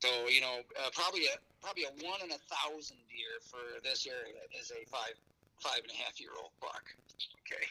[0.00, 4.08] so you know uh, probably a probably a one in a thousand deer for this
[4.08, 5.12] area is a five
[5.60, 6.82] five and a half year old buck.
[7.44, 7.68] Okay.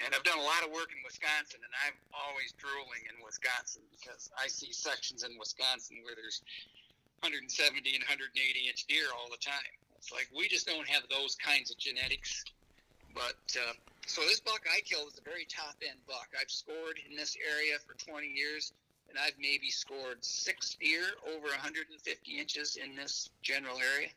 [0.00, 3.82] And I've done a lot of work in Wisconsin, and I'm always drooling in Wisconsin
[3.92, 6.40] because I see sections in Wisconsin where there's
[7.20, 8.32] 170 and 180
[8.64, 9.76] inch deer all the time.
[10.00, 12.48] It's like we just don't have those kinds of genetics.
[13.12, 13.74] But uh,
[14.06, 16.30] so this buck I killed is a very top end buck.
[16.38, 18.72] I've scored in this area for 20 years,
[19.10, 24.08] and I've maybe scored six deer over 150 inches in this general area.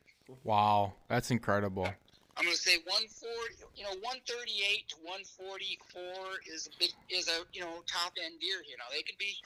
[0.43, 1.87] Wow, that's incredible.
[2.35, 7.45] I'm going to say 140, you know, 138 to 144 is a big, is a
[7.53, 8.65] you know top end deer.
[8.65, 9.37] You know, they can be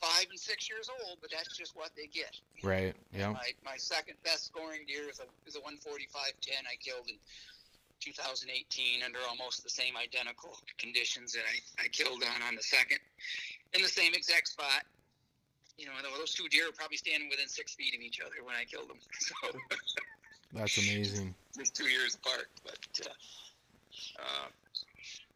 [0.00, 2.34] five and six years old, but that's just what they get.
[2.62, 2.94] Right.
[3.14, 3.30] Yeah.
[3.30, 7.14] My, my second best scoring deer is a is a 145.10 I killed in
[8.00, 12.98] 2018 under almost the same identical conditions that I, I killed on on the second
[13.74, 14.84] in the same exact spot.
[15.76, 18.54] You know, those two deer were probably standing within six feet of each other when
[18.54, 18.98] I killed them.
[20.54, 21.34] So That's amazing.
[21.58, 22.46] just two years apart.
[22.62, 23.10] But uh,
[24.22, 24.46] uh,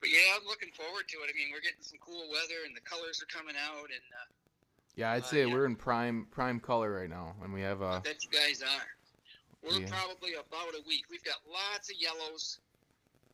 [0.01, 1.31] but yeah, I'm looking forward to it.
[1.31, 4.31] I mean, we're getting some cool weather and the colors are coming out, and uh,
[4.95, 5.53] Yeah, I'd Uh, say yeah.
[5.53, 8.87] we're in prime prime color right now, and we have uh that you guys are.
[9.63, 9.91] We're Yeah.
[9.91, 11.07] probably about a week.
[11.11, 12.61] We've got lots of yellows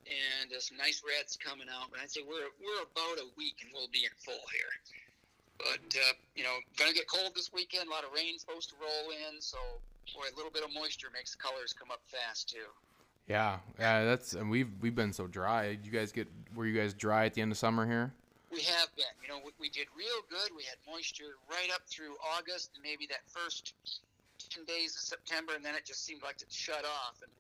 [0.09, 3.70] and some nice reds coming out, but I'd say we're we're about a week and
[3.72, 4.72] we'll be in full here.
[5.59, 7.89] But uh, you know, gonna get cold this weekend.
[7.89, 9.59] A lot of rain supposed to roll in, so
[10.14, 12.68] boy, a little bit of moisture makes the colors come up fast too.
[13.28, 14.05] yeah, yeah.
[14.05, 15.78] That's and we've we've been so dry.
[15.82, 18.12] You guys get were you guys dry at the end of summer here?
[18.51, 19.10] We have been.
[19.22, 20.55] You know, we, we did real good.
[20.56, 23.74] We had moisture right up through August and maybe that first
[24.51, 27.18] 10 days of September, and then it just seemed like it shut off.
[27.22, 27.32] And,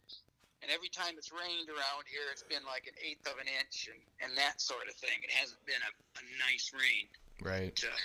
[0.64, 3.92] and every time it's rained around here, it's been like an eighth of an inch
[3.92, 5.20] and, and that sort of thing.
[5.20, 7.04] It hasn't been a, a nice rain.
[7.44, 7.76] Right.
[7.76, 8.00] But, uh,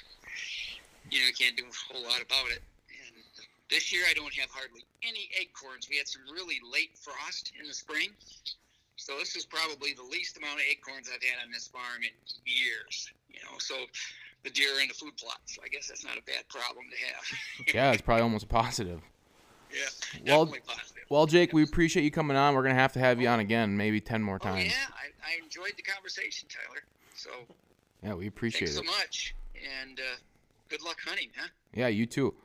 [1.08, 2.60] you know, you can't do a whole lot about it.
[2.92, 3.16] And
[3.72, 5.88] this year, I don't have hardly any acorns.
[5.88, 8.12] We had some really late frost in the spring.
[9.00, 12.12] So this is probably the least amount of acorns I've had on this farm in
[12.44, 13.08] years.
[13.32, 13.88] You know, so
[14.44, 15.40] the deer are in the food plot.
[15.48, 17.24] So I guess that's not a bad problem to have.
[17.72, 19.00] Yeah, it's probably almost a positive.
[19.74, 20.96] Yeah, Well- positive.
[21.10, 22.54] Well, Jake, we appreciate you coming on.
[22.54, 24.66] We're gonna have to have you on again, maybe ten more Oh times.
[24.66, 26.82] yeah, I, I enjoyed the conversation, Tyler.
[27.16, 27.32] So
[28.04, 28.86] Yeah, we appreciate thanks it.
[28.86, 29.34] so much,
[29.82, 30.04] and uh,
[30.70, 31.48] good luck hunting, huh?
[31.74, 32.36] Yeah, you too.